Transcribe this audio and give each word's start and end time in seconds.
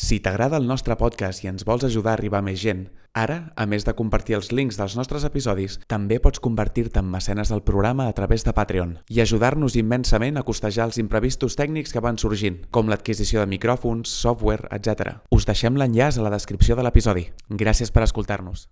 Si 0.00 0.16
t'agrada 0.18 0.56
el 0.56 0.64
nostre 0.64 0.94
podcast 0.96 1.44
i 1.44 1.50
ens 1.50 1.66
vols 1.68 1.84
ajudar 1.84 2.14
a 2.14 2.16
arribar 2.16 2.38
a 2.40 2.44
més 2.46 2.56
gent, 2.62 2.86
ara, 3.12 3.52
a 3.52 3.66
més 3.68 3.84
de 3.84 3.92
compartir 3.92 4.38
els 4.38 4.48
links 4.48 4.78
dels 4.80 4.94
nostres 4.96 5.26
episodis, 5.28 5.76
també 5.92 6.16
pots 6.24 6.40
convertir-te 6.40 7.02
en 7.04 7.10
mecenes 7.12 7.52
del 7.52 7.60
programa 7.60 8.06
a 8.08 8.14
través 8.16 8.40
de 8.46 8.54
Patreon 8.56 8.96
i 9.12 9.20
ajudar-nos 9.20 9.76
immensament 9.76 10.40
a 10.40 10.46
costejar 10.48 10.88
els 10.88 10.96
imprevistos 11.04 11.52
tècnics 11.60 11.92
que 11.92 12.00
van 12.00 12.16
sorgint, 12.16 12.62
com 12.72 12.88
l'adquisició 12.88 13.44
de 13.44 13.52
micròfons, 13.52 14.08
software, 14.08 14.72
etc. 14.72 15.20
Us 15.28 15.44
deixem 15.44 15.76
l'enllaç 15.76 16.16
a 16.16 16.24
la 16.24 16.32
descripció 16.32 16.80
de 16.80 16.88
l'episodi. 16.88 17.28
Gràcies 17.52 17.92
per 17.92 18.08
escoltar-nos. 18.08 18.70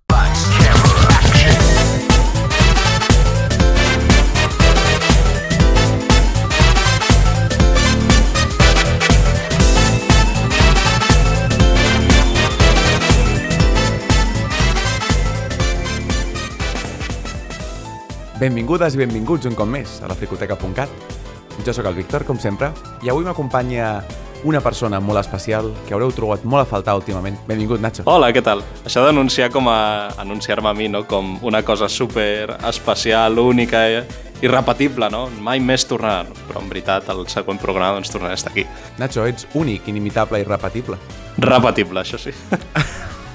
Benvingudes 18.39 18.95
i 18.95 19.01
benvinguts 19.01 19.49
un 19.51 19.57
cop 19.59 19.67
més 19.67 19.97
a 19.99 20.07
la 20.07 20.15
fricoteca.cat. 20.15 20.91
Jo 21.67 21.73
sóc 21.75 21.89
el 21.91 21.97
Víctor, 21.97 22.23
com 22.23 22.39
sempre, 22.39 22.69
i 23.03 23.11
avui 23.11 23.25
m'acompanya 23.27 23.97
una 24.47 24.61
persona 24.63 25.01
molt 25.03 25.19
especial 25.19 25.73
que 25.89 25.97
haureu 25.97 26.13
trobat 26.15 26.45
molt 26.47 26.63
a 26.63 26.69
faltar 26.71 26.95
últimament. 27.01 27.35
Benvingut, 27.49 27.83
Nacho. 27.83 28.05
Hola, 28.07 28.29
què 28.31 28.43
tal? 28.47 28.63
Això 28.87 29.03
d'anunciar 29.03 29.49
com 29.51 29.67
a 29.67 30.15
anunciar-me 30.23 30.71
a 30.71 30.75
mi, 30.79 30.87
no? 30.87 31.03
Com 31.11 31.35
una 31.43 31.65
cosa 31.67 31.89
super 31.91 32.55
especial, 32.69 33.41
única 33.43 33.83
i 33.91 33.99
irrepetible, 34.47 35.11
no? 35.11 35.25
Mai 35.43 35.59
més 35.59 35.89
tornarà. 35.91 36.23
Però 36.47 36.63
en 36.63 36.71
veritat, 36.71 37.11
el 37.11 37.27
següent 37.27 37.59
programa 37.59 37.99
doncs 37.99 38.15
tornaré 38.15 38.39
a 38.39 38.39
estar 38.39 38.55
aquí. 38.55 38.69
Nacho, 39.03 39.27
ets 39.27 39.51
únic, 39.59 39.91
inimitable 39.91 40.39
i 40.39 40.47
repetible. 40.47 41.01
Repetible, 41.43 42.07
això 42.07 42.23
sí. 42.23 42.31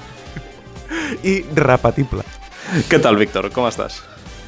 I 1.28 1.42
repetible. 1.60 2.24
què 2.88 3.04
tal, 3.04 3.20
Víctor? 3.20 3.52
Com 3.52 3.68
estàs? 3.68 4.00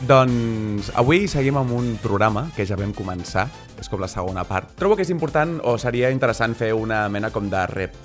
Doncs 0.04 0.90
avui 0.92 1.24
seguim 1.24 1.56
amb 1.56 1.72
un 1.72 1.94
programa 2.02 2.50
que 2.52 2.66
ja 2.68 2.76
vam 2.76 2.90
començar, 2.92 3.46
és 3.80 3.88
com 3.88 4.02
la 4.02 4.10
segona 4.12 4.42
part. 4.44 4.74
Trobo 4.76 4.92
que 4.92 5.06
és 5.06 5.12
important 5.14 5.54
o 5.64 5.78
seria 5.80 6.10
interessant 6.12 6.52
fer 6.52 6.74
una 6.76 7.06
mena 7.08 7.30
com 7.32 7.48
de 7.48 7.62
rep. 7.70 7.96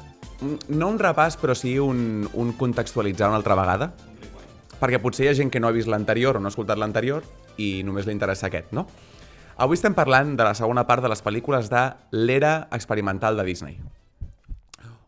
No 0.71 0.87
un 0.87 1.01
repàs, 1.01 1.35
però 1.35 1.51
sí 1.51 1.75
un, 1.83 2.23
un 2.31 2.53
contextualitzar 2.55 3.27
una 3.27 3.41
altra 3.41 3.59
vegada, 3.59 3.89
perquè 4.79 5.01
potser 5.03 5.27
hi 5.27 5.29
ha 5.33 5.35
gent 5.35 5.51
que 5.51 5.59
no 5.59 5.67
ha 5.67 5.75
vist 5.75 5.91
l'anterior 5.91 6.39
o 6.39 6.41
no 6.41 6.47
ha 6.47 6.55
escoltat 6.55 6.79
l'anterior 6.79 7.27
i 7.59 7.83
només 7.83 8.07
li 8.07 8.15
interessa 8.15 8.47
aquest, 8.47 8.71
no? 8.71 8.87
Avui 9.59 9.75
estem 9.75 9.93
parlant 9.93 10.37
de 10.39 10.47
la 10.47 10.55
segona 10.55 10.87
part 10.87 11.03
de 11.03 11.11
les 11.11 11.21
pel·lícules 11.21 11.67
de 11.69 11.83
l'era 12.15 12.69
experimental 12.71 13.35
de 13.35 13.43
Disney. 13.51 13.81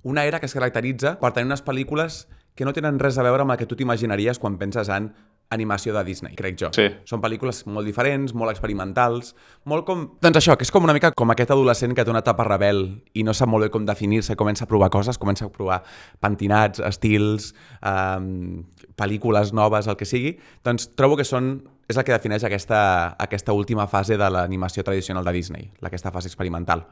Una 0.04 0.28
era 0.28 0.44
que 0.44 0.52
es 0.52 0.54
caracteritza 0.54 1.16
per 1.24 1.32
tenir 1.32 1.48
unes 1.48 1.64
pel·lícules 1.64 2.26
que 2.56 2.66
no 2.66 2.74
tenen 2.74 3.00
res 3.02 3.18
a 3.18 3.26
veure 3.26 3.46
amb 3.46 3.56
el 3.56 3.62
que 3.62 3.70
tu 3.70 3.78
t'imaginaries 3.80 4.40
quan 4.40 4.58
penses 4.62 4.90
en 4.94 5.12
animació 5.54 5.94
de 5.94 6.04
Disney, 6.04 6.34
crec 6.36 6.58
jo. 6.58 6.70
Sí. 6.74 6.88
Són 7.10 7.22
pel·lícules 7.22 7.64
molt 7.70 7.86
diferents, 7.86 8.34
molt 8.34 8.52
experimentals, 8.52 9.34
molt 9.70 9.86
com... 9.86 10.06
Doncs 10.24 10.40
això, 10.40 10.56
que 10.58 10.66
és 10.66 10.72
com 10.74 10.86
una 10.88 10.96
mica 10.96 11.12
com 11.14 11.30
aquest 11.30 11.54
adolescent 11.54 11.94
que 11.94 12.06
té 12.06 12.14
una 12.14 12.24
etapa 12.24 12.46
rebel 12.48 12.84
i 13.14 13.26
no 13.28 13.36
sap 13.38 13.52
molt 13.52 13.68
bé 13.68 13.70
com 13.74 13.86
definir-se, 13.86 14.38
comença 14.40 14.66
a 14.66 14.72
provar 14.72 14.90
coses, 14.94 15.20
comença 15.22 15.46
a 15.46 15.52
provar 15.54 15.84
pentinats, 16.24 16.82
estils, 16.88 17.52
um, 17.86 18.64
pel·lícules 18.98 19.54
noves, 19.54 19.88
el 19.92 20.00
que 20.00 20.10
sigui, 20.10 20.36
doncs 20.66 20.90
trobo 20.98 21.20
que 21.20 21.28
són 21.28 21.56
és 21.90 22.00
el 22.00 22.06
que 22.08 22.16
defineix 22.16 22.46
aquesta, 22.48 22.82
aquesta 23.22 23.54
última 23.54 23.86
fase 23.92 24.18
de 24.18 24.30
l'animació 24.32 24.86
tradicional 24.88 25.26
de 25.28 25.36
Disney, 25.36 25.72
aquesta 25.84 26.14
fase 26.16 26.32
experimental. 26.32 26.88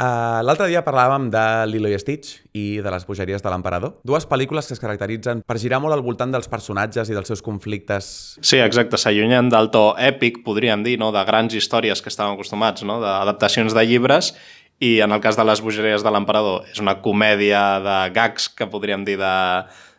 Uh, 0.00 0.40
L'altre 0.48 0.64
dia 0.70 0.80
parlàvem 0.80 1.26
de 1.28 1.40
Lilo 1.68 1.90
i 1.92 1.96
Stitch 2.00 2.38
i 2.56 2.80
de 2.80 2.88
les 2.88 3.02
bogeries 3.04 3.42
de 3.44 3.50
l'emperador. 3.52 3.98
Dues 4.08 4.24
pel·lícules 4.24 4.64
que 4.64 4.72
es 4.72 4.80
caracteritzen 4.80 5.42
per 5.44 5.58
girar 5.60 5.76
molt 5.84 5.92
al 5.92 6.00
voltant 6.00 6.32
dels 6.32 6.48
personatges 6.48 7.10
i 7.12 7.16
dels 7.16 7.28
seus 7.28 7.42
conflictes. 7.44 8.08
Sí, 8.40 8.62
exacte, 8.64 8.96
s'allunyen 8.96 9.52
del 9.52 9.68
to 9.74 9.90
èpic, 10.00 10.40
podríem 10.46 10.86
dir, 10.86 10.96
no? 11.02 11.10
de 11.12 11.20
grans 11.28 11.52
històries 11.52 12.00
que 12.00 12.08
estàvem 12.08 12.38
acostumats, 12.38 12.80
no? 12.88 12.96
d'adaptacions 13.04 13.76
de 13.76 13.84
llibres, 13.84 14.32
i 14.80 14.94
en 15.04 15.12
el 15.12 15.20
cas 15.20 15.36
de 15.36 15.44
les 15.44 15.60
bogeries 15.60 16.00
de 16.00 16.14
l'emperador 16.16 16.64
és 16.72 16.80
una 16.80 16.96
comèdia 17.04 17.60
de 17.84 17.96
gags 18.16 18.48
que 18.56 18.70
podríem 18.72 19.04
dir 19.04 19.18
de, 19.20 19.36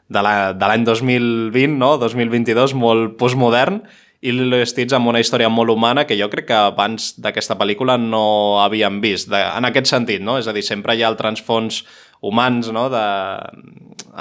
de 0.09 0.23
l'any 0.25 0.87
2020, 0.87 1.77
no? 1.77 1.93
2022, 2.01 2.73
molt 2.73 3.19
postmodern, 3.21 3.83
i 4.21 4.31
Lilo 4.31 4.59
i 4.61 4.65
Stitch 4.69 4.93
amb 4.93 5.09
una 5.09 5.19
història 5.21 5.49
molt 5.49 5.73
humana 5.73 6.05
que 6.05 6.17
jo 6.17 6.29
crec 6.29 6.47
que 6.51 6.57
abans 6.57 7.15
d'aquesta 7.21 7.57
pel·lícula 7.57 7.97
no 7.97 8.61
havíem 8.61 8.99
vist, 9.01 9.31
de, 9.33 9.39
en 9.41 9.65
aquest 9.65 9.89
sentit, 9.89 10.21
no? 10.21 10.37
És 10.37 10.47
a 10.47 10.53
dir, 10.53 10.61
sempre 10.65 10.93
hi 10.95 11.01
ha 11.01 11.09
el 11.09 11.17
transfons 11.17 11.81
humans 12.21 12.69
no? 12.69 12.85
de, 12.93 13.05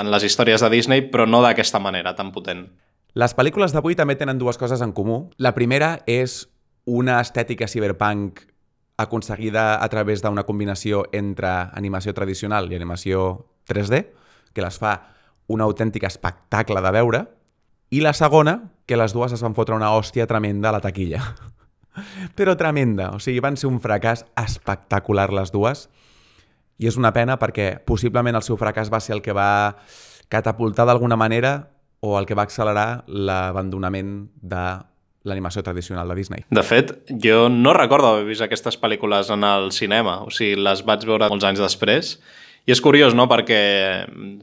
en 0.00 0.10
les 0.10 0.24
històries 0.24 0.64
de 0.64 0.70
Disney, 0.72 1.04
però 1.12 1.26
no 1.28 1.42
d'aquesta 1.44 1.82
manera 1.84 2.14
tan 2.16 2.32
potent. 2.32 2.64
Les 3.12 3.34
pel·lícules 3.36 3.74
d'avui 3.76 3.98
també 3.98 4.16
tenen 4.16 4.40
dues 4.40 4.56
coses 4.56 4.80
en 4.80 4.94
comú. 4.96 5.26
La 5.36 5.52
primera 5.52 5.98
és 6.08 6.46
una 6.88 7.18
estètica 7.20 7.68
cyberpunk 7.68 8.40
aconseguida 9.00 9.82
a 9.82 9.88
través 9.92 10.24
d'una 10.24 10.46
combinació 10.48 11.04
entre 11.12 11.50
animació 11.76 12.14
tradicional 12.16 12.70
i 12.72 12.76
animació 12.76 13.50
3D, 13.68 14.04
que 14.54 14.64
les 14.64 14.80
fa 14.80 14.96
un 15.50 15.60
autèntic 15.60 16.06
espectacle 16.08 16.80
de 16.80 16.92
veure, 16.94 17.24
i 17.90 18.00
la 18.04 18.12
segona, 18.14 18.70
que 18.90 18.98
les 18.98 19.14
dues 19.14 19.30
es 19.36 19.42
van 19.46 19.54
fotre 19.54 19.78
una 19.78 19.92
hòstia 19.94 20.26
tremenda 20.26 20.72
a 20.72 20.74
la 20.74 20.82
taquilla. 20.82 21.22
Però 22.38 22.56
tremenda, 22.58 23.12
o 23.14 23.22
sigui, 23.22 23.38
van 23.42 23.58
ser 23.60 23.70
un 23.70 23.78
fracàs 23.82 24.24
espectacular 24.42 25.30
les 25.34 25.54
dues, 25.54 25.86
i 26.80 26.88
és 26.88 26.96
una 26.96 27.12
pena 27.12 27.36
perquè 27.38 27.74
possiblement 27.86 28.38
el 28.38 28.46
seu 28.46 28.56
fracàs 28.58 28.90
va 28.90 29.02
ser 29.04 29.14
el 29.18 29.22
que 29.22 29.36
va 29.36 29.76
catapultar 30.32 30.86
d'alguna 30.88 31.18
manera 31.20 31.70
o 32.00 32.14
el 32.18 32.26
que 32.26 32.34
va 32.38 32.46
accelerar 32.48 33.04
l'abandonament 33.06 34.30
de 34.40 34.64
l'animació 35.28 35.60
tradicional 35.62 36.08
de 36.08 36.16
Disney. 36.16 36.46
De 36.48 36.62
fet, 36.64 36.94
jo 37.12 37.50
no 37.52 37.74
recordo 37.76 38.14
haver 38.14 38.24
vist 38.24 38.46
aquestes 38.46 38.80
pel·lícules 38.80 39.28
en 39.34 39.44
el 39.44 39.68
cinema, 39.76 40.22
o 40.24 40.32
sigui, 40.32 40.56
les 40.56 40.80
vaig 40.88 41.04
veure 41.04 41.28
molts 41.28 41.44
anys 41.44 41.60
després, 41.60 42.14
i 42.68 42.74
és 42.74 42.80
curiós, 42.84 43.14
no?, 43.16 43.24
perquè 43.30 43.60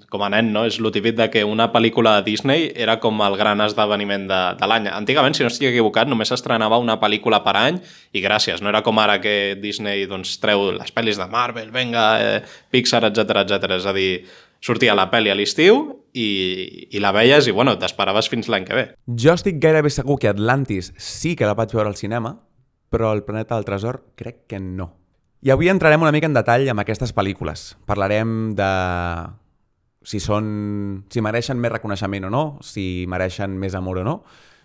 com 0.10 0.24
a 0.26 0.30
nen, 0.34 0.50
no?, 0.54 0.66
és 0.68 0.80
lo 0.82 0.92
típic 0.92 1.16
de 1.20 1.30
que 1.34 1.44
una 1.46 1.70
pel·lícula 1.74 2.18
de 2.18 2.26
Disney 2.26 2.72
era 2.76 2.98
com 3.04 3.22
el 3.24 3.38
gran 3.38 3.62
esdeveniment 3.62 4.26
de, 4.30 4.42
de 4.58 4.70
l'any. 4.70 4.90
Antigament, 4.90 5.38
si 5.38 5.46
no 5.46 5.52
estic 5.52 5.70
equivocat, 5.70 6.10
només 6.10 6.34
s'estrenava 6.34 6.80
una 6.82 6.98
pel·lícula 7.02 7.44
per 7.46 7.56
any 7.60 7.78
i 8.18 8.24
gràcies, 8.26 8.64
no 8.64 8.74
era 8.74 8.82
com 8.86 9.00
ara 9.00 9.20
que 9.22 9.56
Disney 9.62 10.08
doncs, 10.10 10.38
treu 10.42 10.72
les 10.76 10.92
pel·lis 10.96 11.22
de 11.22 11.30
Marvel, 11.32 11.72
venga, 11.72 12.10
eh, 12.20 12.44
Pixar, 12.74 13.06
etc 13.12 13.46
etc. 13.46 13.78
És 13.78 13.88
a 13.88 13.94
dir, 13.96 14.12
sortia 14.62 14.98
la 14.98 15.08
pel·li 15.12 15.32
a 15.32 15.38
l'estiu 15.38 15.84
i, 16.18 16.90
i 16.90 17.02
la 17.04 17.14
veies 17.16 17.48
i, 17.48 17.56
bueno, 17.56 17.78
t'esperaves 17.80 18.30
fins 18.34 18.50
l'any 18.50 18.66
que 18.68 18.78
ve. 18.78 18.86
Jo 19.08 19.38
estic 19.38 19.62
gairebé 19.64 19.94
segur 19.94 20.18
que 20.22 20.32
Atlantis 20.32 20.92
sí 20.98 21.36
que 21.38 21.48
la 21.48 21.56
vaig 21.58 21.76
veure 21.76 21.92
al 21.94 22.00
cinema, 22.00 22.34
però 22.90 23.14
el 23.14 23.24
Planeta 23.28 23.56
del 23.56 23.68
Tresor 23.68 24.02
crec 24.16 24.48
que 24.50 24.60
no. 24.60 24.96
I 25.42 25.52
avui 25.54 25.70
entrarem 25.70 26.02
una 26.02 26.12
mica 26.12 26.26
en 26.26 26.34
detall 26.34 26.66
amb 26.72 26.82
aquestes 26.82 27.14
pel·lícules. 27.14 27.76
Parlarem 27.86 28.56
de 28.58 28.70
si 30.08 30.22
són 30.24 30.48
si 31.14 31.22
mereixen 31.22 31.60
més 31.62 31.74
reconeixement 31.76 32.26
o 32.26 32.32
no, 32.34 32.44
si 32.66 33.06
mereixen 33.12 33.58
més 33.60 33.76
amor 33.78 34.02
o 34.02 34.06
no. 34.08 34.16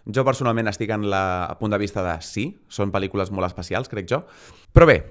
Jo 0.08 0.24
personalment 0.26 0.70
estic 0.70 0.90
en 0.94 1.08
la 1.10 1.24
a 1.44 1.58
punt 1.60 1.74
de 1.74 1.78
vista 1.78 2.02
de 2.02 2.14
sí, 2.24 2.46
són 2.72 2.90
pel·lícules 2.94 3.30
molt 3.30 3.50
especials, 3.50 3.90
crec 3.92 4.08
jo. 4.10 4.22
Però 4.72 4.88
bé, 4.88 5.02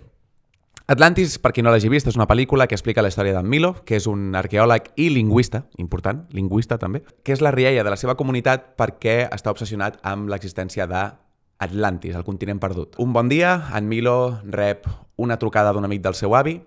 Atlantis, 0.92 1.38
per 1.40 1.54
qui 1.56 1.64
no 1.64 1.72
l'hagi 1.72 1.88
vist, 1.94 2.10
és 2.10 2.18
una 2.18 2.28
pel·lícula 2.28 2.66
que 2.68 2.76
explica 2.76 3.04
la 3.06 3.12
història 3.14 3.38
d'en 3.38 3.48
Milo, 3.48 3.76
que 3.86 3.96
és 3.96 4.08
un 4.12 4.34
arqueòleg 4.36 4.90
i 5.00 5.08
lingüista, 5.14 5.62
important, 5.80 6.26
lingüista 6.36 6.76
també, 6.82 7.04
que 7.24 7.32
és 7.32 7.40
la 7.40 7.54
riella 7.56 7.86
de 7.86 7.94
la 7.94 8.00
seva 8.02 8.18
comunitat 8.20 8.74
perquè 8.82 9.30
està 9.32 9.54
obsessionat 9.54 10.02
amb 10.04 10.28
l'existència 10.34 10.90
de 10.90 11.06
Atlantis, 11.62 12.16
el 12.18 12.26
continent 12.26 12.60
perdut. 12.60 12.98
Un 12.98 13.14
bon 13.14 13.30
dia, 13.30 13.54
en 13.78 13.88
Milo 13.88 14.42
rep 14.50 14.88
una 15.22 15.38
trucada 15.38 15.74
d'un 15.74 15.86
amic 15.86 16.02
del 16.02 16.18
seu 16.18 16.34
avi 16.36 16.58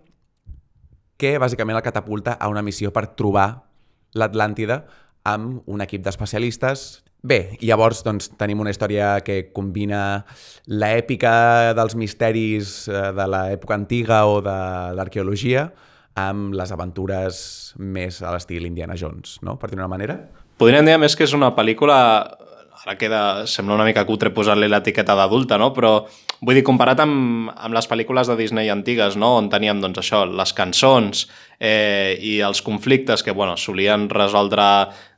que 1.18 1.36
bàsicament 1.42 1.78
el 1.78 1.82
catapulta 1.82 2.36
a 2.38 2.50
una 2.50 2.62
missió 2.62 2.92
per 2.94 3.08
trobar 3.18 3.48
l'Atlàntida 4.14 4.84
amb 5.26 5.66
un 5.70 5.82
equip 5.82 6.04
d'especialistes. 6.04 7.02
Bé, 7.24 7.56
llavors 7.64 8.04
doncs, 8.04 8.28
tenim 8.38 8.60
una 8.60 8.70
història 8.70 9.16
que 9.24 9.48
combina 9.56 10.24
l'èpica 10.68 11.72
dels 11.74 11.96
misteris 11.96 12.84
eh, 12.86 13.10
de 13.16 13.26
l'època 13.32 13.78
antiga 13.78 14.24
o 14.28 14.42
de 14.44 14.56
l'arqueologia 14.94 15.70
amb 16.20 16.54
les 16.54 16.70
aventures 16.70 17.36
més 17.80 18.20
a 18.22 18.30
l'estil 18.34 18.68
Indiana 18.68 18.94
Jones, 18.94 19.40
no? 19.42 19.56
per 19.58 19.72
dir 19.72 19.80
una 19.80 19.90
manera. 19.90 20.20
Podríem 20.60 20.86
dir, 20.86 20.98
més, 21.02 21.16
que 21.18 21.26
és 21.26 21.34
una 21.34 21.50
pel·lícula 21.56 21.96
ara 22.84 22.98
queda, 23.00 23.46
sembla 23.48 23.78
una 23.78 23.86
mica 23.86 24.04
cutre 24.04 24.30
posar-li 24.34 24.68
l'etiqueta 24.68 25.16
d'adulta, 25.16 25.56
no? 25.60 25.70
però 25.72 25.94
vull 26.44 26.58
dir, 26.58 26.64
comparat 26.66 27.00
amb, 27.04 27.48
amb 27.54 27.76
les 27.76 27.88
pel·lícules 27.88 28.28
de 28.28 28.36
Disney 28.36 28.68
antigues, 28.72 29.16
no? 29.16 29.36
on 29.38 29.48
teníem 29.52 29.80
doncs, 29.80 30.02
això, 30.02 30.24
les 30.28 30.52
cançons, 30.56 31.24
eh, 31.58 32.18
i 32.20 32.38
els 32.44 32.60
conflictes 32.62 33.24
que 33.24 33.32
bueno, 33.32 33.56
solien 33.56 34.08
resoldre 34.12 34.68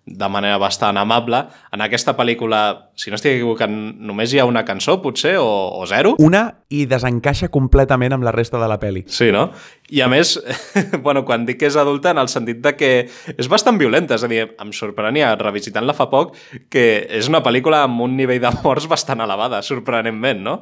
de 0.06 0.28
manera 0.30 0.56
bastant 0.56 0.96
amable. 0.96 1.40
En 1.74 1.82
aquesta 1.82 2.14
pel·lícula, 2.16 2.60
si 2.94 3.10
no 3.10 3.18
estic 3.18 3.34
equivocant, 3.34 3.74
només 4.06 4.32
hi 4.32 4.38
ha 4.38 4.46
una 4.46 4.62
cançó, 4.64 5.00
potser, 5.02 5.34
o, 5.42 5.48
o 5.74 5.86
zero? 5.90 6.14
Una 6.22 6.44
i 6.70 6.84
desencaixa 6.86 7.50
completament 7.50 8.14
amb 8.14 8.24
la 8.26 8.32
resta 8.34 8.60
de 8.62 8.70
la 8.70 8.78
pel·li. 8.78 9.02
Sí, 9.10 9.32
no? 9.34 9.48
I 9.88 10.00
a 10.02 10.08
més, 10.10 10.34
bueno, 11.04 11.22
quan 11.26 11.44
dic 11.46 11.60
que 11.60 11.68
és 11.68 11.76
adulta, 11.78 12.10
en 12.10 12.18
el 12.18 12.30
sentit 12.30 12.58
de 12.62 12.72
que 12.74 12.90
és 13.36 13.50
bastant 13.50 13.78
violenta, 13.78 14.16
és 14.16 14.24
a 14.26 14.30
dir, 14.30 14.40
em 14.58 14.72
sorprenia, 14.74 15.30
revisitant-la 15.38 15.94
fa 15.94 16.08
poc, 16.10 16.34
que 16.72 17.06
és 17.06 17.30
una 17.30 17.42
pel·lícula 17.44 17.84
amb 17.86 18.02
un 18.02 18.16
nivell 18.18 18.42
de 18.42 18.50
morts 18.64 18.88
bastant 18.94 19.22
elevada, 19.22 19.62
sorprenentment, 19.66 20.42
no? 20.42 20.56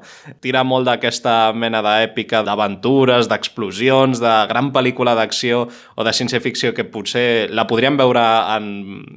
Tira 0.44 0.64
molt 0.68 0.90
d'aquesta 0.90 1.54
mena 1.56 1.80
d'èpica 1.84 2.44
d'aventures, 2.44 3.30
d'explosions, 3.32 4.20
de 4.20 4.34
gran 4.50 4.72
pel·lícula 4.76 5.16
d'acció 5.16 5.64
o 5.70 6.04
de 6.04 6.12
ciència-ficció 6.12 6.74
que 6.76 6.84
potser 6.84 7.48
la 7.48 7.64
podríem 7.70 7.96
veure 7.96 8.24
en, 8.58 8.68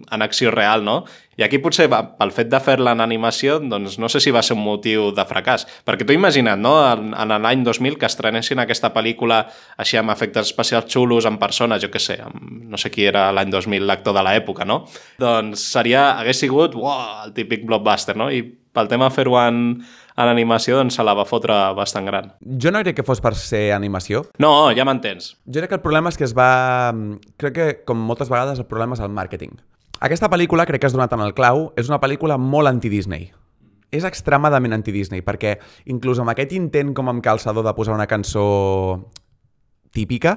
en 0.07 0.24
acció 0.24 0.56
real, 0.56 0.88
no? 0.88 1.01
I 1.38 1.45
aquí 1.45 1.60
potser 1.62 1.86
pel 1.92 2.31
fet 2.34 2.50
de 2.50 2.60
fer-la 2.63 2.95
en 2.98 3.04
animació, 3.04 3.60
doncs 3.62 4.00
no 4.01 4.10
sé 4.10 4.22
si 4.24 4.34
va 4.34 4.42
ser 4.42 4.56
un 4.57 4.63
motiu 4.66 5.12
de 5.13 5.25
fracàs. 5.30 5.68
Perquè 5.86 6.07
tu 6.07 6.16
imagina't, 6.16 6.62
no?, 6.62 6.74
en, 6.81 7.12
en 7.13 7.36
l'any 7.44 7.62
2000 7.66 8.00
que 8.01 8.10
estrenessin 8.10 8.63
aquesta 8.63 8.89
pel·lícula 8.95 9.44
així 9.78 10.00
amb 10.01 10.13
efectes 10.16 10.50
especials 10.50 10.89
xulos, 10.89 11.30
en 11.30 11.38
persones, 11.38 11.84
jo 11.84 11.92
què 11.94 12.01
sé, 12.01 12.18
amb, 12.25 12.42
no 12.74 12.81
sé 12.81 12.89
qui 12.94 13.06
era 13.06 13.30
l'any 13.36 13.54
2000 13.54 13.86
l'actor 13.86 14.18
de 14.18 14.25
l'època, 14.25 14.66
no? 14.66 14.81
Doncs 15.22 15.62
seria, 15.78 16.10
hagués 16.18 16.42
sigut, 16.42 16.74
uau, 16.74 17.06
el 17.28 17.38
típic 17.38 17.69
blockbuster, 17.69 18.18
no? 18.18 18.31
I 18.33 18.42
pel 18.74 18.90
tema 18.90 19.12
fer-ho 19.13 19.38
en, 19.42 19.63
en 20.18 20.33
animació, 20.33 20.81
doncs 20.81 20.98
se 20.98 21.06
la 21.06 21.13
va 21.18 21.25
fotre 21.30 21.56
bastant 21.78 22.10
gran. 22.10 22.33
Jo 22.42 22.74
no 22.74 22.81
crec 22.81 22.98
que 23.00 23.06
fos 23.06 23.22
per 23.22 23.36
ser 23.38 23.68
animació. 23.78 24.25
No, 24.42 24.72
ja 24.74 24.86
m'entens. 24.90 25.36
Jo 25.45 25.62
crec 25.62 25.75
que 25.75 25.81
el 25.81 25.86
problema 25.86 26.13
és 26.13 26.18
que 26.18 26.25
es 26.25 26.33
va... 26.38 26.94
Crec 27.42 27.57
que, 27.57 27.72
com 27.86 28.01
moltes 28.10 28.33
vegades, 28.33 28.62
el 28.62 28.69
problema 28.69 28.98
és 28.98 29.06
el 29.06 29.13
màrqueting. 29.13 29.54
Aquesta 30.00 30.30
pel·lícula, 30.30 30.68
crec 30.70 30.82
que 30.82 30.90
has 30.90 30.94
donat 30.94 31.14
en 31.16 31.24
el 31.26 31.34
clau, 31.34 31.72
és 31.80 31.88
una 31.90 31.98
pel·lícula 31.98 32.36
molt 32.38 32.70
anti-Disney. 32.70 33.32
És 33.90 34.04
extremadament 34.06 34.76
anti-Disney, 34.76 35.24
perquè 35.26 35.56
inclús 35.90 36.20
amb 36.22 36.30
aquest 36.34 36.54
intent 36.54 36.92
com 36.94 37.10
amb 37.10 37.24
calçador 37.26 37.66
de 37.66 37.74
posar 37.74 37.96
una 37.96 38.06
cançó 38.06 38.44
típica, 39.96 40.36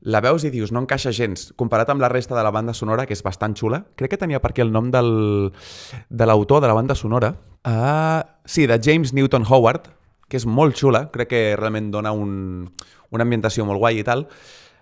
la 0.00 0.22
veus 0.24 0.42
i 0.48 0.50
dius, 0.50 0.72
no 0.72 0.82
encaixa 0.82 1.12
gens. 1.14 1.52
Comparat 1.60 1.92
amb 1.92 2.02
la 2.02 2.10
resta 2.10 2.34
de 2.34 2.42
la 2.42 2.50
banda 2.50 2.74
sonora, 2.74 3.06
que 3.06 3.14
és 3.14 3.22
bastant 3.22 3.54
xula, 3.54 3.84
crec 4.00 4.16
que 4.16 4.20
tenia 4.24 4.42
per 4.42 4.50
aquí 4.50 4.64
el 4.64 4.72
nom 4.74 4.90
del, 4.90 5.52
de 6.08 6.26
l'autor 6.26 6.64
de 6.64 6.72
la 6.72 6.74
banda 6.74 6.98
sonora. 6.98 7.34
Uh, 7.62 8.26
sí, 8.44 8.66
de 8.66 8.80
James 8.82 9.12
Newton 9.14 9.46
Howard, 9.46 9.86
que 10.26 10.40
és 10.40 10.48
molt 10.48 10.74
xula, 10.74 11.10
crec 11.14 11.30
que 11.30 11.42
realment 11.60 11.92
dona 11.94 12.10
un, 12.16 12.64
una 13.12 13.28
ambientació 13.28 13.68
molt 13.68 13.78
guai 13.78 14.00
i 14.00 14.06
tal. 14.08 14.26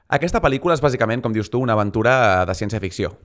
Aquesta 0.08 0.40
pel·lícula 0.40 0.78
és 0.78 0.84
bàsicament, 0.84 1.20
com 1.20 1.34
dius 1.34 1.50
tu, 1.52 1.60
una 1.60 1.76
aventura 1.76 2.46
de 2.48 2.56
ciència-ficció 2.56 3.18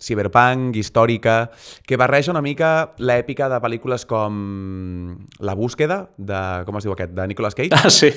cyberpunk, 0.00 0.76
històrica, 0.76 1.50
que 1.86 1.98
barreja 2.00 2.32
una 2.32 2.42
mica 2.44 2.94
l'èpica 2.98 3.48
de 3.52 3.60
pel·lícules 3.62 4.04
com 4.08 5.16
La 5.44 5.54
búsqueda, 5.54 6.08
de, 6.16 6.40
com 6.66 6.78
es 6.78 6.86
diu 6.86 6.94
aquest, 6.94 7.14
de 7.16 7.26
Nicolas 7.30 7.56
Cage. 7.56 7.70
Ah, 7.74 7.90
sí. 7.90 8.10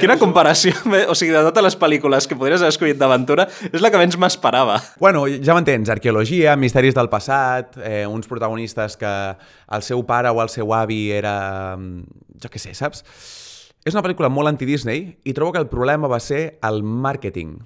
Quina 0.00 0.18
comparació. 0.20 0.74
O 1.08 1.16
sigui, 1.18 1.32
de 1.34 1.42
totes 1.46 1.64
les 1.64 1.78
pel·lícules 1.78 2.28
que 2.28 2.36
podries 2.38 2.62
haver 2.62 2.74
escollit 2.74 3.00
d'aventura, 3.00 3.48
és 3.70 3.82
la 3.84 3.92
que 3.92 4.00
menys 4.00 4.18
m'esperava. 4.20 4.78
Bueno, 5.00 5.24
ja 5.28 5.56
m'entens, 5.56 5.90
arqueologia, 5.94 6.56
misteris 6.60 6.96
del 6.96 7.10
passat, 7.12 7.78
eh, 7.82 8.04
uns 8.08 8.28
protagonistes 8.30 8.98
que 9.00 9.14
el 9.38 9.86
seu 9.86 10.04
pare 10.08 10.32
o 10.32 10.42
el 10.44 10.52
seu 10.52 10.74
avi 10.74 11.08
era... 11.14 11.76
jo 12.38 12.52
què 12.52 12.60
sé, 12.62 12.74
saps? 12.76 13.04
És 13.86 13.94
una 13.94 14.04
pel·lícula 14.04 14.28
molt 14.28 14.50
anti-Disney 14.50 15.04
i 15.24 15.34
trobo 15.34 15.54
que 15.54 15.62
el 15.62 15.70
problema 15.70 16.10
va 16.10 16.20
ser 16.20 16.58
el 16.66 16.82
màrqueting 16.82 17.56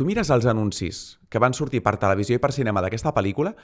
tu 0.00 0.06
mires 0.08 0.30
els 0.32 0.46
anuncis 0.48 1.19
que 1.30 1.40
van 1.40 1.54
sortir 1.54 1.80
per 1.82 1.96
televisió 2.02 2.36
i 2.36 2.42
per 2.42 2.52
cinema 2.52 2.82
d'aquesta 2.82 3.14
pel·lícula, 3.16 3.54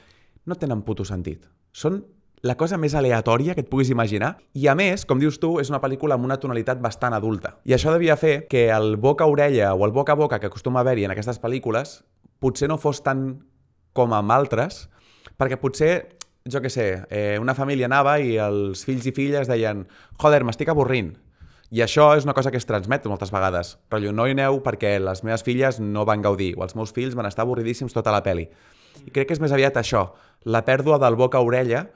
no 0.46 0.54
tenen 0.54 0.84
puto 0.86 1.04
sentit. 1.04 1.44
Són 1.74 2.04
la 2.46 2.56
cosa 2.56 2.78
més 2.78 2.94
aleatòria 2.94 3.54
que 3.56 3.64
et 3.64 3.70
puguis 3.70 3.90
imaginar. 3.90 4.36
I 4.54 4.68
a 4.70 4.76
més, 4.78 5.04
com 5.08 5.18
dius 5.18 5.40
tu, 5.42 5.56
és 5.60 5.70
una 5.72 5.80
pel·lícula 5.82 6.16
amb 6.16 6.28
una 6.28 6.38
tonalitat 6.40 6.80
bastant 6.82 7.16
adulta. 7.16 7.56
I 7.66 7.74
això 7.74 7.92
devia 7.92 8.16
fer 8.20 8.46
que 8.50 8.68
el 8.70 8.96
boca-orella 9.02 9.72
o 9.74 9.84
el 9.86 9.94
boca-a-boca 9.96 10.38
que 10.38 10.50
acostuma 10.50 10.80
a 10.80 10.86
haver-hi 10.86 11.08
en 11.08 11.16
aquestes 11.16 11.40
pel·lícules 11.42 12.02
potser 12.38 12.68
no 12.68 12.78
fos 12.78 13.02
tant 13.02 13.40
com 13.96 14.12
amb 14.12 14.32
altres, 14.32 14.86
perquè 15.40 15.58
potser, 15.58 16.18
jo 16.44 16.60
que 16.62 16.70
sé, 16.70 17.06
eh, 17.10 17.38
una 17.40 17.56
família 17.56 17.88
anava 17.88 18.18
i 18.20 18.36
els 18.36 18.84
fills 18.84 19.06
i 19.08 19.14
filles 19.16 19.48
deien 19.48 19.86
«Joder, 20.20 20.44
m'estic 20.44 20.68
avorrint, 20.68 21.14
i 21.70 21.82
això 21.82 22.12
és 22.16 22.24
una 22.24 22.34
cosa 22.36 22.52
que 22.54 22.60
es 22.60 22.66
transmet 22.68 23.06
moltes 23.10 23.32
vegades. 23.34 23.76
Rotllo, 23.90 24.12
no 24.14 24.26
hi 24.26 24.36
aneu 24.36 24.60
perquè 24.62 24.96
les 25.02 25.24
meves 25.26 25.42
filles 25.46 25.80
no 25.82 26.06
van 26.06 26.22
gaudir, 26.22 26.54
o 26.56 26.64
els 26.66 26.76
meus 26.78 26.94
fills 26.94 27.16
van 27.18 27.26
estar 27.26 27.46
avorridíssims 27.46 27.96
tota 27.96 28.14
la 28.14 28.22
peli. 28.22 28.46
I 29.06 29.10
crec 29.10 29.28
que 29.28 29.36
és 29.36 29.42
més 29.42 29.54
aviat 29.54 29.76
això, 29.80 30.08
la 30.46 30.62
pèrdua 30.64 31.00
del 31.02 31.18
boca 31.18 31.38
a 31.38 31.46
orella 31.46 31.86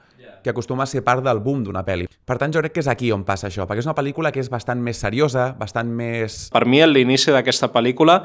que 0.42 0.50
acostuma 0.50 0.84
a 0.84 0.90
ser 0.90 1.02
part 1.04 1.22
del 1.24 1.40
boom 1.44 1.64
d'una 1.64 1.82
pel·li. 1.84 2.08
Per 2.08 2.36
tant, 2.40 2.52
jo 2.52 2.62
crec 2.62 2.74
que 2.76 2.84
és 2.84 2.88
aquí 2.88 3.10
on 3.12 3.24
passa 3.28 3.48
això, 3.50 3.66
perquè 3.68 3.84
és 3.84 3.88
una 3.88 3.96
pel·lícula 3.98 4.32
que 4.32 4.40
és 4.40 4.50
bastant 4.52 4.80
més 4.82 5.00
seriosa, 5.02 5.50
bastant 5.58 5.90
més... 5.96 6.46
Per 6.54 6.64
mi, 6.68 6.80
l'inici 6.86 7.34
d'aquesta 7.34 7.70
pel·lícula 7.74 8.22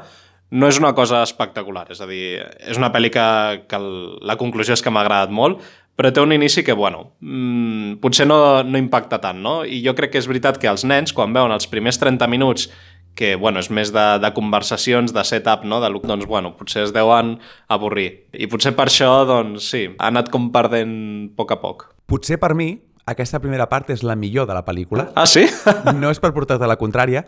no 0.56 0.68
és 0.70 0.78
una 0.78 0.92
cosa 0.94 1.22
espectacular, 1.26 1.88
és 1.90 2.00
a 2.00 2.06
dir, 2.06 2.38
és 2.70 2.78
una 2.78 2.92
pel·li 2.94 3.10
que, 3.12 3.26
que 3.68 3.80
la 3.80 4.38
conclusió 4.38 4.76
és 4.76 4.82
que 4.84 4.92
m'ha 4.94 5.02
agradat 5.02 5.34
molt, 5.34 5.60
però 5.96 6.12
té 6.12 6.20
un 6.20 6.34
inici 6.36 6.62
que, 6.62 6.76
bueno, 6.76 7.16
mmm, 7.24 7.96
potser 8.02 8.26
no, 8.28 8.62
no 8.62 8.78
impacta 8.78 9.18
tant, 9.22 9.40
no? 9.42 9.62
I 9.64 9.80
jo 9.84 9.96
crec 9.96 10.12
que 10.12 10.20
és 10.20 10.28
veritat 10.28 10.60
que 10.60 10.68
els 10.68 10.84
nens, 10.84 11.14
quan 11.16 11.32
veuen 11.32 11.54
els 11.54 11.68
primers 11.72 11.98
30 12.02 12.28
minuts 12.28 12.68
que 13.16 13.34
bueno, 13.40 13.62
és 13.64 13.70
més 13.72 13.90
de, 13.96 14.04
de 14.20 14.30
conversacions, 14.36 15.14
de 15.16 15.22
setup, 15.24 15.64
no? 15.64 15.80
de, 15.80 15.88
doncs, 16.04 16.26
bueno, 16.28 16.52
potser 16.58 16.84
es 16.84 16.92
deuen 16.92 17.38
avorrir. 17.72 18.28
I 18.36 18.46
potser 18.52 18.74
per 18.76 18.90
això, 18.90 19.08
doncs, 19.24 19.70
sí, 19.72 19.86
ha 19.96 20.10
anat 20.12 20.28
com 20.30 20.50
perdent 20.52 20.92
a 21.32 21.36
poc 21.40 21.54
a 21.56 21.58
poc. 21.62 21.86
Potser 22.06 22.36
per 22.38 22.52
mi, 22.54 22.74
aquesta 23.08 23.40
primera 23.40 23.70
part 23.72 23.88
és 23.94 24.04
la 24.04 24.18
millor 24.20 24.46
de 24.46 24.54
la 24.54 24.66
pel·lícula. 24.68 25.08
Ah, 25.16 25.24
sí? 25.26 25.46
no 25.96 26.12
és 26.12 26.20
per 26.20 26.34
portar-te 26.36 26.68
la 26.68 26.76
contrària. 26.76 27.24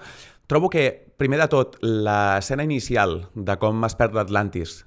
Trobo 0.49 0.69
que, 0.69 0.91
primer 1.17 1.41
de 1.41 1.49
tot, 1.57 1.81
l'escena 1.81 2.69
inicial 2.69 3.23
de 3.33 3.57
com 3.57 3.89
es 3.89 3.97
perd 3.97 4.17
l'Atlantis 4.17 4.83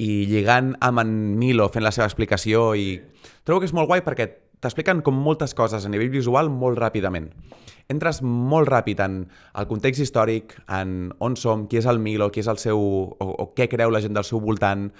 i 0.00 0.26
lligant 0.30 0.74
amb 0.80 1.02
en 1.02 1.10
Milo 1.40 1.68
fent 1.72 1.84
la 1.84 1.92
seva 1.92 2.08
explicació 2.08 2.70
i 2.78 2.94
trobo 3.44 3.60
que 3.60 3.68
és 3.68 3.74
molt 3.76 3.90
guai 3.90 4.00
perquè 4.06 4.30
t'expliquen 4.60 5.00
com 5.04 5.16
moltes 5.16 5.52
coses 5.56 5.84
a 5.84 5.90
nivell 5.92 6.12
visual 6.12 6.50
molt 6.52 6.78
ràpidament. 6.80 7.30
Entres 7.90 8.20
molt 8.22 8.68
ràpid 8.68 9.00
en 9.02 9.22
el 9.58 9.66
context 9.68 10.04
històric, 10.04 10.54
en 10.68 11.10
on 11.18 11.36
som, 11.36 11.66
qui 11.66 11.80
és 11.80 11.88
el 11.90 11.98
Milo, 11.98 12.30
qui 12.30 12.44
és 12.44 12.48
el 12.52 12.60
seu... 12.62 12.78
o, 12.78 13.26
o 13.26 13.46
què 13.56 13.66
creu 13.72 13.90
la 13.90 14.02
gent 14.04 14.14
del 14.14 14.26
seu 14.28 14.40
voltant. 14.40 14.90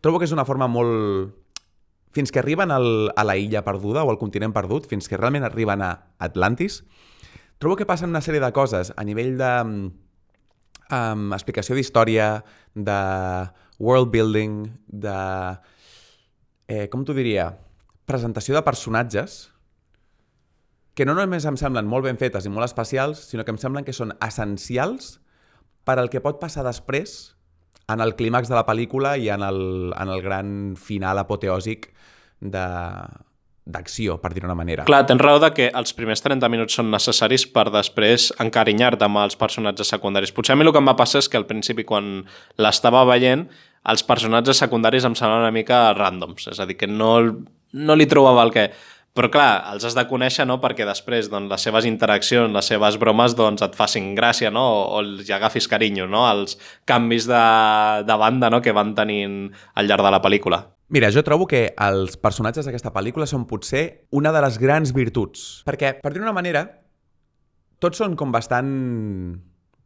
Trobo 0.00 0.22
que 0.22 0.30
és 0.30 0.34
una 0.34 0.46
forma 0.48 0.70
molt... 0.70 1.34
Fins 2.14 2.32
que 2.34 2.40
arriben 2.42 2.72
al, 2.74 3.10
a 3.14 3.22
la 3.26 3.36
illa 3.38 3.62
perduda 3.66 4.02
o 4.02 4.10
al 4.10 4.18
continent 4.18 4.54
perdut, 4.54 4.88
fins 4.90 5.06
que 5.06 5.18
realment 5.18 5.46
arriben 5.46 5.82
a 5.86 5.90
Atlantis, 6.18 6.80
trobo 7.62 7.76
que 7.78 7.86
passen 7.86 8.10
una 8.10 8.22
sèrie 8.24 8.42
de 8.42 8.50
coses 8.56 8.90
a 8.96 9.04
nivell 9.06 9.36
de 9.38 9.50
um, 10.90 11.28
explicació 11.36 11.78
d'història, 11.78 12.32
de 12.74 12.98
world 13.80 14.12
building, 14.12 14.68
de... 14.86 15.16
Eh, 16.70 16.86
com 16.92 17.02
t'ho 17.02 17.16
diria? 17.16 17.48
Presentació 18.06 18.54
de 18.54 18.62
personatges 18.62 19.48
que 20.94 21.06
no 21.08 21.16
només 21.16 21.46
em 21.48 21.56
semblen 21.56 21.88
molt 21.88 22.04
ben 22.04 22.18
fetes 22.20 22.46
i 22.46 22.52
molt 22.52 22.66
especials, 22.66 23.24
sinó 23.30 23.46
que 23.46 23.54
em 23.54 23.58
semblen 23.58 23.86
que 23.86 23.94
són 23.96 24.12
essencials 24.20 25.16
per 25.88 25.96
al 25.98 26.10
que 26.12 26.20
pot 26.20 26.38
passar 26.42 26.66
després 26.66 27.32
en 27.90 28.04
el 28.04 28.14
clímax 28.18 28.50
de 28.50 28.58
la 28.58 28.66
pel·lícula 28.68 29.16
i 29.18 29.30
en 29.32 29.42
el, 29.42 29.62
en 29.96 30.12
el 30.12 30.22
gran 30.22 30.52
final 30.78 31.18
apoteòsic 31.22 31.88
de, 32.40 32.66
d'acció, 33.70 34.18
per 34.20 34.32
dir-ho 34.34 34.46
d'una 34.46 34.58
manera. 34.58 34.84
Clar, 34.88 35.02
tens 35.08 35.22
raó 35.22 35.40
de 35.42 35.50
que 35.56 35.70
els 35.76 35.94
primers 35.96 36.22
30 36.24 36.50
minuts 36.52 36.76
són 36.78 36.90
necessaris 36.92 37.46
per 37.50 37.68
després 37.72 38.30
encarinyar-te 38.42 39.06
amb 39.06 39.22
els 39.24 39.38
personatges 39.40 39.90
secundaris. 39.92 40.34
Potser 40.36 40.54
a 40.54 40.58
mi 40.60 40.66
el 40.66 40.72
que 40.74 40.82
em 40.82 40.90
va 40.90 40.98
passar 40.98 41.22
és 41.24 41.30
que 41.30 41.40
al 41.40 41.48
principi, 41.48 41.86
quan 41.88 42.20
l'estava 42.60 43.04
veient, 43.08 43.48
els 43.90 44.06
personatges 44.06 44.62
secundaris 44.62 45.06
em 45.06 45.16
semblen 45.18 45.44
una 45.44 45.54
mica 45.54 45.90
randoms, 45.96 46.48
és 46.52 46.60
a 46.60 46.66
dir, 46.68 46.78
que 46.78 46.88
no, 46.90 47.12
no 47.72 47.98
li 47.98 48.08
trobava 48.10 48.46
el 48.46 48.54
que... 48.54 48.70
Però 49.10 49.26
clar, 49.26 49.72
els 49.72 49.82
has 49.82 49.96
de 49.98 50.04
conèixer 50.06 50.44
no? 50.46 50.60
perquè 50.62 50.84
després 50.86 51.26
doncs, 51.32 51.50
les 51.50 51.64
seves 51.66 51.86
interaccions, 51.88 52.52
les 52.54 52.68
seves 52.70 52.94
bromes 53.02 53.34
doncs, 53.34 53.64
et 53.66 53.74
facin 53.74 54.12
gràcia 54.14 54.52
no? 54.54 54.62
o, 54.62 54.84
o 54.94 55.00
els 55.02 55.32
agafis 55.34 55.66
carinyo, 55.68 56.06
no? 56.06 56.22
els 56.30 56.54
canvis 56.86 57.26
de, 57.26 57.40
de 58.06 58.18
banda 58.22 58.52
no? 58.54 58.62
que 58.62 58.74
van 58.76 58.94
tenint 58.94 59.48
al 59.74 59.90
llarg 59.90 60.06
de 60.06 60.14
la 60.14 60.22
pel·lícula. 60.22 60.62
Mira, 60.94 61.10
jo 61.10 61.26
trobo 61.26 61.50
que 61.50 61.72
els 61.74 62.14
personatges 62.22 62.70
d'aquesta 62.70 62.94
pel·lícula 62.94 63.26
són 63.26 63.48
potser 63.50 63.84
una 64.14 64.30
de 64.34 64.46
les 64.46 64.62
grans 64.62 64.94
virtuts. 64.94 65.64
Perquè, 65.66 65.96
per 66.02 66.14
dir 66.14 66.22
una 66.22 66.34
manera, 66.34 66.64
tots 67.82 67.98
són 67.98 68.14
com 68.18 68.30
bastant 68.30 68.70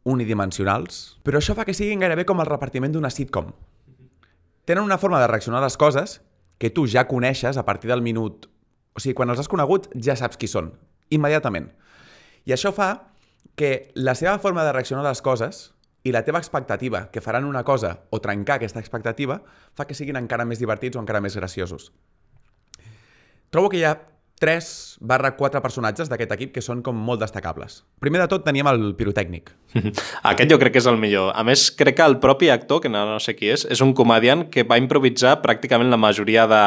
unidimensionals, 0.05 1.17
però 1.25 1.41
això 1.41 1.57
fa 1.57 1.65
que 1.65 1.73
siguin 1.73 2.01
gairebé 2.05 2.25
com 2.29 2.41
el 2.41 2.49
repartiment 2.49 2.93
d'una 2.93 3.13
sitcom. 3.13 3.49
Tenen 4.65 4.83
una 4.83 4.97
forma 4.97 5.21
de 5.21 5.27
reaccionar 5.27 5.61
a 5.61 5.67
les 5.67 5.77
coses 5.77 6.21
que 6.57 6.71
tu 6.73 6.87
ja 6.87 7.07
coneixes 7.07 7.57
a 7.57 7.65
partir 7.65 7.91
del 7.91 8.01
minut... 8.01 8.49
O 8.95 9.01
sigui, 9.03 9.13
quan 9.17 9.29
els 9.29 9.41
has 9.41 9.49
conegut 9.51 9.89
ja 9.99 10.15
saps 10.15 10.39
qui 10.39 10.47
són, 10.47 10.69
immediatament. 11.11 11.67
I 12.47 12.53
això 12.55 12.71
fa 12.71 13.11
que 13.59 13.91
la 13.95 14.13
seva 14.15 14.37
forma 14.39 14.63
de 14.63 14.71
reaccionar 14.71 15.03
a 15.03 15.09
les 15.09 15.21
coses 15.21 15.75
i 16.07 16.13
la 16.15 16.21
teva 16.23 16.39
expectativa 16.39 17.09
que 17.11 17.21
faran 17.21 17.43
una 17.49 17.65
cosa 17.67 18.05
o 18.09 18.21
trencar 18.23 18.55
aquesta 18.55 18.79
expectativa 18.79 19.41
fa 19.75 19.87
que 19.89 19.97
siguin 19.97 20.15
encara 20.15 20.45
més 20.47 20.61
divertits 20.61 20.95
o 20.95 21.01
encara 21.03 21.19
més 21.19 21.35
graciosos. 21.35 21.89
Trobo 23.51 23.71
que 23.73 23.81
hi 23.81 23.85
ha 23.89 23.97
3 24.45 24.67
barra 25.01 25.33
4 25.39 25.61
personatges 25.63 26.11
d'aquest 26.11 26.35
equip 26.35 26.51
que 26.53 26.61
són 26.61 26.83
com 26.85 26.97
molt 27.07 27.23
destacables. 27.23 27.79
Primer 28.03 28.21
de 28.21 28.27
tot 28.29 28.45
teníem 28.45 28.69
el 28.69 28.91
pirotècnic. 28.99 29.49
Aquest 30.31 30.51
jo 30.53 30.59
crec 30.61 30.75
que 30.75 30.83
és 30.83 30.89
el 30.91 30.99
millor. 31.01 31.31
A 31.33 31.41
més, 31.47 31.67
crec 31.73 31.97
que 31.97 32.05
el 32.05 32.19
propi 32.21 32.51
actor, 32.53 32.83
que 32.83 32.91
no, 32.93 33.03
no 33.09 33.17
sé 33.23 33.33
qui 33.37 33.49
és, 33.55 33.65
és 33.65 33.81
un 33.81 33.95
comediant 33.97 34.45
que 34.53 34.67
va 34.69 34.77
improvisar 34.81 35.39
pràcticament 35.41 35.89
la 35.89 35.99
majoria 35.99 36.45
de, 36.51 36.63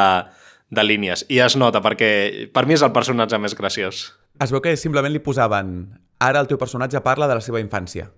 de 0.74 0.84
línies. 0.84 1.24
I 1.30 1.40
es 1.46 1.56
nota, 1.60 1.82
perquè 1.84 2.50
per 2.54 2.66
mi 2.66 2.76
és 2.76 2.84
el 2.84 2.94
personatge 2.96 3.38
més 3.40 3.56
graciós. 3.58 4.08
Es 4.42 4.54
veu 4.54 4.62
que 4.64 4.76
simplement 4.78 5.14
li 5.14 5.22
posaven 5.22 5.76
ara 6.22 6.42
el 6.42 6.50
teu 6.50 6.58
personatge 6.58 7.02
parla 7.06 7.30
de 7.30 7.38
la 7.38 7.44
seva 7.44 7.62
infància. 7.62 8.10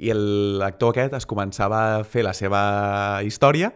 I 0.00 0.14
l'actor 0.16 0.94
aquest 0.94 1.18
es 1.20 1.28
començava 1.28 1.82
a 1.98 2.04
fer 2.08 2.24
la 2.24 2.32
seva 2.32 2.62
història 3.28 3.74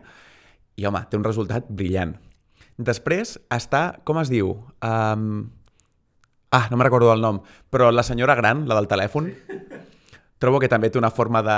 i, 0.77 0.85
home, 0.89 1.05
té 1.11 1.21
un 1.21 1.25
resultat 1.25 1.69
brillant. 1.69 2.17
Després 2.77 3.39
està, 3.53 4.01
com 4.05 4.21
es 4.21 4.33
diu? 4.33 4.55
Um... 4.85 5.47
Ah, 6.55 6.69
no 6.71 6.77
me 6.79 6.85
recordo 6.87 7.11
el 7.13 7.21
nom, 7.21 7.41
però 7.75 7.91
la 7.91 8.05
senyora 8.07 8.37
gran, 8.39 8.63
la 8.69 8.77
del 8.79 8.87
telèfon, 8.89 9.27
trobo 10.41 10.61
que 10.63 10.71
també 10.71 10.89
té 10.89 10.97
una 10.97 11.11
forma 11.11 11.43
de, 11.45 11.57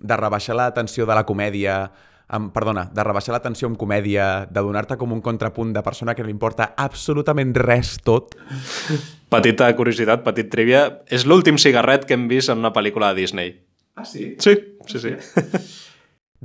de 0.00 0.18
rebaixar 0.18 0.56
la 0.58 0.72
tensió 0.74 1.06
de 1.06 1.14
la 1.16 1.22
comèdia, 1.24 1.78
amb, 2.28 2.50
perdona, 2.52 2.88
de 2.92 3.04
rebaixar 3.06 3.36
la 3.36 3.40
tensió 3.44 3.70
amb 3.70 3.78
comèdia, 3.80 4.26
de 4.50 4.64
donar-te 4.64 4.98
com 5.00 5.14
un 5.14 5.22
contrapunt 5.24 5.72
de 5.72 5.84
persona 5.86 6.16
que 6.16 6.26
no 6.26 6.28
li 6.28 6.34
importa 6.34 6.72
absolutament 6.76 7.54
res 7.56 7.94
tot. 8.04 8.36
Petita 9.32 9.70
curiositat, 9.78 10.26
petit 10.26 10.50
trivia, 10.52 10.84
és 11.08 11.24
l'últim 11.24 11.56
cigarret 11.60 12.04
que 12.04 12.18
hem 12.18 12.28
vist 12.28 12.52
en 12.52 12.60
una 12.60 12.74
pel·lícula 12.74 13.14
de 13.14 13.22
Disney. 13.22 13.54
Ah, 13.96 14.04
sí? 14.04 14.34
Sí, 14.42 14.56
sí, 14.90 15.00
sí. 15.06 15.14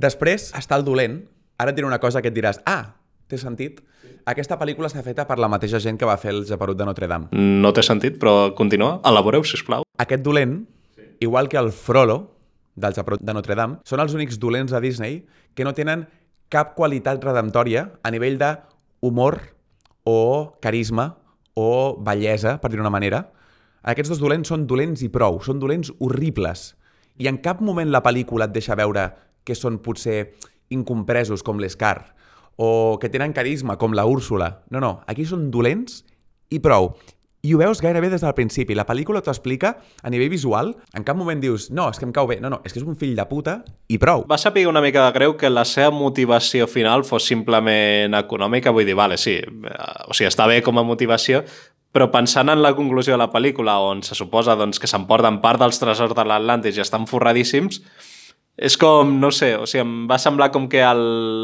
Després 0.00 0.52
està 0.56 0.78
el 0.78 0.86
dolent. 0.86 1.20
Ara 1.60 1.70
et 1.70 1.76
diré 1.76 1.86
una 1.86 2.00
cosa 2.02 2.22
que 2.22 2.32
et 2.32 2.34
diràs, 2.34 2.62
ah, 2.66 2.96
té 3.34 3.42
sentit? 3.42 3.80
Aquesta 4.30 4.56
pel·lícula 4.60 4.88
està 4.88 5.02
feta 5.04 5.26
per 5.28 5.36
la 5.42 5.50
mateixa 5.52 5.80
gent 5.82 5.98
que 6.00 6.08
va 6.08 6.16
fer 6.20 6.32
el 6.32 6.44
Japerut 6.48 6.78
de 6.78 6.86
Notre 6.88 7.08
Dame. 7.10 7.30
No 7.34 7.72
té 7.76 7.84
sentit, 7.84 8.16
però 8.22 8.54
continua. 8.56 8.98
Elaboreu, 9.04 9.44
sisplau. 9.44 9.84
Aquest 10.00 10.24
dolent, 10.24 10.62
igual 11.20 11.50
que 11.50 11.58
el 11.60 11.72
Frollo 11.74 12.30
del 12.74 12.94
Japerut 12.96 13.22
de 13.22 13.34
Notre 13.36 13.58
Dame, 13.58 13.80
són 13.86 14.02
els 14.02 14.14
únics 14.16 14.38
dolents 14.40 14.72
de 14.74 14.80
Disney 14.84 15.20
que 15.54 15.66
no 15.66 15.74
tenen 15.76 16.06
cap 16.52 16.74
qualitat 16.78 17.22
redemptòria 17.24 17.88
a 18.02 18.14
nivell 18.14 18.38
de 18.38 18.54
humor 19.04 19.40
o 20.04 20.56
carisma 20.62 21.14
o 21.54 21.96
bellesa, 22.02 22.58
per 22.60 22.70
dir 22.72 22.80
una 22.82 22.92
manera. 22.92 23.28
Aquests 23.84 24.14
dos 24.14 24.22
dolents 24.22 24.48
són 24.50 24.64
dolents 24.66 25.04
i 25.04 25.10
prou, 25.12 25.38
són 25.44 25.60
dolents 25.60 25.92
horribles. 26.00 26.72
I 27.20 27.28
en 27.30 27.38
cap 27.44 27.60
moment 27.62 27.92
la 27.92 28.02
pel·lícula 28.02 28.48
et 28.48 28.56
deixa 28.56 28.74
veure 28.78 29.10
que 29.44 29.54
són 29.54 29.78
potser 29.84 30.34
incompresos 30.72 31.44
com 31.44 31.60
l'Escar 31.60 32.13
o 32.56 32.98
que 33.00 33.10
tenen 33.10 33.34
carisma, 33.34 33.78
com 33.78 33.94
la 33.94 34.06
Úrsula. 34.06 34.64
No, 34.70 34.80
no, 34.80 35.00
aquí 35.06 35.26
són 35.26 35.50
dolents 35.54 36.02
i 36.50 36.60
prou. 36.62 36.92
I 37.44 37.52
ho 37.52 37.58
veus 37.60 37.82
gairebé 37.84 38.08
des 38.08 38.22
del 38.24 38.32
principi. 38.32 38.72
La 38.72 38.86
pel·lícula 38.88 39.20
t'ho 39.20 39.28
explica 39.28 39.74
a 40.00 40.10
nivell 40.12 40.30
visual. 40.32 40.70
En 40.96 41.04
cap 41.04 41.18
moment 41.18 41.42
dius, 41.42 41.66
no, 41.76 41.90
és 41.92 42.00
que 42.00 42.06
em 42.08 42.14
cau 42.16 42.24
bé. 42.30 42.38
No, 42.40 42.48
no, 42.48 42.62
és 42.64 42.72
que 42.72 42.80
és 42.80 42.86
un 42.88 42.96
fill 42.96 43.12
de 43.18 43.26
puta 43.28 43.58
i 43.92 43.98
prou. 44.00 44.24
Va 44.30 44.38
saber 44.40 44.64
una 44.70 44.80
mica 44.80 45.04
de 45.04 45.12
greu 45.12 45.36
que 45.36 45.50
la 45.52 45.66
seva 45.68 45.92
motivació 45.92 46.64
final 46.70 47.04
fos 47.04 47.28
simplement 47.28 48.16
econòmica. 48.16 48.72
Vull 48.72 48.88
dir, 48.88 48.96
vale, 48.96 49.20
sí, 49.20 49.36
o 49.44 50.16
sigui, 50.16 50.30
està 50.30 50.48
bé 50.48 50.62
com 50.64 50.80
a 50.80 50.86
motivació, 50.88 51.42
però 51.92 52.08
pensant 52.10 52.48
en 52.48 52.64
la 52.64 52.72
conclusió 52.74 53.12
de 53.12 53.20
la 53.20 53.28
pel·lícula, 53.30 53.76
on 53.92 54.00
se 54.02 54.16
suposa 54.16 54.56
doncs, 54.56 54.80
que 54.80 54.88
s'emporten 54.88 55.42
part 55.44 55.60
dels 55.60 55.78
tresors 55.78 56.16
de 56.16 56.24
l'Atlàntic 56.24 56.80
i 56.80 56.82
estan 56.82 57.04
forradíssims, 57.06 57.82
és 58.56 58.76
com, 58.78 59.16
no 59.20 59.30
sé, 59.34 59.54
o 59.58 59.66
sigui, 59.66 59.82
em 59.82 59.94
va 60.10 60.18
semblar 60.22 60.50
com 60.54 60.68
que 60.70 60.82
el, 60.86 61.00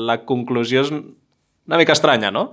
la 0.07 0.21
conclusió 0.27 0.85
és 0.85 0.93
una 0.95 1.79
mica 1.81 1.97
estranya, 1.97 2.31
no? 2.35 2.51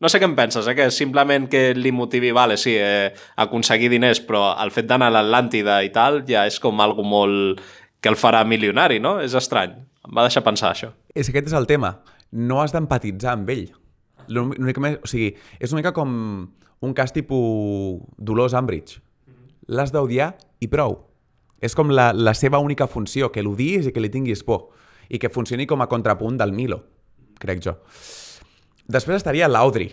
No 0.00 0.08
sé 0.08 0.16
què 0.16 0.24
en 0.24 0.34
penses, 0.34 0.64
eh? 0.64 0.74
que 0.74 0.86
simplement 0.94 1.44
que 1.52 1.74
li 1.76 1.92
motivi, 1.92 2.30
vale, 2.32 2.56
sí, 2.56 2.72
eh, 2.72 3.10
aconseguir 3.36 3.90
diners, 3.92 4.22
però 4.24 4.54
el 4.62 4.72
fet 4.72 4.88
d'anar 4.88 5.10
a 5.10 5.14
l'Atlàntida 5.18 5.82
i 5.84 5.90
tal 5.92 6.22
ja 6.28 6.46
és 6.48 6.56
com 6.62 6.80
algo 6.80 7.04
molt 7.04 7.60
que 8.00 8.08
el 8.08 8.16
farà 8.16 8.40
milionari, 8.48 8.96
no? 8.98 9.18
És 9.20 9.36
estrany. 9.36 9.74
Em 10.08 10.16
va 10.16 10.24
deixar 10.24 10.42
pensar 10.46 10.72
això. 10.72 10.88
És 11.12 11.28
que 11.28 11.36
aquest 11.36 11.52
és 11.52 11.58
el 11.58 11.68
tema. 11.68 11.98
No 12.32 12.62
has 12.62 12.72
d'empatitzar 12.72 13.34
amb 13.36 13.52
ell. 13.52 13.66
Més, 14.30 14.96
o 15.04 15.10
sigui, 15.10 15.34
és 15.60 15.74
una 15.74 15.82
mica 15.82 15.92
com 15.92 16.16
un 16.80 16.96
cas 16.96 17.12
tipus 17.12 18.00
Dolors 18.16 18.56
Umbridge. 18.56 19.02
L'has 19.68 19.92
d'odiar 19.92 20.32
i 20.64 20.70
prou. 20.72 20.96
És 21.60 21.76
com 21.76 21.92
la, 21.92 22.10
la 22.16 22.34
seva 22.34 22.58
única 22.58 22.88
funció, 22.88 23.30
que 23.32 23.44
l'odiis 23.44 23.88
i 23.88 23.92
que 23.92 24.00
li 24.00 24.10
tinguis 24.12 24.42
por. 24.46 24.70
I 25.10 25.18
que 25.20 25.32
funcioni 25.32 25.66
com 25.66 25.82
a 25.82 25.88
contrapunt 25.90 26.38
del 26.40 26.54
Milo, 26.56 26.80
crec 27.40 27.62
jo. 27.64 27.76
Després 28.90 29.20
estaria 29.20 29.48
l'Audrey, 29.50 29.92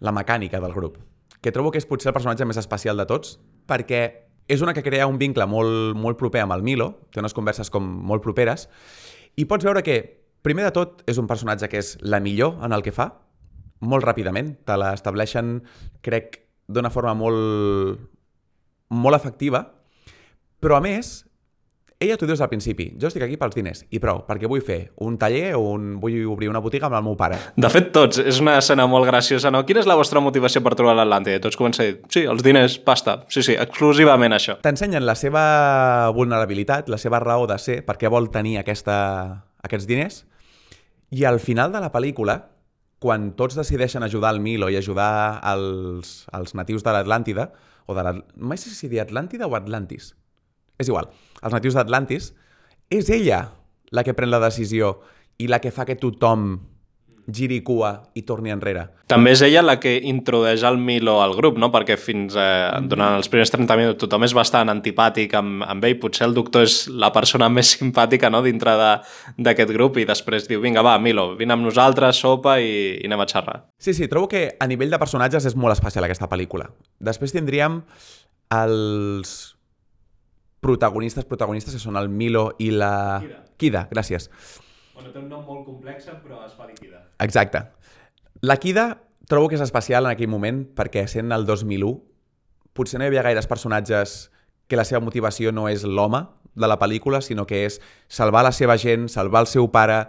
la 0.00 0.12
mecànica 0.12 0.60
del 0.62 0.74
grup, 0.74 0.98
que 1.40 1.52
trobo 1.54 1.72
que 1.72 1.80
és 1.80 1.86
potser 1.88 2.10
el 2.10 2.16
personatge 2.16 2.46
més 2.46 2.60
especial 2.60 2.98
de 2.98 3.06
tots, 3.08 3.36
perquè 3.66 4.02
és 4.46 4.62
una 4.62 4.74
que 4.74 4.84
crea 4.86 5.08
un 5.10 5.18
vincle 5.18 5.46
molt, 5.50 5.96
molt 5.98 6.18
proper 6.18 6.44
amb 6.44 6.54
el 6.54 6.62
Milo, 6.62 6.92
té 7.10 7.22
unes 7.22 7.34
converses 7.34 7.70
com 7.72 7.82
molt 7.82 8.22
properes, 8.22 8.68
i 9.36 9.46
pots 9.50 9.66
veure 9.66 9.82
que, 9.86 9.98
primer 10.46 10.66
de 10.68 10.74
tot, 10.74 11.02
és 11.10 11.18
un 11.18 11.26
personatge 11.26 11.68
que 11.70 11.80
és 11.82 11.96
la 12.02 12.20
millor 12.22 12.60
en 12.64 12.76
el 12.76 12.84
que 12.86 12.94
fa, 12.94 13.10
molt 13.80 14.06
ràpidament, 14.06 14.54
te 14.64 14.76
l'estableixen, 14.78 15.58
crec, 16.06 16.40
d'una 16.70 16.90
forma 16.90 17.14
molt, 17.18 18.06
molt 18.90 19.18
efectiva, 19.18 19.64
però 20.60 20.78
a 20.78 20.82
més, 20.84 21.26
ella 21.96 22.18
t'ho 22.20 22.26
dius 22.28 22.42
al 22.44 22.50
principi, 22.52 22.90
jo 23.00 23.08
estic 23.08 23.22
aquí 23.24 23.38
pels 23.40 23.54
diners, 23.56 23.78
i 23.88 23.98
prou, 24.02 24.18
perquè 24.26 24.48
vull 24.50 24.60
fer 24.64 24.90
un 25.06 25.14
taller 25.16 25.54
o 25.56 25.62
un... 25.72 25.94
vull 26.00 26.18
obrir 26.28 26.50
una 26.50 26.60
botiga 26.60 26.90
amb 26.90 26.98
el 26.98 27.04
meu 27.06 27.14
pare. 27.16 27.38
De 27.56 27.70
fet, 27.72 27.88
tots. 27.94 28.20
És 28.20 28.40
una 28.42 28.58
escena 28.60 28.84
molt 28.90 29.08
graciosa, 29.08 29.48
no? 29.54 29.62
Quina 29.64 29.80
és 29.80 29.88
la 29.88 29.96
vostra 29.96 30.20
motivació 30.20 30.60
per 30.64 30.74
trobar 30.76 30.92
l'Atlàntida? 30.98 31.40
Tots 31.46 31.56
comencen 31.56 31.84
a 31.84 31.88
dir, 31.88 31.94
sí, 32.12 32.26
els 32.28 32.44
diners, 32.44 32.76
pasta. 32.84 33.22
Sí, 33.32 33.40
sí, 33.46 33.56
exclusivament 33.56 34.36
això. 34.36 34.58
T'ensenyen 34.64 35.06
la 35.08 35.16
seva 35.16 35.44
vulnerabilitat, 36.16 36.92
la 36.92 37.00
seva 37.00 37.22
raó 37.24 37.48
de 37.48 37.56
ser, 37.62 37.78
per 37.86 37.96
què 37.96 38.12
vol 38.12 38.28
tenir 38.34 38.58
aquesta, 38.60 38.98
aquests 39.64 39.88
diners, 39.88 40.20
i 41.16 41.24
al 41.24 41.40
final 41.40 41.72
de 41.72 41.80
la 41.80 41.92
pel·lícula, 41.94 42.42
quan 43.00 43.30
tots 43.40 43.56
decideixen 43.56 44.04
ajudar 44.04 44.34
el 44.36 44.42
Milo 44.44 44.68
i 44.68 44.76
ajudar 44.76 45.40
els, 45.48 46.26
els 46.36 46.52
natius 46.58 46.84
de 46.84 46.92
l'Atlàntida, 46.92 47.50
o 47.88 47.96
de 47.96 48.04
la... 48.04 48.14
mai 48.36 48.60
sé 48.60 48.68
si 48.74 48.92
dir 48.92 49.00
Atlàntida 49.00 49.48
o 49.48 49.56
Atlantis, 49.56 50.12
és 50.78 50.90
igual, 50.90 51.10
els 51.42 51.56
natius 51.56 51.76
d'Atlantis, 51.78 52.32
és 52.90 53.10
ella 53.10 53.42
la 53.94 54.04
que 54.06 54.14
pren 54.14 54.30
la 54.30 54.42
decisió 54.42 54.96
i 55.38 55.50
la 55.50 55.60
que 55.60 55.74
fa 55.74 55.86
que 55.88 55.98
tothom 56.00 56.56
giri 57.26 57.58
cua 57.66 57.90
i 58.14 58.22
torni 58.22 58.52
enrere. 58.54 58.84
També 59.10 59.32
és 59.34 59.42
ella 59.42 59.62
la 59.64 59.76
que 59.82 59.96
introdueix 60.08 60.62
el 60.66 60.78
Milo 60.78 61.16
al 61.22 61.34
grup, 61.38 61.58
no? 61.58 61.72
perquè 61.74 61.96
fins 61.98 62.36
eh, 62.38 62.70
durant 62.86 63.18
els 63.18 63.30
primers 63.30 63.50
30 63.50 63.78
minuts 63.78 64.00
tothom 64.02 64.26
és 64.26 64.34
bastant 64.36 64.70
antipàtic 64.70 65.34
amb, 65.38 65.64
amb 65.66 65.86
ell, 65.86 65.96
potser 66.02 66.26
el 66.28 66.36
doctor 66.36 66.66
és 66.66 66.78
la 66.90 67.10
persona 67.14 67.48
més 67.50 67.74
simpàtica 67.76 68.30
no? 68.30 68.42
dintre 68.46 68.76
d'aquest 68.78 69.74
grup 69.74 69.98
i 69.98 70.06
després 70.06 70.46
diu, 70.50 70.62
vinga 70.62 70.84
va, 70.86 70.96
Milo, 71.02 71.32
vine 71.38 71.56
amb 71.56 71.66
nosaltres, 71.66 72.22
sopa 72.22 72.58
i, 72.62 72.70
i 73.00 73.10
anem 73.10 73.26
a 73.26 73.28
xerrar. 73.30 73.58
Sí, 73.78 73.94
sí, 73.94 74.10
trobo 74.10 74.30
que 74.30 74.48
a 74.58 74.70
nivell 74.70 74.94
de 74.94 75.02
personatges 75.02 75.50
és 75.50 75.58
molt 75.58 75.74
especial 75.74 76.06
aquesta 76.06 76.30
pel·lícula. 76.30 76.70
Després 77.02 77.34
tindríem 77.34 77.82
els 78.54 79.55
protagonistes, 80.60 81.26
protagonistes, 81.28 81.74
que 81.76 81.82
són 81.82 81.98
el 82.00 82.08
Milo 82.08 82.50
i 82.58 82.70
la... 82.74 83.20
Kida. 83.22 83.42
Kida, 83.56 83.82
gràcies. 83.90 84.30
Bueno, 84.94 85.10
té 85.12 85.20
un 85.20 85.28
nom 85.28 85.44
molt 85.44 85.64
complex, 85.66 86.08
però 86.22 86.42
es 86.46 86.54
fa 86.56 86.68
Kida. 86.72 87.02
Exacte. 87.24 87.66
La 88.42 88.58
Kida 88.60 88.88
trobo 89.28 89.48
que 89.48 89.56
és 89.58 89.64
especial 89.64 90.06
en 90.06 90.14
aquell 90.14 90.30
moment 90.30 90.62
perquè 90.76 91.06
sent 91.10 91.34
el 91.34 91.46
2001 91.48 91.96
potser 92.76 93.00
no 93.00 93.06
hi 93.06 93.10
havia 93.10 93.24
gaires 93.26 93.48
personatges 93.48 94.30
que 94.68 94.78
la 94.78 94.84
seva 94.84 95.00
motivació 95.02 95.52
no 95.52 95.66
és 95.70 95.84
l'home 95.86 96.22
de 96.56 96.68
la 96.68 96.78
pel·lícula, 96.80 97.20
sinó 97.22 97.46
que 97.46 97.64
és 97.66 97.80
salvar 98.08 98.44
la 98.44 98.52
seva 98.52 98.76
gent, 98.80 99.08
salvar 99.12 99.44
el 99.44 99.50
seu 99.50 99.68
pare, 99.72 100.06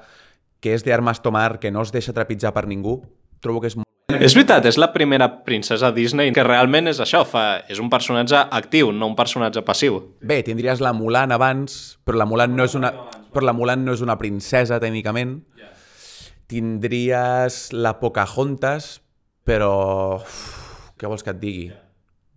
que 0.63 0.74
és 0.75 0.86
d'armes 0.86 1.22
tomar, 1.24 1.60
que 1.60 1.72
no 1.72 1.84
es 1.84 1.92
deixa 1.96 2.16
trepitjar 2.16 2.54
per 2.56 2.66
ningú. 2.68 3.01
Trobo 3.44 3.62
que 3.62 3.72
és 3.72 3.77
molt 3.77 3.87
és 4.15 4.33
veritat, 4.37 4.63
és 4.69 4.77
la 4.79 4.87
primera 4.93 5.25
princesa 5.43 5.89
Disney 5.91 6.31
que 6.31 6.43
realment 6.45 6.87
és 6.87 6.99
això, 7.03 7.25
fa, 7.27 7.59
és 7.67 7.81
un 7.83 7.89
personatge 7.91 8.39
actiu, 8.55 8.93
no 8.95 9.09
un 9.11 9.15
personatge 9.17 9.59
passiu. 9.67 9.97
Bé, 10.23 10.37
tindries 10.47 10.79
la 10.79 10.93
Mulan 10.95 11.33
abans, 11.35 11.97
però 12.07 12.21
la 12.21 12.27
Mulan 12.29 12.53
no 12.55 12.63
és 12.63 12.77
una, 12.79 12.93
però 13.33 13.43
la 13.43 13.53
Mulan 13.53 13.83
no 13.83 13.91
és 13.97 14.03
una 14.05 14.15
princesa, 14.17 14.79
tècnicament. 14.79 15.41
Tindries 16.47 17.73
la 17.75 17.97
Pocahontas, 17.99 19.01
però... 19.43 19.73
Uf, 20.21 20.37
què 20.97 21.11
vols 21.11 21.25
que 21.25 21.33
et 21.35 21.41
digui? 21.41 21.65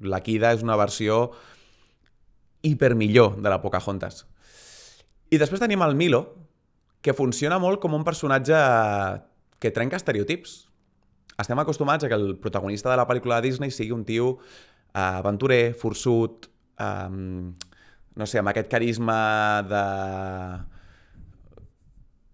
La 0.02 0.20
Kida 0.26 0.50
és 0.56 0.64
una 0.66 0.78
versió 0.80 1.28
hiper 2.66 2.96
millor 2.98 3.38
de 3.38 3.52
la 3.52 3.60
Pocahontas. 3.62 4.24
I 5.30 5.38
després 5.38 5.62
tenim 5.62 5.86
el 5.86 5.94
Milo, 5.94 6.24
que 7.00 7.14
funciona 7.14 7.60
molt 7.62 7.78
com 7.78 7.94
un 7.94 8.02
personatge 8.04 8.58
que 9.62 9.70
trenca 9.70 10.00
estereotips 10.00 10.66
estem 11.44 11.58
acostumats 11.62 12.04
a 12.04 12.10
que 12.10 12.18
el 12.18 12.36
protagonista 12.40 12.90
de 12.90 12.98
la 13.00 13.06
pel·lícula 13.08 13.40
de 13.40 13.48
Disney 13.48 13.72
sigui 13.74 13.94
un 13.96 14.04
tio 14.04 14.36
uh, 14.36 15.20
aventurer, 15.20 15.74
forçut, 15.78 16.50
um, 16.80 17.52
no 18.16 18.26
sé, 18.26 18.40
amb 18.40 18.52
aquest 18.52 18.70
carisma 18.72 19.20
de 19.68 19.84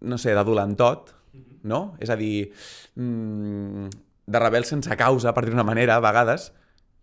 no 0.07 0.19
sé, 0.19 0.35
de 0.37 0.45
dolentot, 0.45 1.13
no? 1.67 1.97
És 2.01 2.11
a 2.11 2.17
dir, 2.17 2.53
mm, 2.95 3.89
de 4.27 4.39
rebel 4.39 4.65
sense 4.65 4.97
causa, 4.97 5.33
per 5.35 5.45
dir-ho 5.45 5.65
manera, 5.65 5.97
a 5.97 6.01
vegades. 6.01 6.53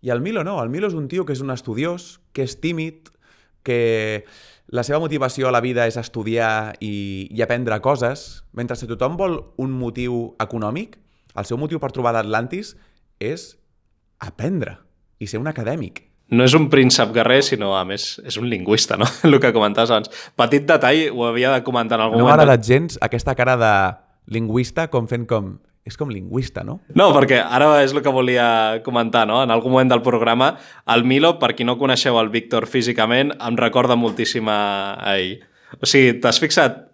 I 0.00 0.10
el 0.10 0.20
Milo 0.20 0.44
no, 0.44 0.62
el 0.62 0.70
Milo 0.70 0.88
és 0.88 0.94
un 0.94 1.08
tio 1.08 1.24
que 1.24 1.32
és 1.32 1.40
un 1.40 1.50
estudiós, 1.50 2.20
que 2.32 2.44
és 2.44 2.60
tímid, 2.60 3.10
que 3.64 4.24
la 4.68 4.84
seva 4.84 5.00
motivació 5.00 5.48
a 5.48 5.52
la 5.52 5.60
vida 5.64 5.86
és 5.88 5.96
estudiar 5.96 6.74
i, 6.80 7.28
i 7.30 7.42
aprendre 7.42 7.80
coses, 7.80 8.44
mentre 8.52 8.76
si 8.76 8.88
tothom 8.88 9.16
vol 9.16 9.38
un 9.56 9.72
motiu 9.72 10.34
econòmic, 10.40 10.98
el 11.36 11.46
seu 11.48 11.58
motiu 11.60 11.80
per 11.82 11.90
trobar 11.94 12.12
l'Atlantis 12.16 12.74
és 13.22 13.54
aprendre 14.22 14.78
i 15.18 15.26
ser 15.30 15.40
un 15.42 15.48
acadèmic. 15.50 16.04
No 16.34 16.46
és 16.46 16.54
un 16.56 16.70
príncep 16.72 17.12
guerrer, 17.14 17.42
sinó, 17.44 17.74
a 17.76 17.82
més, 17.84 18.14
és 18.24 18.38
un 18.40 18.48
lingüista, 18.48 18.96
no? 18.96 19.04
El 19.28 19.36
que 19.42 19.52
comentaves 19.52 19.90
abans. 19.92 20.10
Petit 20.40 20.64
detall, 20.66 21.10
ho 21.12 21.26
havia 21.28 21.52
de 21.52 21.60
comentar 21.66 21.98
en 22.00 22.06
algun 22.06 22.18
No 22.18 22.24
m'ha 22.24 22.30
moment. 22.32 22.46
agradat 22.46 22.64
gens 22.66 22.98
aquesta 23.04 23.34
cara 23.36 23.58
de 23.60 23.74
lingüista 24.38 24.88
com 24.90 25.08
fent 25.10 25.28
com... 25.30 25.56
És 25.84 25.98
com 26.00 26.08
lingüista, 26.08 26.62
no? 26.64 26.78
No, 26.96 27.10
perquè 27.12 27.42
ara 27.44 27.66
és 27.84 27.92
el 27.92 28.00
que 28.00 28.08
volia 28.08 28.80
comentar, 28.86 29.26
no? 29.28 29.42
En 29.44 29.50
algun 29.52 29.74
moment 29.74 29.90
del 29.92 30.00
programa, 30.00 30.54
el 30.88 31.04
Milo, 31.04 31.34
per 31.38 31.50
qui 31.52 31.66
no 31.68 31.74
coneixeu 31.76 32.16
el 32.16 32.30
Víctor 32.32 32.64
físicament, 32.64 33.34
em 33.36 33.58
recorda 33.60 33.92
moltíssim 33.92 34.48
a 34.48 34.96
ell. 35.12 35.42
O 35.76 35.84
sigui, 35.84 36.14
t'has 36.24 36.40
fixat 36.40 36.86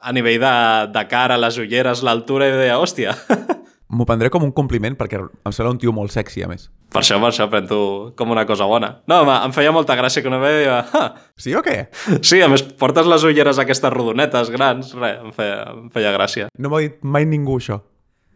a 0.00 0.14
nivell 0.16 0.40
de, 0.40 0.54
de 0.94 1.02
cara, 1.12 1.36
les 1.36 1.58
ulleres, 1.60 2.00
l'altura, 2.00 2.48
i 2.48 2.56
deia, 2.56 2.78
hòstia, 2.80 3.12
M'ho 3.88 4.04
prendré 4.04 4.28
com 4.28 4.42
un 4.44 4.50
compliment 4.52 4.92
perquè 5.00 5.16
em 5.16 5.52
sembla 5.54 5.70
un 5.72 5.78
tio 5.80 5.94
molt 5.96 6.12
sexy, 6.12 6.42
a 6.44 6.48
més. 6.50 6.66
per 6.92 7.00
això, 7.00 7.16
per 7.20 7.30
això, 7.30 7.46
pren-t'ho 7.48 8.12
com 8.16 8.30
una 8.34 8.44
cosa 8.46 8.66
bona. 8.68 8.90
No, 9.08 9.22
home, 9.22 9.32
em 9.46 9.52
feia 9.56 9.72
molta 9.72 9.96
gràcia 9.96 10.20
que 10.20 10.28
una 10.28 10.38
vegada 10.42 10.58
deia, 10.58 10.78
ah, 10.92 11.14
Sí 11.40 11.54
o 11.56 11.62
què? 11.64 11.88
sí, 12.20 12.42
a 12.44 12.48
més, 12.52 12.62
portes 12.76 13.06
les 13.08 13.24
ulleres 13.24 13.58
aquestes 13.58 13.92
rodonetes 13.92 14.50
grans, 14.52 14.92
res, 14.92 15.18
em 15.24 15.32
feia, 15.32 15.62
em 15.72 15.88
feia 15.94 16.12
gràcia. 16.12 16.48
No 16.58 16.68
m'ha 16.68 16.82
dit 16.84 16.98
mai 17.02 17.24
ningú 17.24 17.56
això. 17.56 17.80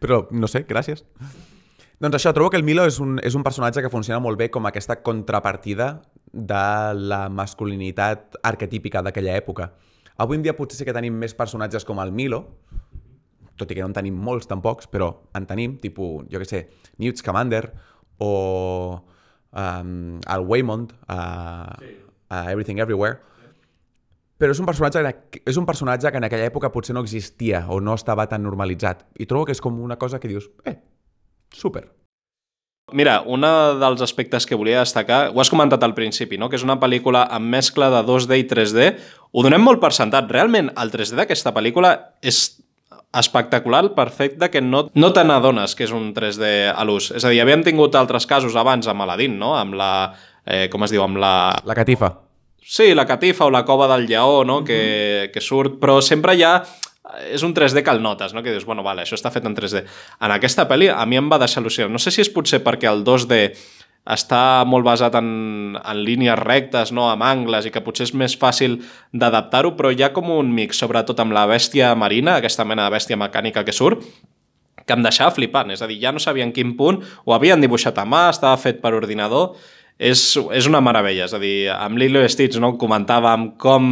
Però, 0.01 0.23
no 0.31 0.49
sé, 0.49 0.65
gràcies. 0.67 1.05
Doncs 2.01 2.17
això, 2.17 2.33
trobo 2.33 2.49
que 2.49 2.57
el 2.57 2.65
Milo 2.67 2.83
és 2.89 2.97
un, 2.99 3.19
és 3.23 3.37
un 3.37 3.43
personatge 3.45 3.79
que 3.85 3.91
funciona 3.93 4.19
molt 4.19 4.37
bé 4.41 4.49
com 4.51 4.65
aquesta 4.65 4.97
contrapartida 5.05 6.01
de 6.33 6.65
la 6.97 7.27
masculinitat 7.29 8.39
arquetípica 8.43 9.03
d'aquella 9.05 9.37
època. 9.37 9.69
Avui 10.17 10.37
en 10.37 10.43
dia 10.43 10.57
potser 10.57 10.81
sí 10.81 10.85
que 10.85 10.93
tenim 10.97 11.13
més 11.13 11.37
personatges 11.37 11.85
com 11.85 12.01
el 12.03 12.11
Milo, 12.11 12.41
tot 13.57 13.69
i 13.71 13.75
que 13.77 13.81
no 13.83 13.89
en 13.91 13.93
tenim 13.97 14.15
molts 14.17 14.47
tampoc, 14.49 14.85
però 14.91 15.11
en 15.37 15.45
tenim, 15.49 15.77
tipus, 15.81 16.25
jo 16.31 16.39
què 16.41 16.47
sé, 16.49 16.63
Newt 16.97 17.21
Scamander 17.21 17.63
o 18.23 18.31
um, 19.51 20.19
el 20.19 20.45
Waymond 20.47 20.93
a, 21.07 21.19
a 22.29 22.51
Everything 22.51 22.79
Everywhere. 22.81 23.19
Però 24.37 24.51
és 24.51 24.59
un, 24.59 24.65
personatge, 24.67 25.01
que- 25.31 25.41
és 25.47 25.57
un 25.57 25.65
personatge 25.65 26.09
que 26.11 26.17
en 26.19 26.25
aquella 26.27 26.47
època 26.49 26.71
potser 26.73 26.95
no 26.97 27.03
existia 27.05 27.65
o 27.69 27.79
no 27.79 27.93
estava 27.95 28.25
tan 28.27 28.43
normalitzat. 28.43 29.05
I 29.21 29.27
trobo 29.29 29.45
que 29.45 29.53
és 29.55 29.61
com 29.61 29.77
una 29.79 29.95
cosa 30.01 30.19
que 30.19 30.27
dius, 30.27 30.49
eh, 30.65 30.79
super. 31.53 31.85
Mira, 32.91 33.21
un 33.25 33.41
dels 33.41 34.01
aspectes 34.03 34.45
que 34.45 34.55
volia 34.59 34.81
destacar, 34.81 35.29
ho 35.31 35.39
has 35.39 35.49
comentat 35.49 35.81
al 35.85 35.93
principi, 35.95 36.37
no? 36.37 36.49
que 36.49 36.57
és 36.59 36.65
una 36.65 36.75
pel·lícula 36.81 37.23
amb 37.31 37.47
mescla 37.53 37.87
de 37.89 38.01
2D 38.05 38.37
i 38.41 38.43
3D, 38.49 38.89
ho 39.31 39.43
donem 39.45 39.63
molt 39.63 39.79
per 39.79 39.93
sentat. 39.95 40.27
Realment, 40.29 40.73
el 40.77 40.91
3D 40.91 41.15
d'aquesta 41.15 41.53
pel·lícula 41.55 41.93
és 42.21 42.41
espectacular 43.13 43.83
per 43.95 44.09
fet 44.13 44.37
de 44.41 44.49
que 44.49 44.61
no, 44.61 44.87
no 44.93 45.13
te 45.13 45.23
n'adones 45.25 45.75
que 45.77 45.85
és 45.85 45.93
un 45.93 46.11
3D 46.15 46.51
a 46.73 46.85
l'ús. 46.87 47.11
És 47.13 47.25
a 47.25 47.31
dir, 47.31 47.41
havíem 47.43 47.63
tingut 47.65 47.95
altres 47.99 48.25
casos 48.29 48.57
abans 48.59 48.89
amb 48.89 49.05
Aladdin, 49.05 49.37
no? 49.39 49.53
amb 49.59 49.77
la... 49.77 49.91
Eh, 50.43 50.67
com 50.71 50.83
es 50.83 50.93
diu? 50.93 51.03
Amb 51.05 51.21
la... 51.21 51.33
La 51.67 51.77
catifa. 51.77 52.11
Sí, 52.63 52.93
la 52.95 53.05
catifa 53.05 53.45
o 53.45 53.51
la 53.53 53.65
cova 53.67 53.89
del 53.91 54.07
lleó, 54.07 54.43
no? 54.47 54.63
que, 54.63 55.29
que 55.33 55.43
surt, 55.43 55.77
però 55.81 55.99
sempre 56.01 56.35
hi 56.35 56.45
ha 56.47 56.55
és 57.29 57.43
un 57.43 57.53
3D 57.53 57.83
que 57.83 57.91
el 57.91 58.01
notes, 58.01 58.33
no? 58.33 58.41
que 58.41 58.51
dius, 58.51 58.65
bueno, 58.65 58.81
vale, 58.81 59.03
això 59.03 59.17
està 59.17 59.29
fet 59.33 59.45
en 59.45 59.55
3D. 59.55 59.83
En 60.23 60.33
aquesta 60.33 60.65
pel·li 60.69 60.89
a 60.89 61.03
mi 61.05 61.19
em 61.19 61.29
va 61.29 61.37
deixar 61.41 61.61
al·lucinant. 61.61 61.91
No 61.93 62.01
sé 62.01 62.13
si 62.15 62.23
és 62.23 62.31
potser 62.33 62.63
perquè 62.65 62.89
el 62.89 63.03
2D 63.05 63.41
està 64.03 64.65
molt 64.67 64.83
basat 64.83 65.15
en, 65.15 65.77
en 65.79 66.01
línies 66.03 66.35
rectes, 66.41 66.91
no 66.91 67.07
amb 67.07 67.23
angles, 67.23 67.67
i 67.67 67.71
que 67.71 67.83
potser 67.83 68.09
és 68.09 68.13
més 68.19 68.35
fàcil 68.39 68.81
d'adaptar-ho, 69.15 69.73
però 69.77 69.93
hi 69.93 70.03
ha 70.03 70.11
com 70.15 70.31
un 70.33 70.51
mix, 70.51 70.81
sobretot 70.81 71.19
amb 71.23 71.35
la 71.35 71.45
bèstia 71.47 71.93
marina, 71.95 72.37
aquesta 72.37 72.67
mena 72.67 72.89
de 72.89 72.97
bèstia 72.97 73.19
mecànica 73.19 73.63
que 73.63 73.75
surt, 73.75 74.03
que 74.83 74.97
em 74.97 75.05
deixava 75.05 75.31
flipant. 75.31 75.71
És 75.71 75.81
a 75.81 75.87
dir, 75.87 76.01
ja 76.01 76.11
no 76.11 76.19
sabia 76.19 76.43
en 76.43 76.51
quin 76.51 76.75
punt, 76.79 76.99
ho 77.23 77.35
havien 77.35 77.63
dibuixat 77.63 78.01
a 78.01 78.05
mà, 78.05 78.27
estava 78.33 78.59
fet 78.59 78.83
per 78.83 78.91
ordinador, 78.97 79.55
és, 79.95 80.33
és 80.51 80.67
una 80.67 80.83
meravella. 80.83 81.29
És 81.29 81.35
a 81.35 81.39
dir, 81.39 81.71
amb 81.71 81.99
Lilo 82.01 82.23
Stitch 82.27 82.59
no, 82.59 82.75
comentàvem 82.81 83.53
com 83.61 83.91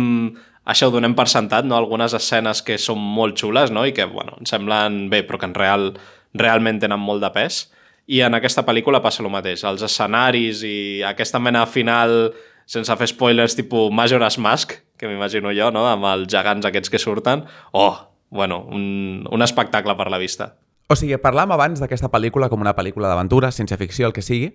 això 0.71 0.89
ho 0.89 0.93
donem 0.93 1.15
per 1.17 1.27
sentat, 1.31 1.65
no? 1.65 1.77
algunes 1.77 2.13
escenes 2.17 2.61
que 2.65 2.77
són 2.77 2.99
molt 3.01 3.39
xules 3.39 3.71
no? 3.73 3.85
i 3.87 3.95
que 3.97 4.05
bueno, 4.05 4.37
ens 4.39 4.51
semblen 4.53 5.07
bé, 5.09 5.23
però 5.27 5.39
que 5.41 5.49
en 5.49 5.55
real 5.57 5.93
realment 6.37 6.81
tenen 6.83 7.01
molt 7.01 7.23
de 7.23 7.31
pes. 7.33 7.63
I 8.11 8.19
en 8.25 8.35
aquesta 8.35 8.65
pel·lícula 8.67 8.99
passa 9.03 9.23
el 9.23 9.29
mateix. 9.31 9.63
Els 9.67 9.83
escenaris 9.87 10.65
i 10.67 11.01
aquesta 11.07 11.39
mena 11.39 11.63
final, 11.69 12.33
sense 12.67 12.95
fer 12.99 13.07
spoilers, 13.07 13.55
tipus 13.55 13.91
Majora's 13.95 14.35
Mask, 14.41 14.75
que 14.99 15.07
m'imagino 15.07 15.53
jo, 15.55 15.69
no? 15.71 15.85
amb 15.87 16.09
els 16.11 16.27
gegants 16.31 16.67
aquests 16.67 16.91
que 16.91 16.99
surten, 16.99 17.45
oh, 17.71 17.93
bueno, 18.29 18.65
un, 18.67 19.23
un 19.31 19.41
espectacle 19.41 19.95
per 19.95 20.09
la 20.11 20.19
vista. 20.19 20.51
O 20.91 20.97
sigui, 20.99 21.15
parlàvem 21.23 21.55
abans 21.55 21.79
d'aquesta 21.79 22.11
pel·lícula 22.11 22.49
com 22.51 22.59
una 22.59 22.75
pel·lícula 22.75 23.07
d'aventura, 23.07 23.51
ciència-ficció, 23.55 24.09
el 24.09 24.15
que 24.15 24.23
sigui, 24.25 24.51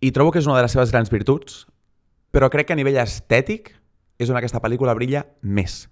i 0.00 0.12
trobo 0.12 0.32
que 0.32 0.40
és 0.42 0.48
una 0.48 0.58
de 0.58 0.66
les 0.66 0.76
seves 0.76 0.92
grans 0.92 1.08
virtuts, 1.12 1.64
però 2.30 2.50
crec 2.52 2.68
que 2.68 2.76
a 2.76 2.78
nivell 2.78 3.00
estètic 3.00 3.72
és 4.20 4.28
on 4.28 4.36
aquesta 4.36 4.60
pel·lícula 4.60 4.92
brilla 4.96 5.24
més. 5.40 5.86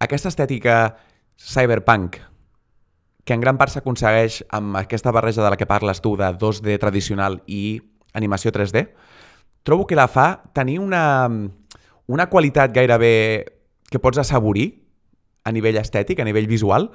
Aquesta 0.00 0.32
estètica 0.32 0.96
cyberpunk, 1.36 2.18
que 3.26 3.34
en 3.34 3.42
gran 3.42 3.58
part 3.58 3.74
s'aconsegueix 3.74 4.44
amb 4.54 4.78
aquesta 4.78 5.10
barreja 5.10 5.42
de 5.42 5.50
la 5.50 5.58
que 5.58 5.66
parles 5.66 5.98
tu, 6.00 6.14
de 6.14 6.30
2D 6.38 6.78
tradicional 6.78 7.40
i 7.50 7.82
animació 8.14 8.52
3D, 8.54 8.86
trobo 9.66 9.84
que 9.90 9.98
la 9.98 10.06
fa 10.06 10.44
tenir 10.54 10.78
una, 10.78 11.26
una 12.06 12.26
qualitat 12.30 12.70
gairebé 12.70 13.12
que 13.90 13.98
pots 13.98 14.22
assaborir 14.22 14.68
a 15.42 15.50
nivell 15.50 15.78
estètic, 15.80 16.22
a 16.22 16.26
nivell 16.26 16.46
visual, 16.46 16.92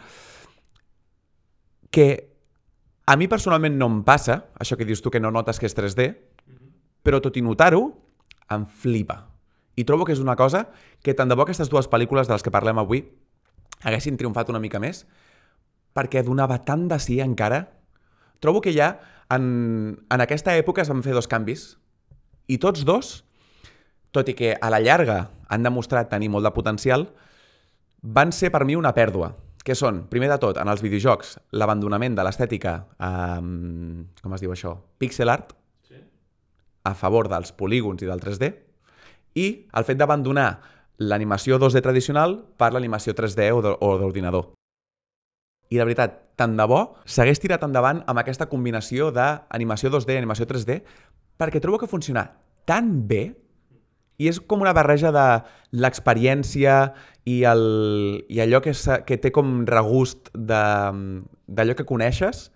que 1.92 2.08
a 3.12 3.18
mi 3.20 3.28
personalment 3.28 3.76
no 3.76 3.90
em 3.92 4.00
passa, 4.08 4.46
això 4.56 4.78
que 4.80 4.88
dius 4.88 5.04
tu 5.04 5.12
que 5.12 5.20
no 5.20 5.34
notes 5.36 5.60
que 5.60 5.68
és 5.68 5.76
3D, 5.76 6.06
però 7.04 7.20
tot 7.20 7.36
i 7.36 7.44
notar-ho, 7.44 7.82
em 8.56 8.64
flipa. 8.64 9.18
I 9.76 9.84
trobo 9.84 10.08
que 10.08 10.16
és 10.16 10.24
una 10.24 10.38
cosa 10.40 10.70
que 11.04 11.16
tant 11.16 11.28
de 11.28 11.36
bo 11.36 11.44
aquestes 11.44 11.68
dues 11.72 11.92
pel·lícules 11.92 12.32
de 12.32 12.36
les 12.36 12.44
que 12.44 12.56
parlem 12.56 12.80
avui 12.80 13.04
haguessin 13.84 14.16
triomfat 14.16 14.52
una 14.52 14.64
mica 14.64 14.80
més, 14.80 15.04
perquè 15.96 16.24
donava 16.24 16.60
tant 16.66 16.88
de 16.92 16.98
sí 17.00 17.20
encara. 17.24 17.66
Trobo 18.40 18.62
que 18.62 18.74
ja 18.74 18.94
en, 19.32 19.98
en 20.10 20.22
aquesta 20.24 20.56
època 20.60 20.84
es 20.84 20.90
van 20.92 21.04
fer 21.04 21.14
dos 21.16 21.28
canvis, 21.32 21.76
i 22.52 22.58
tots 22.60 22.84
dos, 22.88 23.22
tot 24.12 24.28
i 24.28 24.36
que 24.36 24.56
a 24.60 24.70
la 24.74 24.82
llarga 24.84 25.30
han 25.52 25.64
demostrat 25.64 26.10
tenir 26.12 26.30
molt 26.34 26.44
de 26.48 26.52
potencial, 26.56 27.08
van 28.02 28.32
ser 28.36 28.50
per 28.52 28.66
mi 28.66 28.76
una 28.76 28.92
pèrdua, 28.98 29.34
que 29.64 29.76
són, 29.78 30.08
primer 30.10 30.28
de 30.32 30.40
tot, 30.42 30.58
en 30.58 30.68
els 30.72 30.82
videojocs, 30.82 31.36
l'abandonament 31.54 32.16
de 32.18 32.24
l'estètica, 32.26 32.74
um, 32.98 34.08
com 34.24 34.34
es 34.36 34.42
diu 34.42 34.52
això, 34.56 34.74
pixel 35.00 35.30
art, 35.30 35.54
sí. 35.88 36.00
a 36.84 36.96
favor 36.98 37.30
dels 37.30 37.54
polígons 37.54 38.02
i 38.02 38.10
del 38.10 38.20
3D, 38.24 38.50
i 39.38 39.46
el 39.78 39.86
fet 39.88 40.00
d'abandonar 40.02 40.50
l'animació 41.02 41.60
2D 41.62 41.80
tradicional 41.86 42.40
per 42.58 42.72
l'animació 42.74 43.14
3D 43.16 43.52
o 43.54 43.62
de- 43.64 43.78
o 43.80 43.92
d'ordinador. 44.02 44.50
I 45.72 45.80
la 45.80 45.86
veritat, 45.88 46.18
tant 46.36 46.58
de 46.60 46.66
bo 46.68 46.82
s'hagués 47.08 47.40
tirat 47.40 47.64
endavant 47.64 48.02
amb 48.10 48.20
aquesta 48.20 48.48
combinació 48.52 49.10
d'animació 49.16 49.92
2D 49.94 50.16
i 50.16 50.20
animació 50.20 50.48
3D 50.50 50.82
perquè 51.40 51.62
trobo 51.64 51.80
que 51.82 51.90
funciona 51.90 52.26
tan 52.68 53.08
bé 53.08 53.24
i 54.22 54.28
és 54.30 54.38
com 54.46 54.62
una 54.62 54.74
barreja 54.76 55.10
de 55.16 55.26
l'experiència 55.82 56.94
i, 57.26 57.42
el, 57.48 57.64
i 58.30 58.42
allò 58.44 58.60
que, 58.62 58.74
que 59.08 59.18
té 59.18 59.32
com 59.34 59.62
regust 59.70 60.30
de- 60.36 61.22
d'allò 61.48 61.76
que 61.78 61.88
coneixes 61.90 62.50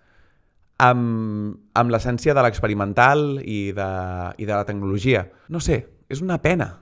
amb, 0.78 1.56
amb 1.74 1.90
l'essència 1.94 2.34
de 2.36 2.44
l'experimental 2.44 3.40
i, 3.42 3.72
de, 3.76 3.90
i 4.38 4.44
de 4.46 4.52
la 4.52 4.64
tecnologia. 4.68 5.26
No 5.48 5.60
sé, 5.64 5.86
és 6.12 6.22
una 6.22 6.38
pena. 6.42 6.76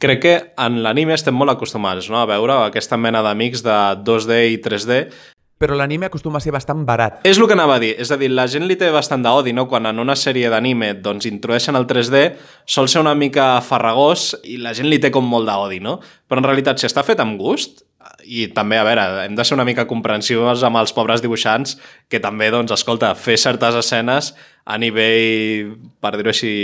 Crec 0.00 0.22
que 0.22 0.34
en 0.56 0.78
l'anime 0.84 1.12
estem 1.12 1.36
molt 1.36 1.52
acostumats 1.52 2.08
no? 2.08 2.22
a 2.22 2.28
veure 2.30 2.56
aquesta 2.64 2.96
mena 2.96 3.20
d'amics 3.26 3.64
de 3.66 3.76
2D 4.06 4.38
i 4.54 4.60
3D. 4.64 5.00
Però 5.60 5.76
l'anime 5.76 6.08
acostuma 6.08 6.38
a 6.38 6.40
ser 6.40 6.54
bastant 6.54 6.86
barat. 6.88 7.18
És 7.28 7.36
el 7.36 7.44
que 7.44 7.52
anava 7.52 7.74
a 7.76 7.80
dir, 7.82 7.90
és 8.00 8.08
a 8.08 8.16
dir, 8.16 8.30
la 8.32 8.46
gent 8.48 8.64
li 8.64 8.78
té 8.80 8.88
bastant 8.94 9.20
d'odi, 9.20 9.52
no? 9.52 9.66
Quan 9.68 9.90
en 9.90 10.00
una 10.00 10.16
sèrie 10.16 10.48
d'anime 10.48 10.94
doncs, 11.04 11.26
introdueixen 11.28 11.76
el 11.76 11.84
3D, 11.90 12.22
sol 12.64 12.88
ser 12.88 13.02
una 13.02 13.12
mica 13.12 13.52
farragós 13.60 14.30
i 14.48 14.56
la 14.56 14.72
gent 14.72 14.88
li 14.88 14.96
té 15.02 15.10
com 15.12 15.28
molt 15.28 15.44
d'odi, 15.50 15.82
no? 15.84 15.98
Però 16.00 16.40
en 16.40 16.48
realitat, 16.48 16.80
si 16.80 16.88
està 16.88 17.04
fet 17.04 17.20
amb 17.20 17.36
gust, 17.36 17.84
i 18.24 18.46
també, 18.56 18.78
a 18.80 18.86
veure, 18.88 19.04
hem 19.26 19.36
de 19.36 19.44
ser 19.44 19.58
una 19.58 19.68
mica 19.68 19.84
comprensius 19.90 20.64
amb 20.64 20.80
els 20.80 20.96
pobres 20.96 21.20
dibuixants, 21.20 21.76
que 22.08 22.22
també, 22.24 22.48
doncs, 22.54 22.72
escolta, 22.72 23.12
fer 23.12 23.36
certes 23.36 23.76
escenes 23.82 24.32
a 24.64 24.80
nivell, 24.80 25.76
per 26.00 26.14
dir-ho 26.16 26.32
així, 26.32 26.54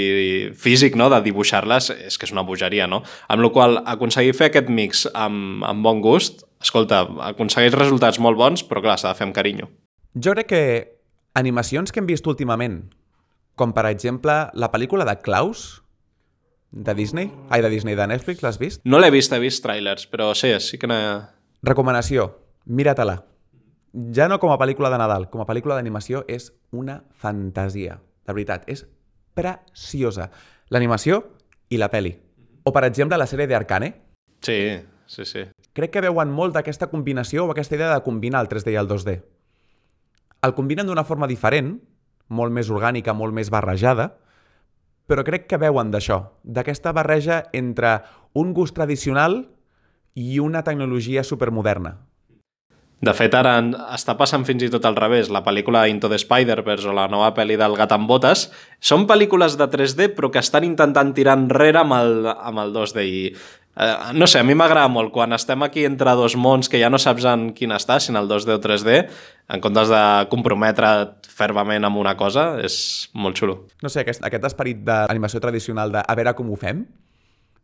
físic, 0.57 0.97
no?, 0.97 1.11
de 1.13 1.21
dibuixar-les, 1.29 1.93
és 2.09 2.17
que 2.17 2.25
és 2.25 2.33
una 2.33 2.49
bogeria, 2.49 2.89
no? 2.89 3.05
Amb 3.29 3.45
la 3.45 3.53
qual 3.53 3.81
aconseguir 3.85 4.33
fer 4.41 4.49
aquest 4.49 4.73
mix 4.73 5.05
amb, 5.13 5.61
amb 5.69 5.85
bon 5.85 6.01
gust 6.01 6.46
escolta, 6.67 7.05
aconsegueix 7.31 7.75
resultats 7.77 8.21
molt 8.23 8.39
bons, 8.39 8.67
però 8.67 8.83
clar, 8.85 8.99
s'ha 9.01 9.15
de 9.15 9.19
fer 9.19 9.27
amb 9.29 9.37
carinyo. 9.37 9.71
Jo 10.19 10.35
crec 10.37 10.51
que 10.53 10.63
animacions 11.39 11.93
que 11.93 12.03
hem 12.03 12.09
vist 12.09 12.27
últimament, 12.27 12.81
com 13.57 13.73
per 13.77 13.87
exemple 13.89 14.37
la 14.53 14.71
pel·lícula 14.73 15.07
de 15.09 15.17
Klaus, 15.25 15.67
de 16.73 16.95
Disney, 16.95 17.31
ai, 17.49 17.63
de 17.63 17.71
Disney, 17.73 17.97
de 17.97 18.07
Netflix, 18.07 18.43
l'has 18.45 18.59
vist? 18.61 18.83
No 18.85 19.01
l'he 19.01 19.11
vist, 19.15 19.33
he 19.33 19.41
vist 19.41 19.63
trailers, 19.65 20.09
però 20.11 20.33
sí, 20.37 20.53
sí 20.61 20.81
que 20.81 20.91
n'he... 20.91 20.99
Recomanació, 21.65 22.29
mira-te-la. 22.67 23.17
Ja 24.13 24.27
no 24.29 24.37
com 24.43 24.53
a 24.53 24.59
pel·lícula 24.61 24.91
de 24.93 24.99
Nadal, 25.01 25.31
com 25.33 25.41
a 25.41 25.49
pel·lícula 25.49 25.79
d'animació 25.79 26.23
és 26.29 26.51
una 26.77 27.01
fantasia. 27.17 27.97
De 28.27 28.35
veritat, 28.37 28.67
és 28.69 28.85
preciosa. 29.37 30.29
L'animació 30.75 31.23
i 31.73 31.81
la 31.81 31.89
peli. 31.93 32.13
O, 32.67 32.73
per 32.75 32.85
exemple, 32.89 33.17
la 33.17 33.29
sèrie 33.31 33.49
d'Arcane. 33.49 33.93
Sí, 34.45 34.59
sí, 35.07 35.25
sí. 35.25 35.47
Crec 35.77 35.93
que 35.93 36.01
veuen 36.01 36.31
molt 36.33 36.55
d'aquesta 36.57 36.89
combinació 36.89 37.45
o 37.45 37.51
aquesta 37.53 37.77
idea 37.77 37.91
de 37.93 38.05
combinar 38.05 38.41
el 38.41 38.49
3D 38.49 38.73
i 38.73 38.79
el 38.81 38.89
2D. 38.89 39.19
El 40.49 40.55
combinen 40.57 40.89
d'una 40.89 41.05
forma 41.05 41.29
diferent, 41.29 41.75
molt 42.33 42.55
més 42.57 42.71
orgànica, 42.73 43.13
molt 43.13 43.37
més 43.37 43.51
barrejada, 43.53 44.15
però 45.07 45.23
crec 45.27 45.45
que 45.51 45.61
veuen 45.61 45.93
d'això, 45.93 46.23
d'aquesta 46.43 46.95
barreja 46.97 47.43
entre 47.53 47.99
un 48.33 48.55
gust 48.57 48.75
tradicional 48.75 49.43
i 50.17 50.41
una 50.41 50.65
tecnologia 50.65 51.23
supermoderna. 51.25 51.99
De 53.05 53.13
fet, 53.13 53.35
ara 53.37 53.59
està 53.93 54.15
passant 54.17 54.47
fins 54.49 54.65
i 54.65 54.71
tot 54.73 54.87
al 54.89 54.97
revés. 54.97 55.29
La 55.29 55.43
pel·lícula 55.45 55.85
Into 55.93 56.09
the 56.09 56.17
Spider-Verse 56.17 56.89
o 56.89 56.95
la 56.97 57.05
nova 57.13 57.35
pel·li 57.37 57.59
del 57.61 57.77
Gat 57.77 57.93
amb 57.93 58.09
botes 58.09 58.47
són 58.81 59.05
pel·lícules 59.07 59.59
de 59.61 59.69
3D 59.69 60.09
però 60.17 60.33
que 60.33 60.41
estan 60.41 60.65
intentant 60.65 61.13
tirar 61.13 61.37
enrere 61.37 61.83
amb 61.83 61.99
el, 61.99 62.31
amb 62.33 62.65
el 62.65 62.73
2D 62.73 63.05
i 63.05 63.21
eh, 63.77 64.13
no 64.15 64.27
sé, 64.27 64.41
a 64.41 64.47
mi 64.47 64.57
m'agrada 64.59 64.89
molt 64.93 65.13
quan 65.15 65.33
estem 65.37 65.63
aquí 65.67 65.85
entre 65.89 66.15
dos 66.19 66.37
mons 66.37 66.71
que 66.73 66.81
ja 66.81 66.91
no 66.93 67.01
saps 67.03 67.27
en 67.29 67.51
quin 67.57 67.75
està, 67.77 67.99
si 68.01 68.13
en 68.13 68.21
el 68.21 68.29
2D 68.31 68.57
o 68.57 68.61
3D, 68.63 68.97
en 69.53 69.63
comptes 69.65 69.93
de 69.93 70.03
comprometre't 70.33 71.29
fermament 71.37 71.85
amb 71.85 72.01
una 72.01 72.17
cosa, 72.17 72.55
és 72.65 73.09
molt 73.15 73.39
xulo. 73.39 73.61
No 73.85 73.93
sé, 73.93 74.03
aquest, 74.03 74.25
aquest 74.25 74.49
esperit 74.49 74.83
d'animació 74.87 75.43
tradicional 75.45 75.93
de 75.93 76.03
a 76.03 76.19
veure 76.19 76.35
com 76.39 76.51
ho 76.51 76.59
fem, 76.61 76.87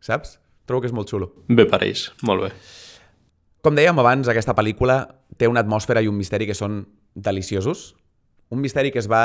saps? 0.03 0.37
Trobo 0.69 0.83
que 0.83 0.91
és 0.91 0.95
molt 0.95 1.09
xulo. 1.11 1.33
Bé 1.49 1.65
per 1.67 1.81
ells, 1.83 2.07
molt 2.23 2.45
bé. 2.45 2.53
Com 3.63 3.75
dèiem 3.75 3.99
abans, 3.99 4.27
aquesta 4.27 4.55
pel·lícula 4.55 5.01
té 5.39 5.47
una 5.47 5.63
atmosfera 5.63 6.01
i 6.03 6.09
un 6.11 6.17
misteri 6.19 6.47
que 6.47 6.55
són 6.55 6.83
deliciosos. 7.15 7.93
Un 8.51 8.59
misteri 8.59 8.91
que 8.91 8.99
es 8.99 9.07
va 9.11 9.23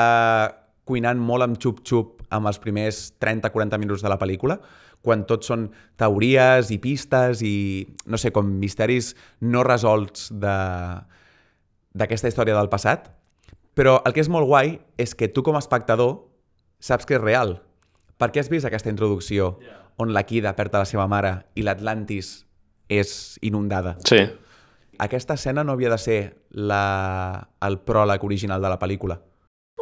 cuinant 0.89 1.21
molt 1.21 1.45
amb 1.45 1.59
xup-xup 1.61 2.23
amb 2.35 2.49
els 2.49 2.61
primers 2.63 3.01
30-40 3.21 3.81
minuts 3.83 4.05
de 4.05 4.13
la 4.13 4.19
pel·lícula, 4.21 4.59
quan 5.03 5.25
tot 5.29 5.47
són 5.47 5.69
teories 6.01 6.73
i 6.75 6.79
pistes 6.83 7.43
i, 7.47 7.87
no 8.07 8.19
sé, 8.21 8.33
com 8.35 8.49
misteris 8.61 9.15
no 9.41 9.65
resolts 9.67 10.29
de 10.33 10.57
d'aquesta 11.99 12.31
història 12.31 12.55
del 12.55 12.69
passat. 12.71 13.09
Però 13.75 13.99
el 14.07 14.15
que 14.15 14.23
és 14.23 14.31
molt 14.31 14.47
guai 14.47 14.77
és 15.01 15.15
que 15.19 15.31
tu 15.31 15.43
com 15.47 15.57
a 15.57 15.63
espectador 15.63 16.19
saps 16.79 17.07
que 17.07 17.17
és 17.17 17.23
real. 17.23 17.57
Perquè 18.19 18.43
has 18.43 18.51
vist 18.51 18.67
aquesta 18.67 18.91
introducció 18.91 19.57
on 19.99 20.13
la 20.15 20.25
Kida 20.27 20.55
perd 20.59 20.75
a 20.75 20.83
la 20.85 20.89
seva 20.91 21.07
mare 21.11 21.33
i 21.59 21.65
l'Atlantis 21.67 22.33
és 22.89 23.39
inundada. 23.43 23.97
Sí. 24.07 24.21
Aquesta 24.99 25.35
escena 25.39 25.65
no 25.65 25.75
havia 25.75 25.91
de 25.91 25.99
ser 26.03 26.21
la... 26.51 27.49
el 27.63 27.79
pròleg 27.87 28.25
original 28.27 28.63
de 28.63 28.71
la 28.71 28.79
pel·lícula. 28.79 29.19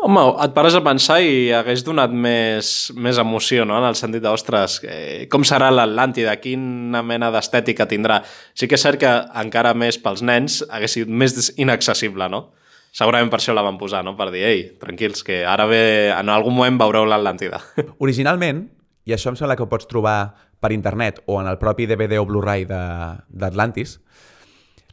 Home, 0.06 0.22
et 0.38 0.52
pares 0.54 0.76
a 0.78 0.80
pensar 0.86 1.16
i 1.18 1.48
hagués 1.50 1.80
donat 1.82 2.12
més, 2.14 2.68
més 2.94 3.18
emoció, 3.18 3.64
no?, 3.66 3.74
en 3.80 3.88
el 3.88 3.96
sentit 3.98 4.22
de, 4.22 4.30
ostres, 4.30 4.76
eh, 4.86 5.24
com 5.32 5.42
serà 5.42 5.66
l'Atlàntida, 5.72 6.36
quina 6.38 7.00
mena 7.02 7.32
d'estètica 7.34 7.88
tindrà. 7.90 8.20
Sí 8.54 8.68
que 8.70 8.78
és 8.78 8.84
cert 8.86 9.00
que 9.02 9.10
encara 9.42 9.72
més 9.74 9.98
pels 9.98 10.22
nens 10.22 10.60
hagués 10.70 10.94
sigut 10.94 11.10
més 11.10 11.48
inaccessible, 11.58 12.28
no? 12.30 12.52
Segurament 12.94 13.32
per 13.32 13.40
això 13.40 13.56
la 13.56 13.64
van 13.66 13.80
posar, 13.80 14.04
no?, 14.06 14.12
per 14.14 14.28
dir, 14.30 14.44
ei, 14.46 14.62
tranquils, 14.78 15.24
que 15.26 15.40
ara 15.42 15.66
ve, 15.66 15.80
en 16.14 16.30
algun 16.30 16.54
moment 16.54 16.78
veureu 16.84 17.08
l'Atlàntida. 17.10 17.58
Originalment, 18.06 18.62
i 19.10 19.16
això 19.16 19.34
em 19.34 19.40
sembla 19.42 19.58
que 19.58 19.66
ho 19.66 19.72
pots 19.74 19.90
trobar 19.90 20.20
per 20.62 20.70
internet 20.70 21.18
o 21.26 21.40
en 21.40 21.50
el 21.50 21.58
propi 21.58 21.90
DVD 21.90 22.22
o 22.22 22.28
Blu-ray 22.30 22.68
d'Atlantis, 22.70 23.98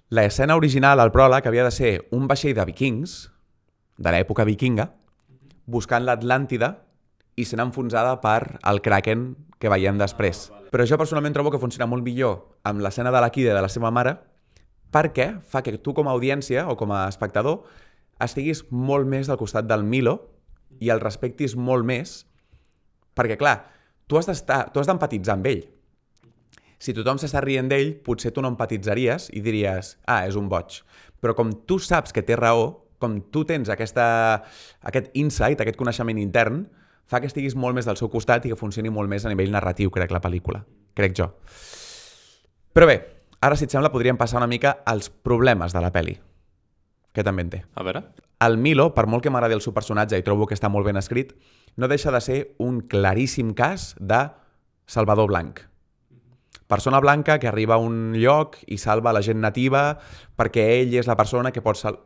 l'escena 0.10 0.58
original, 0.58 1.06
el 1.06 1.14
pròleg, 1.14 1.46
havia 1.46 1.70
de 1.70 1.78
ser 1.78 1.94
un 2.10 2.26
vaixell 2.26 2.58
de 2.58 2.66
vikings, 2.74 3.16
de 4.02 4.18
l'època 4.18 4.50
vikinga, 4.50 4.90
buscant 5.66 6.06
l'Atlàntida 6.06 6.74
i 7.40 7.46
sent 7.48 7.62
enfonsada 7.64 8.20
per 8.22 8.60
el 8.70 8.82
Kraken 8.86 9.32
que 9.60 9.72
veiem 9.72 9.98
després. 9.98 10.50
Però 10.74 10.86
jo 10.90 11.00
personalment 11.00 11.34
trobo 11.36 11.52
que 11.54 11.62
funciona 11.62 11.88
molt 11.90 12.06
millor 12.06 12.60
amb 12.68 12.84
l'escena 12.84 13.12
de 13.14 13.22
la 13.24 13.32
Kida 13.34 13.56
de 13.56 13.64
la 13.64 13.72
seva 13.72 13.92
mare 13.92 14.18
perquè 14.94 15.40
fa 15.50 15.64
que 15.66 15.78
tu 15.82 15.94
com 15.98 16.08
a 16.08 16.14
audiència 16.14 16.68
o 16.70 16.78
com 16.78 16.92
a 16.94 17.08
espectador 17.10 17.64
estiguis 18.22 18.64
molt 18.70 19.10
més 19.10 19.30
al 19.30 19.40
costat 19.42 19.66
del 19.70 19.84
Milo 19.84 20.20
i 20.82 20.92
el 20.94 21.02
respectis 21.02 21.56
molt 21.56 21.86
més 21.86 22.24
perquè, 23.18 23.38
clar, 23.38 23.58
tu 24.08 24.18
has 24.18 24.28
d'empatitzar 24.90 25.38
amb 25.38 25.48
ell. 25.50 25.64
Si 26.84 26.92
tothom 26.92 27.20
s'està 27.22 27.40
rient 27.40 27.70
d'ell, 27.72 27.94
potser 28.04 28.34
tu 28.36 28.42
no 28.44 28.50
empatitzaries 28.52 29.30
i 29.32 29.42
diries, 29.46 29.94
ah, 30.04 30.26
és 30.28 30.36
un 30.36 30.50
boig. 30.52 30.82
Però 31.24 31.32
com 31.38 31.54
tu 31.70 31.78
saps 31.80 32.12
que 32.12 32.26
té 32.26 32.36
raó, 32.36 32.83
com 33.04 33.20
tu 33.34 33.44
tens 33.50 33.70
aquesta, 33.74 34.06
aquest 34.88 35.12
insight, 35.20 35.62
aquest 35.62 35.80
coneixement 35.80 36.22
intern, 36.22 36.64
fa 37.10 37.20
que 37.20 37.28
estiguis 37.28 37.58
molt 37.60 37.76
més 37.76 37.88
del 37.90 38.00
seu 38.00 38.10
costat 38.10 38.48
i 38.48 38.54
que 38.54 38.60
funcioni 38.60 38.92
molt 38.94 39.12
més 39.12 39.26
a 39.28 39.32
nivell 39.32 39.52
narratiu, 39.52 39.92
crec, 39.94 40.14
la 40.16 40.24
pel·lícula. 40.24 40.64
Crec 40.96 41.16
jo. 41.18 41.30
Però 42.74 42.88
bé, 42.90 42.98
ara, 43.44 43.58
si 43.60 43.68
et 43.68 43.74
sembla, 43.74 43.92
podríem 43.94 44.18
passar 44.18 44.40
una 44.40 44.50
mica 44.50 44.80
als 44.90 45.12
problemes 45.12 45.76
de 45.76 45.82
la 45.84 45.92
pel·li, 45.94 46.16
que 47.14 47.26
també 47.26 47.46
en 47.46 47.52
té. 47.54 47.60
A 47.76 47.86
veure. 47.86 48.06
El 48.44 48.58
Milo, 48.58 48.90
per 48.96 49.06
molt 49.08 49.24
que 49.24 49.32
m'agradi 49.32 49.56
el 49.56 49.62
seu 49.64 49.76
personatge 49.76 50.18
i 50.20 50.26
trobo 50.26 50.48
que 50.50 50.56
està 50.58 50.72
molt 50.72 50.88
ben 50.88 51.00
escrit, 51.00 51.36
no 51.78 51.90
deixa 51.92 52.12
de 52.12 52.22
ser 52.22 52.40
un 52.62 52.82
claríssim 52.90 53.54
cas 53.58 53.94
de 54.00 54.26
Salvador 54.86 55.30
Blanc. 55.32 55.62
Persona 56.68 57.00
blanca 57.00 57.38
que 57.40 57.48
arriba 57.48 57.76
a 57.76 57.84
un 57.84 58.16
lloc 58.18 58.58
i 58.66 58.80
salva 58.82 59.14
la 59.14 59.22
gent 59.22 59.42
nativa 59.44 60.00
perquè 60.40 60.64
ell 60.80 60.96
és 60.98 61.10
la 61.10 61.18
persona 61.20 61.52
que 61.54 61.62
pot 61.62 61.78
sal... 61.78 62.00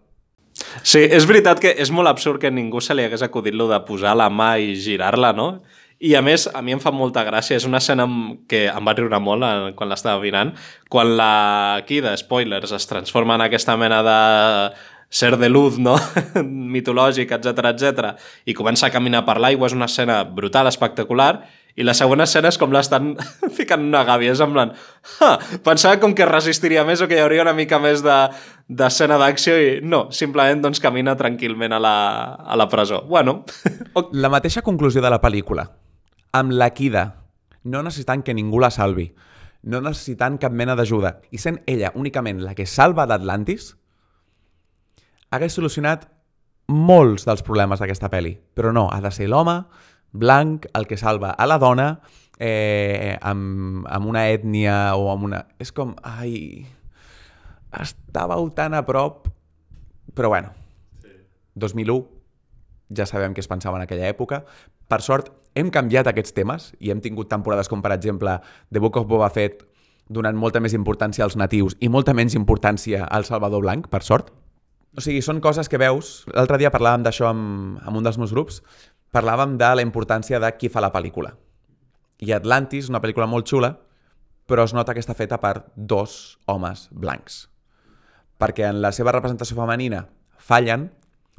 Sí, 0.82 1.02
és 1.04 1.28
veritat 1.30 1.62
que 1.62 1.74
és 1.78 1.92
molt 1.94 2.10
absurd 2.10 2.42
que 2.42 2.52
ningú 2.54 2.82
se 2.82 2.96
li 2.98 3.06
hagués 3.06 3.24
acudit 3.26 3.56
lo 3.56 3.68
de 3.70 3.80
posar 3.86 4.16
la 4.18 4.30
mà 4.34 4.56
i 4.62 4.76
girar-la, 4.80 5.34
no? 5.38 5.62
I 5.98 6.14
a 6.14 6.22
més, 6.22 6.46
a 6.54 6.62
mi 6.62 6.76
em 6.76 6.82
fa 6.82 6.92
molta 6.94 7.24
gràcia, 7.26 7.58
és 7.58 7.66
una 7.66 7.80
escena 7.82 8.06
que 8.50 8.68
em 8.70 8.86
va 8.86 8.94
riure 8.94 9.18
molt 9.22 9.74
quan 9.78 9.90
l'estava 9.90 10.22
mirant, 10.22 10.54
quan 10.94 11.16
la 11.18 11.82
Kida, 11.88 12.14
spoilers, 12.22 12.74
es 12.78 12.86
transforma 12.90 13.38
en 13.38 13.48
aquesta 13.48 13.74
mena 13.82 14.04
de 14.06 14.20
ser 15.10 15.38
de 15.42 15.50
luz, 15.50 15.80
no? 15.82 15.96
mitològic, 16.76 17.32
etc 17.40 17.72
etc. 17.72 18.12
i 18.46 18.54
comença 18.54 18.88
a 18.88 18.94
caminar 18.94 19.24
per 19.26 19.40
l'aigua, 19.42 19.72
és 19.72 19.78
una 19.78 19.90
escena 19.90 20.22
brutal, 20.24 20.70
espectacular, 20.70 21.48
i 21.78 21.86
la 21.86 21.94
següent 21.94 22.24
escena 22.26 22.50
és 22.50 22.58
com 22.58 22.74
l'estan 22.74 23.12
ficant 23.58 23.84
una 23.86 24.02
gàbia, 24.08 24.34
és 24.34 24.42
en 24.42 24.54
plan, 24.56 24.74
ha, 25.22 25.30
pensava 25.66 26.00
com 26.02 26.16
que 26.18 26.26
resistiria 26.26 26.86
més 26.88 27.04
o 27.04 27.08
que 27.10 27.20
hi 27.20 27.22
hauria 27.22 27.46
una 27.46 27.56
mica 27.58 27.80
més 27.82 28.02
de 28.06 28.18
d'escena 28.68 29.16
d'acció 29.22 29.54
i 29.56 29.70
no, 29.86 30.08
simplement 30.12 30.66
doncs 30.66 30.82
camina 30.84 31.14
tranquil·ment 31.16 31.78
a 31.78 31.80
la, 31.80 31.94
a 32.36 32.58
la 32.60 32.68
presó. 32.68 33.04
Bueno. 33.08 33.46
La 34.12 34.28
mateixa 34.30 34.62
conclusió 34.62 35.02
de 35.02 35.12
la 35.14 35.22
pel·lícula, 35.24 35.64
amb 36.36 36.52
la 36.52 36.68
Kida, 36.76 37.06
no 37.64 37.80
necessitant 37.86 38.26
que 38.26 38.36
ningú 38.36 38.60
la 38.60 38.72
salvi, 38.74 39.08
no 39.64 39.80
necessitant 39.84 40.36
cap 40.42 40.52
mena 40.52 40.76
d'ajuda, 40.76 41.18
i 41.32 41.40
sent 41.40 41.62
ella 41.66 41.94
únicament 41.96 42.44
la 42.44 42.54
que 42.58 42.68
salva 42.68 43.08
d'Atlantis, 43.08 43.72
hagués 45.32 45.56
solucionat 45.56 46.08
molts 46.68 47.26
dels 47.28 47.44
problemes 47.48 47.80
d'aquesta 47.80 48.12
pel·li. 48.12 48.36
Però 48.56 48.74
no, 48.76 48.88
ha 48.92 49.00
de 49.04 49.12
ser 49.16 49.30
l'home 49.32 49.62
blanc 50.12 50.68
el 50.74 50.88
que 50.88 50.98
salva 50.98 51.32
a 51.32 51.48
la 51.50 51.58
dona 51.62 51.88
eh, 52.40 53.18
amb, 53.22 53.86
amb 53.90 54.10
una 54.10 54.28
ètnia 54.32 54.96
o 54.98 55.10
amb 55.14 55.30
una... 55.30 55.46
És 55.60 55.74
com... 55.74 55.96
Ai... 56.04 56.66
Estàveu 57.78 58.50
tan 58.56 58.78
a 58.78 58.84
prop... 58.88 59.28
Però 60.18 60.32
bueno, 60.32 60.50
2001, 61.60 62.00
ja 62.98 63.06
sabem 63.06 63.36
què 63.36 63.44
es 63.44 63.50
pensava 63.52 63.78
en 63.78 63.84
aquella 63.84 64.08
època. 64.10 64.42
Per 64.90 65.02
sort, 65.06 65.30
hem 65.58 65.70
canviat 65.74 66.10
aquests 66.10 66.34
temes 66.34 66.72
i 66.80 66.90
hem 66.94 67.04
tingut 67.04 67.30
temporades 67.30 67.70
com, 67.70 67.84
per 67.86 67.92
exemple, 67.94 68.40
The 68.72 68.82
Book 68.82 68.98
of 68.98 69.10
Boba 69.10 69.30
Fett 69.34 69.66
donant 70.10 70.38
molta 70.40 70.62
més 70.64 70.76
importància 70.78 71.26
als 71.26 71.36
natius 71.36 71.76
i 71.84 71.90
molta 71.92 72.16
menys 72.16 72.36
importància 72.40 73.06
al 73.06 73.28
Salvador 73.28 73.64
Blanc, 73.66 73.90
per 73.92 74.04
sort. 74.08 74.32
O 74.98 75.04
sigui, 75.04 75.22
són 75.22 75.42
coses 75.44 75.70
que 75.70 75.80
veus... 75.82 76.24
L'altre 76.34 76.58
dia 76.62 76.72
parlàvem 76.74 77.04
d'això 77.06 77.28
amb, 77.30 77.78
amb 77.84 78.00
un 78.00 78.08
dels 78.08 78.18
meus 78.18 78.34
grups, 78.34 78.62
parlàvem 79.18 79.58
de 79.58 79.74
la 79.80 79.86
importància 79.86 80.40
de 80.44 80.54
qui 80.60 80.70
fa 80.70 80.84
la 80.84 80.94
pel·lícula. 80.94 81.34
I 82.22 82.34
Atlantis, 82.38 82.90
una 82.90 83.02
pel·lícula 83.02 83.28
molt 83.30 83.50
xula, 83.50 83.74
però 84.48 84.64
es 84.66 84.74
nota 84.74 84.94
que 84.96 85.04
està 85.04 85.16
feta 85.18 85.42
per 85.42 85.68
dos 85.76 86.38
homes 86.48 86.88
blancs. 86.92 87.48
Perquè 88.38 88.70
en 88.70 88.82
la 88.82 88.94
seva 88.96 89.14
representació 89.16 89.58
femenina 89.58 90.06
fallen, 90.38 90.88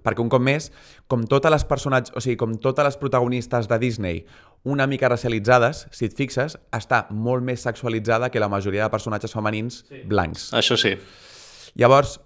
perquè 0.05 0.23
un 0.23 0.31
cop 0.31 0.43
més, 0.45 0.69
com 1.11 1.25
totes 1.27 1.51
les 1.51 1.65
personatges, 1.67 2.15
o 2.15 2.23
sigui, 2.23 2.37
com 2.39 2.55
totes 2.63 2.87
les 2.87 2.99
protagonistes 3.01 3.71
de 3.71 3.79
Disney 3.83 4.23
una 4.69 4.87
mica 4.91 5.09
racialitzades, 5.09 5.87
si 5.95 6.07
et 6.11 6.17
fixes, 6.19 6.59
està 6.75 7.07
molt 7.15 7.47
més 7.47 7.63
sexualitzada 7.65 8.31
que 8.31 8.43
la 8.43 8.51
majoria 8.51 8.85
de 8.85 8.93
personatges 8.93 9.35
femenins 9.35 9.85
sí. 9.87 10.03
blancs. 10.07 10.51
això 10.55 10.77
sí. 10.79 10.97
Llavors, 11.79 12.19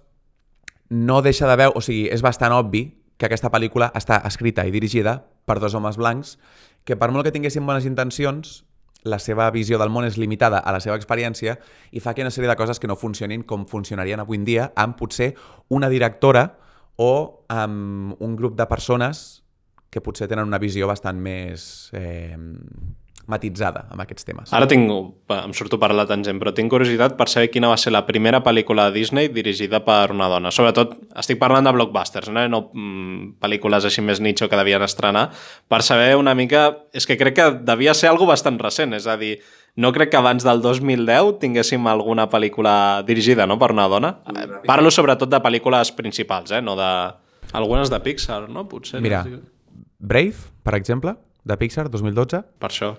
no 0.89 1.21
deixa 1.25 1.47
de 1.49 1.57
veure, 1.57 1.77
o 1.77 1.81
sigui, 1.81 2.07
és 2.11 2.21
bastant 2.25 2.53
obvi 2.57 2.87
que 3.23 3.29
aquesta 3.31 3.47
pel·lícula 3.47 3.87
està 3.95 4.17
escrita 4.27 4.65
i 4.67 4.71
dirigida 4.75 5.21
per 5.47 5.55
dos 5.63 5.77
homes 5.79 5.95
blancs 5.95 6.35
que 6.83 6.97
per 6.99 7.07
molt 7.15 7.23
que 7.23 7.31
tinguessin 7.31 7.63
bones 7.63 7.85
intencions, 7.87 8.65
la 9.07 9.19
seva 9.19 9.47
visió 9.55 9.79
del 9.79 9.91
món 9.91 10.03
és 10.03 10.17
limitada 10.19 10.59
a 10.59 10.73
la 10.75 10.81
seva 10.83 10.97
experiència 10.99 11.55
i 11.95 12.03
fa 12.03 12.11
que 12.11 12.23
una 12.23 12.31
sèrie 12.35 12.51
de 12.51 12.57
coses 12.59 12.83
que 12.83 12.89
no 12.91 12.99
funcionin 12.99 13.45
com 13.47 13.63
funcionarien 13.67 14.19
avui 14.19 14.39
en 14.41 14.47
dia 14.47 14.65
amb 14.75 14.97
potser 14.99 15.33
una 15.71 15.87
directora 15.91 16.49
o 16.99 17.45
amb 17.47 18.19
un 18.19 18.35
grup 18.35 18.59
de 18.59 18.67
persones 18.67 19.43
que 19.89 20.03
potser 20.03 20.27
tenen 20.27 20.47
una 20.51 20.59
visió 20.59 20.87
bastant 20.91 21.19
més 21.23 21.91
eh, 21.95 22.35
matitzada 23.31 23.85
amb 23.93 24.03
aquests 24.03 24.25
temes. 24.27 24.51
Ara 24.55 24.67
tinc, 24.67 24.89
em 25.31 25.53
surto 25.55 25.79
per 25.79 25.93
la 25.95 26.05
tangent, 26.09 26.39
però 26.41 26.51
tinc 26.55 26.71
curiositat 26.71 27.15
per 27.19 27.29
saber 27.31 27.49
quina 27.53 27.69
va 27.71 27.77
ser 27.79 27.93
la 27.95 28.03
primera 28.07 28.41
pel·lícula 28.43 28.89
de 28.89 28.99
Disney 28.99 29.29
dirigida 29.31 29.79
per 29.85 30.11
una 30.11 30.27
dona. 30.31 30.51
Sobretot, 30.51 30.97
estic 31.19 31.39
parlant 31.39 31.69
de 31.69 31.73
blockbusters, 31.75 32.31
no, 32.33 32.43
no 32.51 32.61
mm, 32.67 33.35
pel·lícules 33.43 33.87
així 33.87 34.03
més 34.03 34.19
nicho 34.23 34.49
que 34.51 34.59
devien 34.59 34.83
estrenar, 34.83 35.29
per 35.71 35.81
saber 35.87 36.13
una 36.19 36.35
mica... 36.35 36.65
És 36.93 37.07
que 37.07 37.17
crec 37.17 37.37
que 37.39 37.49
devia 37.63 37.95
ser 37.95 38.11
algo 38.11 38.27
bastant 38.29 38.59
recent, 38.59 38.97
és 38.99 39.07
a 39.07 39.15
dir, 39.19 39.37
no 39.79 39.93
crec 39.95 40.11
que 40.11 40.19
abans 40.19 40.43
del 40.45 40.61
2010 40.61 41.39
tinguéssim 41.41 41.87
alguna 41.87 42.27
pel·lícula 42.29 42.75
dirigida 43.07 43.47
no, 43.47 43.57
per 43.61 43.71
una 43.73 43.87
dona. 43.89 44.17
Parlo 44.67 44.91
sobretot 44.91 45.31
de 45.31 45.39
pel·lícules 45.41 45.95
principals, 45.95 46.51
eh, 46.51 46.61
no 46.61 46.75
de... 46.79 46.91
Algunes 47.53 47.91
de 47.93 47.99
Pixar, 48.01 48.47
no? 48.49 48.65
Potser. 48.67 48.99
Mira? 49.01 49.23
Brave, 49.99 50.49
per 50.65 50.73
exemple, 50.75 51.15
de 51.45 51.57
Pixar, 51.59 51.85
2012, 51.91 52.39
Per 52.59 52.69
això, 52.71 52.93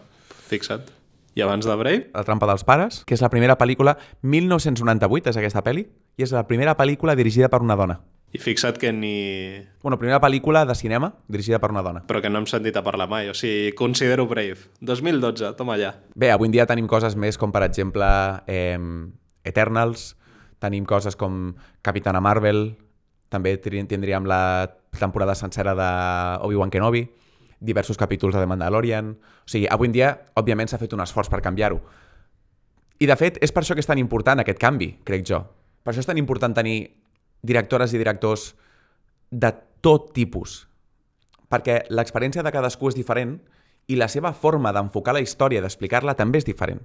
fixa't. 0.49 0.91
I 1.35 1.43
abans 1.43 1.67
de 1.67 1.75
Brave? 1.75 2.11
La 2.15 2.23
trampa 2.23 2.47
dels 2.47 2.63
pares, 2.63 3.03
que 3.09 3.17
és 3.17 3.23
la 3.25 3.31
primera 3.31 3.57
pel·lícula, 3.59 3.97
1998 4.23 5.33
és 5.33 5.39
aquesta 5.41 5.65
pel·li, 5.67 5.89
i 6.15 6.23
és 6.23 6.35
la 6.35 6.45
primera 6.47 6.77
pel·lícula 6.79 7.17
dirigida 7.19 7.51
per 7.51 7.63
una 7.65 7.75
dona. 7.75 7.99
I 8.35 8.39
fixa't 8.43 8.79
que 8.83 8.91
ni... 8.93 9.63
Bueno, 9.83 9.99
primera 9.99 10.21
pel·lícula 10.23 10.65
de 10.67 10.75
cinema 10.75 11.13
dirigida 11.31 11.61
per 11.63 11.71
una 11.71 11.83
dona. 11.87 12.03
Però 12.07 12.23
que 12.23 12.31
no 12.31 12.41
hem 12.41 12.49
sentit 12.51 12.75
a 12.79 12.83
parlar 12.83 13.07
mai. 13.11 13.29
O 13.31 13.35
sigui, 13.35 13.73
considero 13.79 14.27
Brave. 14.31 14.71
2012, 14.81 15.53
toma 15.59 15.77
allà. 15.77 15.93
Bé, 16.15 16.33
avui 16.35 16.51
en 16.51 16.55
dia 16.55 16.67
tenim 16.67 16.91
coses 16.91 17.15
més 17.15 17.39
com, 17.39 17.55
per 17.55 17.63
exemple, 17.67 18.07
eh, 18.51 18.79
Eternals, 19.47 20.15
tenim 20.63 20.87
coses 20.87 21.15
com 21.19 21.53
Capitana 21.83 22.23
Marvel, 22.23 22.73
també 23.31 23.57
tindríem 23.59 24.27
la 24.27 24.71
temporada 24.99 25.35
sencera 25.39 25.75
de 25.79 25.91
Obi-Wan 26.47 26.71
Kenobi, 26.75 27.05
diversos 27.61 27.99
capítols 28.01 28.35
de 28.35 28.43
The 28.43 28.49
Mandalorian... 28.51 29.15
O 29.45 29.49
sigui, 29.51 29.69
avui 29.71 29.91
en 29.91 29.95
dia, 29.97 30.11
òbviament, 30.41 30.71
s'ha 30.71 30.81
fet 30.81 30.95
un 30.97 31.03
esforç 31.05 31.31
per 31.33 31.43
canviar-ho. 31.45 31.81
I, 32.99 33.07
de 33.11 33.17
fet, 33.19 33.41
és 33.45 33.53
per 33.53 33.65
això 33.65 33.77
que 33.77 33.83
és 33.85 33.91
tan 33.91 34.01
important 34.01 34.41
aquest 34.41 34.61
canvi, 34.63 34.95
crec 35.05 35.27
jo. 35.29 35.43
Per 35.85 35.93
això 35.93 36.05
és 36.05 36.09
tan 36.09 36.21
important 36.21 36.55
tenir 36.57 36.79
directores 37.45 37.93
i 37.93 38.01
directors 38.01 38.53
de 39.31 39.51
tot 39.85 40.13
tipus. 40.17 40.63
Perquè 41.53 41.83
l'experiència 41.93 42.45
de 42.45 42.53
cadascú 42.55 42.89
és 42.89 42.97
diferent 42.97 43.37
i 43.91 43.99
la 44.01 44.09
seva 44.09 44.33
forma 44.33 44.73
d'enfocar 44.73 45.13
la 45.13 45.23
història, 45.25 45.61
d'explicar-la, 45.61 46.17
també 46.17 46.41
és 46.41 46.49
diferent. 46.49 46.81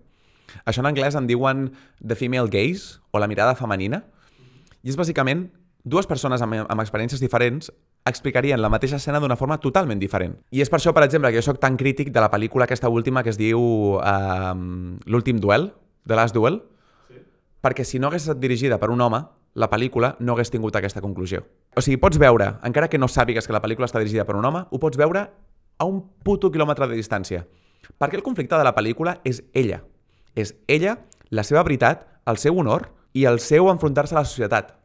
Això 0.65 0.83
en 0.83 0.89
anglès 0.89 1.15
en 1.15 1.29
diuen 1.29 1.69
the 2.01 2.17
female 2.17 2.51
gaze, 2.51 2.99
o 3.11 3.21
la 3.21 3.29
mirada 3.29 3.55
femenina, 3.55 4.03
i 4.83 4.91
és 4.91 4.97
bàsicament 4.99 5.47
dues 5.83 6.07
persones 6.07 6.41
amb, 6.41 6.65
amb 6.65 6.81
experiències 6.83 7.21
diferents 7.21 7.71
explicarien 8.09 8.61
la 8.61 8.69
mateixa 8.71 8.97
escena 8.97 9.19
d'una 9.19 9.37
forma 9.39 9.59
totalment 9.59 9.99
diferent. 9.99 10.37
I 10.51 10.63
és 10.63 10.71
per 10.71 10.79
això, 10.79 10.93
per 10.95 11.03
exemple, 11.05 11.31
que 11.31 11.39
jo 11.39 11.45
sóc 11.45 11.59
tan 11.61 11.77
crític 11.77 12.11
de 12.15 12.23
la 12.23 12.31
pel·lícula 12.31 12.65
aquesta 12.65 12.89
última 12.89 13.23
que 13.23 13.33
es 13.33 13.39
diu 13.39 13.59
uh, 13.99 14.53
L'últim 15.05 15.39
duel, 15.39 15.71
The 16.07 16.15
Last 16.15 16.35
Duel, 16.35 16.61
sí. 17.09 17.19
perquè 17.61 17.85
si 17.85 17.99
no 17.99 18.09
hagués 18.09 18.27
estat 18.27 18.39
dirigida 18.41 18.79
per 18.79 18.89
un 18.89 19.01
home, 19.01 19.21
la 19.59 19.69
pel·lícula 19.69 20.15
no 20.19 20.33
hagués 20.33 20.51
tingut 20.51 20.75
aquesta 20.75 21.01
conclusió. 21.01 21.43
O 21.75 21.81
sigui, 21.81 21.99
pots 22.01 22.19
veure, 22.21 22.53
encara 22.65 22.89
que 22.89 22.99
no 23.01 23.09
sàpigues 23.09 23.47
que 23.47 23.55
la 23.55 23.61
pel·lícula 23.63 23.89
està 23.89 24.01
dirigida 24.01 24.25
per 24.25 24.37
un 24.39 24.45
home, 24.45 24.65
ho 24.69 24.79
pots 24.79 24.97
veure 24.97 25.25
a 25.79 25.85
un 25.85 26.01
puto 26.23 26.51
quilòmetre 26.51 26.87
de 26.87 26.97
distància. 26.97 27.45
Perquè 27.99 28.19
el 28.19 28.25
conflicte 28.25 28.57
de 28.57 28.65
la 28.65 28.75
pel·lícula 28.75 29.19
és 29.27 29.43
ella. 29.53 29.81
És 30.35 30.53
ella, 30.67 30.99
la 31.29 31.43
seva 31.43 31.63
veritat, 31.65 32.05
el 32.29 32.37
seu 32.37 32.57
honor 32.59 32.91
i 33.13 33.25
el 33.25 33.39
seu 33.43 33.69
enfrontar-se 33.71 34.15
a 34.15 34.21
la 34.21 34.27
societat. 34.29 34.75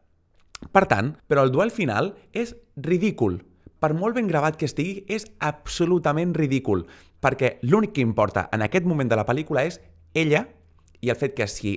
Per 0.72 0.84
tant, 0.90 1.14
però 1.28 1.44
el 1.44 1.52
duel 1.52 1.72
final 1.74 2.14
és 2.32 2.54
ridícul. 2.76 3.42
Per 3.80 3.92
molt 3.92 4.16
ben 4.16 4.28
gravat 4.30 4.56
que 4.56 4.68
estigui, 4.68 5.04
és 5.08 5.26
absolutament 5.40 6.34
ridícul. 6.36 6.86
Perquè 7.20 7.58
l'únic 7.62 7.94
que 7.96 8.04
importa 8.04 8.48
en 8.52 8.64
aquest 8.64 8.86
moment 8.88 9.10
de 9.10 9.18
la 9.18 9.26
pel·lícula 9.28 9.66
és 9.68 9.80
ella 10.14 10.46
i 11.04 11.10
el 11.12 11.20
fet 11.20 11.34
que 11.36 11.48
si 11.50 11.76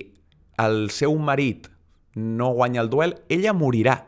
el 0.58 0.88
seu 0.90 1.14
marit 1.18 1.68
no 2.14 2.50
guanya 2.56 2.80
el 2.80 2.90
duel, 2.90 3.18
ella 3.28 3.52
morirà. 3.52 3.98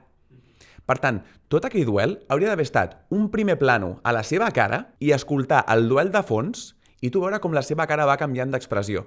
Per 0.86 0.96
tant, 0.98 1.20
tot 1.50 1.66
aquell 1.66 1.86
duel 1.86 2.16
hauria 2.28 2.50
d'haver 2.50 2.66
estat 2.66 2.96
un 3.14 3.28
primer 3.30 3.58
plano 3.60 3.98
a 4.02 4.14
la 4.16 4.24
seva 4.26 4.50
cara 4.50 4.88
i 4.98 5.12
escoltar 5.14 5.64
el 5.70 5.88
duel 5.90 6.10
de 6.10 6.22
fons 6.26 6.72
i 7.00 7.10
tu 7.10 7.22
veure 7.22 7.38
com 7.40 7.54
la 7.54 7.62
seva 7.62 7.86
cara 7.86 8.08
va 8.08 8.18
canviant 8.18 8.50
d'expressió. 8.50 9.04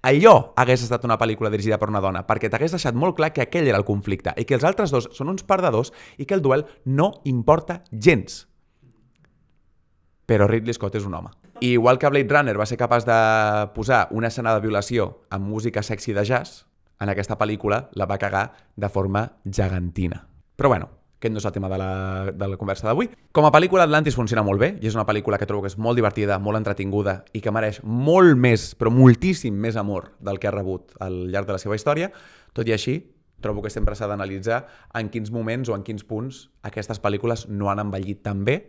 Allò 0.00 0.54
hagués 0.56 0.80
estat 0.86 1.02
una 1.04 1.18
pel·lícula 1.20 1.50
dirigida 1.52 1.76
per 1.76 1.90
una 1.92 2.00
dona, 2.00 2.22
perquè 2.24 2.48
t'hagués 2.48 2.72
deixat 2.72 2.96
molt 2.96 3.18
clar 3.18 3.34
que 3.36 3.42
aquell 3.44 3.68
era 3.68 3.76
el 3.76 3.84
conflicte 3.84 4.32
i 4.40 4.46
que 4.48 4.56
els 4.56 4.64
altres 4.64 4.94
dos 4.94 5.10
són 5.16 5.28
uns 5.28 5.44
perdedors 5.44 5.92
i 6.16 6.24
que 6.24 6.36
el 6.36 6.40
duel 6.40 6.64
no 6.86 7.10
importa 7.28 7.82
gens. 7.92 8.46
Però 10.24 10.46
Ridley 10.48 10.72
Scott 10.72 10.96
és 10.96 11.04
un 11.04 11.18
home. 11.18 11.34
I 11.60 11.74
igual 11.76 11.98
que 12.00 12.08
Blade 12.08 12.32
Runner 12.32 12.56
va 12.56 12.64
ser 12.64 12.78
capaç 12.80 13.04
de 13.04 13.18
posar 13.74 14.06
una 14.16 14.30
escena 14.32 14.54
de 14.54 14.64
violació 14.64 15.10
amb 15.28 15.44
música 15.44 15.82
sexy 15.82 16.14
de 16.16 16.24
jazz, 16.24 16.64
en 17.00 17.12
aquesta 17.12 17.36
pel·lícula 17.36 17.90
la 17.92 18.06
va 18.08 18.20
cagar 18.20 18.46
de 18.76 18.88
forma 18.88 19.26
gegantina. 19.44 20.24
Però 20.56 20.72
bueno, 20.72 20.88
aquest 21.20 21.34
no 21.34 21.40
és 21.42 21.46
el 21.46 21.52
tema 21.52 21.68
de 21.68 21.78
la, 21.78 21.92
de 22.32 22.48
la 22.48 22.56
conversa 22.56 22.88
d'avui. 22.88 23.10
Com 23.36 23.44
a 23.44 23.52
pel·lícula, 23.52 23.84
Atlantis 23.84 24.16
funciona 24.16 24.42
molt 24.46 24.62
bé, 24.62 24.72
i 24.80 24.88
és 24.88 24.96
una 24.96 25.04
pel·lícula 25.06 25.38
que 25.38 25.46
trobo 25.46 25.66
que 25.66 25.70
és 25.70 25.76
molt 25.78 26.00
divertida, 26.00 26.40
molt 26.40 26.58
entretinguda, 26.58 27.20
i 27.36 27.44
que 27.44 27.52
mereix 27.52 27.82
molt 27.84 28.40
més, 28.40 28.70
però 28.80 28.92
moltíssim 28.94 29.54
més 29.54 29.76
amor 29.76 30.14
del 30.18 30.40
que 30.40 30.48
ha 30.48 30.56
rebut 30.56 30.96
al 31.04 31.26
llarg 31.30 31.50
de 31.50 31.58
la 31.58 31.62
seva 31.62 31.76
història. 31.76 32.10
Tot 32.56 32.68
i 32.68 32.74
així, 32.74 32.96
trobo 33.44 33.62
que 33.62 33.72
sempre 33.72 33.94
s'ha 33.96 34.08
d'analitzar 34.08 34.64
en 34.96 35.12
quins 35.12 35.30
moments 35.32 35.68
o 35.68 35.76
en 35.76 35.84
quins 35.84 36.04
punts 36.08 36.46
aquestes 36.66 37.00
pel·lícules 37.04 37.46
no 37.52 37.70
han 37.70 37.84
envellit 37.84 38.24
tan 38.24 38.44
bé, 38.48 38.62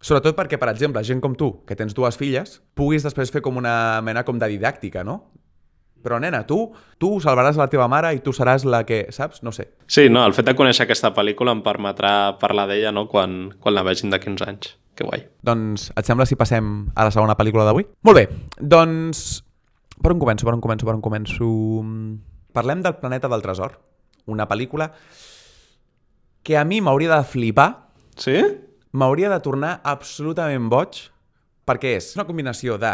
Sobretot 0.00 0.32
perquè, 0.32 0.56
per 0.56 0.70
exemple, 0.70 1.02
gent 1.04 1.20
com 1.20 1.34
tu, 1.36 1.50
que 1.68 1.76
tens 1.76 1.92
dues 1.92 2.16
filles, 2.16 2.54
puguis 2.72 3.04
després 3.04 3.28
fer 3.28 3.42
com 3.44 3.58
una 3.60 4.00
mena 4.00 4.22
com 4.24 4.38
de 4.40 4.48
didàctica, 4.48 5.02
no? 5.04 5.26
Però, 6.02 6.18
nena, 6.22 6.42
tu, 6.48 6.58
tu 6.98 7.18
salvaràs 7.20 7.58
la 7.60 7.66
teva 7.68 7.86
mare 7.92 8.14
i 8.16 8.22
tu 8.24 8.32
seràs 8.32 8.64
la 8.64 8.82
que, 8.88 9.02
saps? 9.12 9.42
No 9.44 9.52
sé. 9.52 9.68
Sí, 9.86 10.08
no, 10.08 10.22
el 10.24 10.32
fet 10.36 10.46
de 10.48 10.54
conèixer 10.56 10.86
aquesta 10.86 11.10
pel·lícula 11.16 11.52
em 11.52 11.60
permetrà 11.64 12.38
parlar 12.40 12.66
d'ella 12.70 12.92
no, 12.96 13.06
quan, 13.10 13.50
quan 13.60 13.76
la 13.76 13.84
vegin 13.86 14.10
d'aquí 14.12 14.30
uns 14.32 14.42
anys. 14.46 14.72
Que 14.96 15.04
guai. 15.06 15.26
Doncs 15.46 15.90
et 15.96 16.08
sembla 16.08 16.26
si 16.28 16.36
passem 16.40 16.88
a 16.96 17.04
la 17.06 17.12
segona 17.14 17.36
pel·lícula 17.38 17.68
d'avui? 17.68 17.86
Molt 18.08 18.16
bé, 18.18 18.26
doncs... 18.60 19.42
Per 20.00 20.14
on 20.14 20.20
començo, 20.22 20.46
per 20.48 20.54
on 20.56 20.62
començo, 20.64 20.86
per 20.88 20.94
on 20.96 21.02
començo? 21.04 21.46
Parlem 22.56 22.80
del 22.80 22.94
Planeta 23.02 23.28
del 23.28 23.42
Tresor, 23.44 23.74
una 24.32 24.46
pel·lícula 24.48 24.86
que 26.42 26.56
a 26.56 26.64
mi 26.64 26.80
m'hauria 26.80 27.18
de 27.18 27.24
flipar, 27.28 27.70
Sí? 28.16 28.40
m'hauria 28.92 29.28
de 29.30 29.38
tornar 29.44 29.80
absolutament 29.84 30.66
boig, 30.72 30.96
perquè 31.68 31.94
és 31.98 32.14
una 32.16 32.24
combinació 32.26 32.78
de 32.80 32.90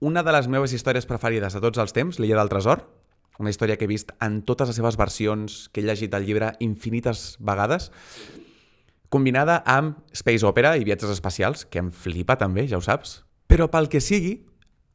una 0.00 0.22
de 0.22 0.32
les 0.34 0.48
meves 0.48 0.74
històries 0.76 1.06
preferides 1.08 1.56
de 1.56 1.62
tots 1.64 1.80
els 1.80 1.94
temps, 1.96 2.18
l'Illa 2.20 2.36
del 2.40 2.50
Tresor, 2.52 2.82
una 3.40 3.52
història 3.52 3.76
que 3.76 3.86
he 3.86 3.90
vist 3.90 4.12
en 4.24 4.40
totes 4.48 4.70
les 4.70 4.76
seves 4.76 4.96
versions, 4.96 5.66
que 5.72 5.80
he 5.80 5.86
llegit 5.86 6.14
el 6.16 6.26
llibre 6.28 6.52
infinites 6.64 7.36
vegades, 7.40 7.90
combinada 9.08 9.62
amb 9.64 10.00
Space 10.16 10.44
Opera 10.44 10.74
i 10.76 10.84
viatges 10.84 11.12
espacials, 11.12 11.64
que 11.64 11.80
em 11.80 11.92
flipa 11.92 12.36
també, 12.40 12.66
ja 12.68 12.80
ho 12.80 12.84
saps. 12.84 13.22
Però 13.48 13.70
pel 13.72 13.88
que 13.88 14.02
sigui, 14.02 14.40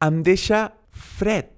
em 0.02 0.22
deixa 0.26 0.68
fred. 0.92 1.50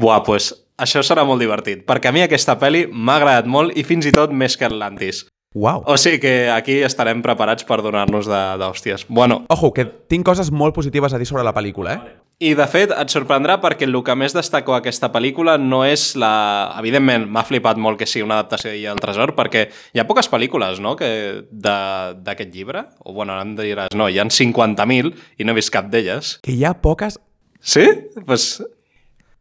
Buah, 0.00 0.24
pues 0.26 0.52
això 0.80 1.04
serà 1.04 1.24
molt 1.28 1.40
divertit, 1.40 1.84
perquè 1.88 2.10
a 2.10 2.16
mi 2.16 2.24
aquesta 2.24 2.56
pel·li 2.60 2.86
m'ha 2.90 3.20
agradat 3.20 3.48
molt 3.48 3.76
i 3.76 3.84
fins 3.84 4.08
i 4.08 4.14
tot 4.16 4.32
més 4.32 4.56
que 4.56 4.68
Atlantis. 4.68 5.26
Uau! 5.52 5.82
O 5.90 5.96
sigui 5.98 6.20
que 6.22 6.32
aquí 6.54 6.76
estarem 6.86 7.18
preparats 7.26 7.64
per 7.66 7.80
donar-nos 7.82 8.28
d'hòsties. 8.30 9.06
Bueno, 9.08 9.40
Ojo, 9.50 9.72
que 9.74 9.82
tinc 9.84 10.22
coses 10.28 10.52
molt 10.54 10.76
positives 10.76 11.10
a 11.12 11.18
dir 11.18 11.26
sobre 11.26 11.42
la 11.42 11.50
pel·lícula, 11.56 11.96
eh? 11.96 12.12
i 12.40 12.52
de 12.56 12.64
fet 12.70 12.92
et 12.94 13.10
sorprendrà 13.12 13.56
perquè 13.60 13.84
el 13.88 13.96
que 14.06 14.14
més 14.16 14.32
destaco 14.32 14.72
aquesta 14.76 15.10
pel·lícula 15.12 15.56
no 15.58 15.82
és 15.84 16.14
la... 16.16 16.70
Evidentment, 16.78 17.26
m'ha 17.28 17.42
flipat 17.44 17.76
molt 17.82 17.98
que 17.98 18.06
sigui 18.06 18.22
una 18.24 18.38
adaptació 18.38 18.70
d'Illa 18.70 18.94
del 18.94 19.02
Tresor 19.02 19.34
perquè 19.36 19.64
hi 19.92 19.98
ha 20.00 20.06
poques 20.08 20.30
pel·lícules, 20.30 20.78
no?, 20.80 20.94
que 20.96 21.10
de- 21.50 22.14
d'aquest 22.22 22.54
llibre. 22.54 22.84
O, 23.02 23.12
bueno, 23.12 23.34
ara 23.34 23.42
em 23.42 23.56
diràs, 23.58 23.90
no, 23.98 24.06
hi 24.08 24.22
han 24.22 24.30
50.000 24.30 25.10
i 25.36 25.44
no 25.44 25.50
he 25.52 25.58
vist 25.58 25.74
cap 25.74 25.90
d'elles. 25.90 26.36
Que 26.46 26.54
hi 26.54 26.62
ha 26.64 26.76
poques... 26.78 27.18
Sí? 27.60 27.88
Pues, 28.24 28.62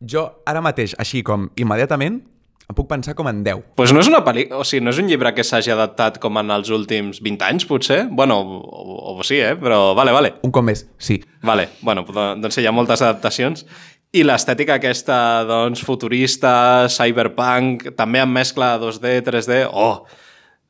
Jo, 0.02 0.26
ara 0.48 0.60
mateix, 0.64 0.94
així 0.98 1.22
com 1.28 1.50
immediatament, 1.60 2.22
em 2.70 2.78
puc 2.78 2.86
pensar 2.90 3.16
com 3.18 3.28
en 3.28 3.42
10. 3.44 3.64
pues 3.76 3.92
no 3.94 4.02
és 4.04 4.08
una 4.12 4.22
pel·li... 4.26 4.46
O 4.54 4.62
sigui, 4.68 4.84
no 4.86 4.94
és 4.94 5.00
un 5.02 5.10
llibre 5.10 5.32
que 5.34 5.46
s'hagi 5.46 5.74
adaptat 5.74 6.20
com 6.22 6.38
en 6.38 6.54
els 6.54 6.70
últims 6.70 7.18
20 7.26 7.48
anys, 7.48 7.66
potser? 7.66 8.04
Bueno, 8.12 8.38
o, 8.40 9.16
o 9.16 9.26
sí, 9.26 9.40
eh? 9.42 9.56
Però 9.58 9.96
vale, 9.98 10.14
vale. 10.14 10.36
Un 10.46 10.54
cop 10.54 10.68
més, 10.68 10.86
sí. 11.02 11.18
Vale, 11.46 11.70
bueno, 11.82 12.06
doncs 12.06 12.62
hi 12.62 12.70
ha 12.70 12.76
moltes 12.76 13.02
adaptacions 13.02 13.66
i 14.14 14.24
l'estètica 14.26 14.78
aquesta, 14.78 15.18
doncs, 15.50 15.82
futurista, 15.86 16.88
cyberpunk, 16.94 17.90
també 17.98 18.22
amb 18.22 18.38
mescla 18.38 18.76
2D, 18.82 19.20
3D, 19.26 19.64
oh! 19.70 20.06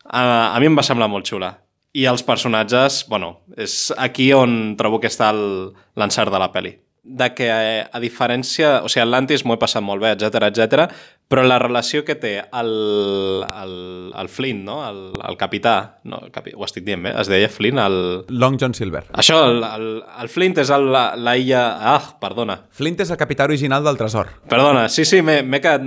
A, 0.10 0.22
a 0.56 0.60
mi 0.60 0.72
em 0.72 0.80
va 0.80 0.84
semblar 0.88 1.12
molt 1.12 1.28
xula. 1.28 1.54
I 2.00 2.06
els 2.08 2.24
personatges, 2.24 3.04
bueno, 3.12 3.42
és 3.60 3.90
aquí 3.98 4.32
on 4.36 4.78
trobo 4.80 5.02
que 5.04 5.12
està 5.12 5.34
l'encert 5.36 6.32
de 6.32 6.40
la 6.40 6.52
pel·li 6.54 6.78
de 7.10 7.34
que, 7.34 7.48
eh, 7.50 7.86
a 7.92 8.00
diferència... 8.00 8.80
O 8.86 8.90
sigui, 8.90 9.02
Atlantis 9.04 9.44
m'ho 9.46 9.58
he 9.58 9.62
passat 9.62 9.84
molt 9.84 10.04
bé, 10.04 10.14
etc 10.14 10.46
etc. 10.50 10.86
però 11.30 11.44
la 11.46 11.60
relació 11.62 12.04
que 12.06 12.16
té 12.18 12.36
el, 12.42 12.72
el, 13.46 13.74
el 14.18 14.30
Flint, 14.30 14.64
no? 14.66 14.80
el, 14.88 15.02
el 15.26 15.38
capità, 15.38 15.76
no, 16.10 16.22
el 16.26 16.32
capi, 16.34 16.56
ho 16.58 16.66
estic 16.66 16.86
dient 16.86 17.04
bé, 17.06 17.14
es 17.22 17.30
deia 17.30 17.50
Flint, 17.50 17.82
el... 17.82 18.00
Long 18.30 18.58
John 18.62 18.74
Silver. 18.78 19.04
Això, 19.14 19.44
el, 19.50 19.62
el, 19.66 19.88
el 20.24 20.32
Flint 20.34 20.58
és 20.62 20.74
el, 20.74 20.90
la, 20.94 21.04
la 21.18 21.36
illa... 21.38 21.64
Ah, 21.96 22.02
perdona. 22.22 22.64
Flint 22.74 23.02
és 23.06 23.14
el 23.14 23.22
capità 23.22 23.50
original 23.50 23.86
del 23.86 23.98
tresor. 23.98 24.34
Perdona, 24.50 24.88
sí, 24.90 25.06
sí, 25.06 25.24
m'he 25.26 25.62
quedat... 25.62 25.86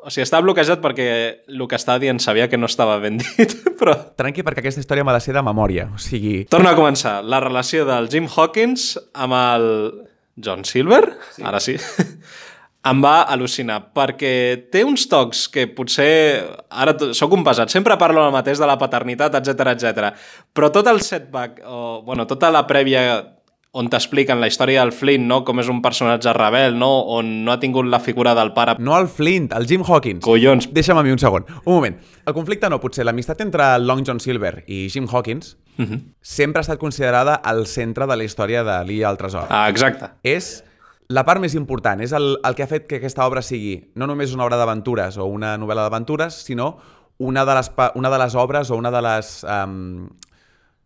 O 0.00 0.08
sigui, 0.08 0.24
està 0.24 0.38
bloquejat 0.40 0.80
perquè 0.80 1.08
el 1.52 1.66
que 1.68 1.76
està 1.76 1.98
dient 2.00 2.16
sabia 2.24 2.46
que 2.48 2.56
no 2.56 2.70
estava 2.70 2.96
ben 3.02 3.18
dit, 3.20 3.52
però... 3.76 3.92
Tranqui, 4.16 4.40
perquè 4.46 4.64
aquesta 4.64 4.80
història 4.80 5.04
m'ha 5.04 5.12
de 5.18 5.24
ser 5.24 5.36
de 5.36 5.44
memòria, 5.44 5.90
o 5.92 6.00
sigui... 6.00 6.46
Torna 6.48 6.72
a 6.72 6.78
començar. 6.78 7.18
La 7.20 7.42
relació 7.44 7.84
del 7.88 8.08
Jim 8.08 8.28
Hawkins 8.32 8.94
amb 9.12 9.36
el 9.36 9.68
John 10.44 10.64
Silver, 10.64 11.04
sí. 11.36 11.44
ara 11.46 11.60
sí, 11.62 11.76
em 12.90 13.02
va 13.04 13.16
al·lucinar, 13.28 13.80
perquè 13.96 14.32
té 14.72 14.84
uns 14.86 15.08
tocs 15.10 15.46
que 15.52 15.66
potser... 15.76 16.12
Ara 16.70 16.94
sóc 17.16 17.34
un 17.36 17.44
pesat, 17.44 17.72
sempre 17.72 17.98
parlo 18.00 18.24
el 18.26 18.32
mateix 18.34 18.60
de 18.60 18.68
la 18.68 18.78
paternitat, 18.80 19.36
etc 19.40 19.74
etc. 19.74 20.14
però 20.56 20.72
tot 20.72 20.88
el 20.88 21.02
setback, 21.04 21.60
o, 21.66 22.00
bueno, 22.06 22.26
tota 22.30 22.52
la 22.52 22.64
prèvia 22.68 23.04
on 23.70 23.86
t'expliquen 23.86 24.40
la 24.42 24.48
història 24.50 24.82
del 24.82 24.90
Flint, 24.90 25.28
no? 25.30 25.44
com 25.46 25.60
és 25.62 25.68
un 25.70 25.78
personatge 25.82 26.32
rebel, 26.34 26.74
no? 26.78 26.88
on 27.14 27.28
no 27.46 27.52
ha 27.52 27.60
tingut 27.62 27.86
la 27.86 28.00
figura 28.02 28.34
del 28.34 28.50
pare... 28.56 28.74
No 28.82 28.96
el 28.98 29.06
Flint, 29.06 29.52
el 29.54 29.68
Jim 29.70 29.84
Hawkins. 29.86 30.24
Collons. 30.24 30.70
Deixa'm 30.74 30.98
a 30.98 31.04
mi 31.06 31.14
un 31.14 31.22
segon. 31.22 31.46
Un 31.62 31.76
moment. 31.76 32.00
El 32.26 32.34
conflicte 32.34 32.70
no, 32.70 32.80
potser 32.82 33.06
l'amistat 33.06 33.44
entre 33.46 33.76
Long 33.78 34.02
John 34.06 34.18
Silver 34.22 34.64
i 34.66 34.88
Jim 34.90 35.06
Hawkins 35.10 35.54
uh 35.80 35.86
mhm. 35.86 35.92
-huh. 35.92 36.14
sempre 36.20 36.60
ha 36.60 36.66
estat 36.66 36.78
considerada 36.78 37.34
al 37.34 37.66
centre 37.66 38.06
de 38.06 38.16
la 38.16 38.24
història 38.24 38.62
de 38.62 38.84
l'Illa 38.84 39.08
al 39.08 39.16
Tresor. 39.16 39.46
Ah, 39.48 39.68
exacte. 39.68 40.10
És 40.22 40.64
la 41.08 41.24
part 41.24 41.40
més 41.40 41.54
important, 41.54 42.00
és 42.00 42.12
el, 42.12 42.38
el 42.44 42.54
que 42.54 42.62
ha 42.62 42.70
fet 42.70 42.86
que 42.86 43.00
aquesta 43.00 43.26
obra 43.26 43.42
sigui 43.42 43.90
no 43.96 44.06
només 44.06 44.34
una 44.34 44.44
obra 44.44 44.56
d'aventures 44.56 45.16
o 45.18 45.26
una 45.26 45.56
novel·la 45.58 45.88
d'aventures, 45.88 46.34
sinó 46.34 46.78
una 47.18 47.44
de, 47.44 47.54
les, 47.54 47.70
una 47.94 48.10
de 48.10 48.18
les 48.18 48.34
obres 48.34 48.70
o 48.70 48.76
una 48.76 48.90
de 48.90 49.02
les... 49.02 49.44
Um, 49.44 50.08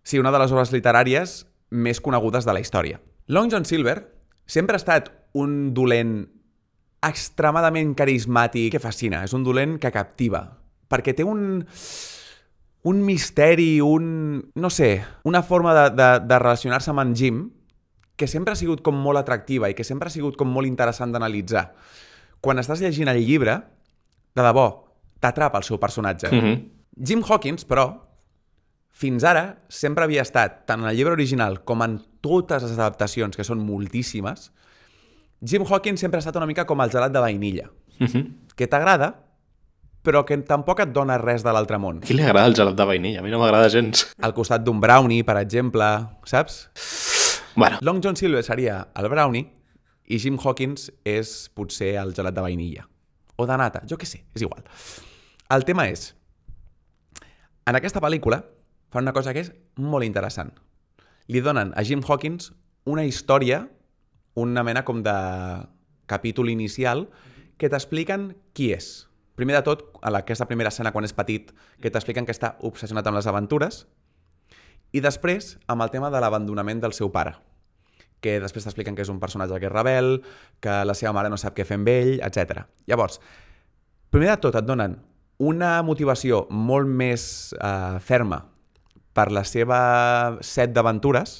sí, 0.02 0.18
una 0.18 0.32
de 0.32 0.38
les 0.38 0.52
obres 0.52 0.72
literàries 0.72 1.46
més 1.70 2.00
conegudes 2.00 2.44
de 2.44 2.52
la 2.52 2.60
història. 2.60 3.00
Long 3.26 3.50
John 3.52 3.64
Silver 3.64 3.98
sempre 4.46 4.74
ha 4.76 4.82
estat 4.82 5.10
un 5.34 5.74
dolent 5.74 6.26
extremadament 7.04 7.94
carismàtic 7.98 8.72
que 8.74 8.82
fascina. 8.82 9.22
És 9.24 9.34
un 9.36 9.44
dolent 9.44 9.76
que 9.80 9.92
captiva, 9.92 10.44
perquè 10.88 11.14
té 11.16 11.24
un 11.26 11.64
un 12.84 13.02
misteri, 13.02 13.80
un... 13.80 14.50
no 14.54 14.70
sé, 14.70 15.04
una 15.24 15.42
forma 15.42 15.72
de, 15.74 15.90
de, 15.96 16.08
de 16.28 16.38
relacionar-se 16.38 16.92
amb 16.92 17.00
en 17.00 17.14
Jim 17.16 17.38
que 18.16 18.28
sempre 18.28 18.52
ha 18.52 18.60
sigut 18.60 18.82
com 18.84 18.96
molt 19.00 19.18
atractiva 19.18 19.70
i 19.72 19.74
que 19.74 19.86
sempre 19.88 20.10
ha 20.10 20.12
sigut 20.12 20.36
com 20.38 20.50
molt 20.52 20.68
interessant 20.68 21.14
d'analitzar. 21.14 21.64
Quan 22.44 22.60
estàs 22.60 22.84
llegint 22.84 23.08
el 23.10 23.22
llibre, 23.24 23.56
de 24.36 24.44
debò, 24.44 24.66
t'atrapa 25.18 25.58
el 25.58 25.64
seu 25.64 25.80
personatge. 25.80 26.28
Mm 26.28 26.40
-hmm. 26.40 26.60
Jim 27.08 27.22
Hawkins, 27.26 27.66
però, 27.66 27.86
fins 28.90 29.24
ara 29.24 29.64
sempre 29.68 30.04
havia 30.04 30.22
estat, 30.22 30.66
tant 30.66 30.80
en 30.80 30.88
el 30.88 30.96
llibre 30.96 31.12
original 31.12 31.64
com 31.64 31.82
en 31.82 31.98
totes 32.20 32.62
les 32.62 32.78
adaptacions, 32.78 33.36
que 33.36 33.44
són 33.44 33.58
moltíssimes, 33.58 34.52
Jim 35.40 35.64
Hawkins 35.68 36.00
sempre 36.00 36.18
ha 36.18 36.22
estat 36.22 36.36
una 36.36 36.46
mica 36.46 36.66
com 36.66 36.80
el 36.80 36.90
gelat 36.90 37.12
de 37.12 37.20
vainilla, 37.20 37.70
mm 37.98 38.06
-hmm. 38.06 38.32
que 38.54 38.66
t'agrada, 38.66 39.24
però 40.04 40.22
que 40.28 40.36
tampoc 40.46 40.82
et 40.84 40.92
dona 40.92 41.16
res 41.20 41.42
de 41.44 41.52
l'altre 41.56 41.78
món. 41.80 42.02
A 42.02 42.06
qui 42.06 42.16
li 42.16 42.24
agrada 42.24 42.50
el 42.50 42.56
gelat 42.58 42.76
de 42.76 42.86
vainilla? 42.88 43.22
A 43.22 43.24
mi 43.24 43.32
no 43.32 43.40
m'agrada 43.40 43.70
gens. 43.72 44.04
Al 44.20 44.34
costat 44.36 44.64
d'un 44.64 44.80
brownie, 44.82 45.24
per 45.24 45.38
exemple, 45.40 45.88
saps? 46.28 46.58
Bueno. 47.56 47.78
Long 47.80 48.02
John 48.04 48.18
Silver 48.18 48.42
seria 48.44 48.82
el 48.94 49.08
brownie 49.08 49.46
i 50.12 50.18
Jim 50.20 50.36
Hawkins 50.42 50.90
és 51.08 51.32
potser 51.56 51.94
el 52.02 52.12
gelat 52.16 52.36
de 52.36 52.44
vainilla. 52.44 52.84
O 53.40 53.46
de 53.48 53.56
nata, 53.58 53.82
jo 53.88 53.96
què 53.98 54.06
sé, 54.06 54.20
és 54.36 54.44
igual. 54.44 54.62
El 55.54 55.64
tema 55.64 55.88
és, 55.88 56.12
en 57.64 57.78
aquesta 57.78 58.02
pel·lícula 58.04 58.42
fan 58.92 59.06
una 59.06 59.14
cosa 59.16 59.32
que 59.32 59.42
és 59.46 59.50
molt 59.80 60.06
interessant. 60.06 60.52
Li 61.32 61.40
donen 61.40 61.72
a 61.74 61.82
Jim 61.82 62.04
Hawkins 62.04 62.52
una 62.84 63.06
història, 63.08 63.64
una 64.36 64.62
mena 64.66 64.84
com 64.84 65.00
de 65.02 65.16
capítol 66.06 66.50
inicial, 66.52 67.08
que 67.56 67.70
t'expliquen 67.72 68.34
qui 68.52 68.72
és 68.74 69.06
Primer 69.34 69.56
de 69.56 69.64
tot, 69.66 69.88
a 70.02 70.12
aquesta 70.14 70.46
primera 70.46 70.70
escena 70.70 70.92
quan 70.94 71.06
és 71.06 71.14
petit, 71.16 71.50
que 71.82 71.90
t'expliquen 71.90 72.26
que 72.26 72.34
està 72.34 72.54
obsessionat 72.62 73.06
amb 73.10 73.18
les 73.18 73.26
aventures, 73.26 73.80
i 74.94 75.02
després 75.02 75.56
amb 75.66 75.82
el 75.82 75.90
tema 75.90 76.10
de 76.14 76.20
l'abandonament 76.22 76.82
del 76.84 76.94
seu 76.94 77.10
pare, 77.10 77.34
que 78.22 78.38
després 78.40 78.64
t'expliquen 78.64 78.94
que 78.94 79.02
és 79.02 79.10
un 79.10 79.18
personatge 79.20 79.58
que 79.58 79.66
és 79.66 79.74
rebel, 79.74 80.20
que 80.62 80.76
la 80.86 80.94
seva 80.94 81.12
mare 81.16 81.32
no 81.32 81.38
sap 81.40 81.56
què 81.56 81.66
fer 81.66 81.80
amb 81.80 81.90
ell, 81.90 82.14
etc. 82.22 82.62
Llavors, 82.86 83.18
primer 84.14 84.30
de 84.30 84.38
tot 84.46 84.60
et 84.60 84.68
donen 84.68 85.00
una 85.42 85.80
motivació 85.82 86.44
molt 86.50 86.86
més 86.86 87.26
eh, 87.58 87.98
ferma 88.06 88.44
per 89.14 89.32
la 89.34 89.42
seva 89.46 90.38
set 90.46 90.70
d'aventures, 90.74 91.34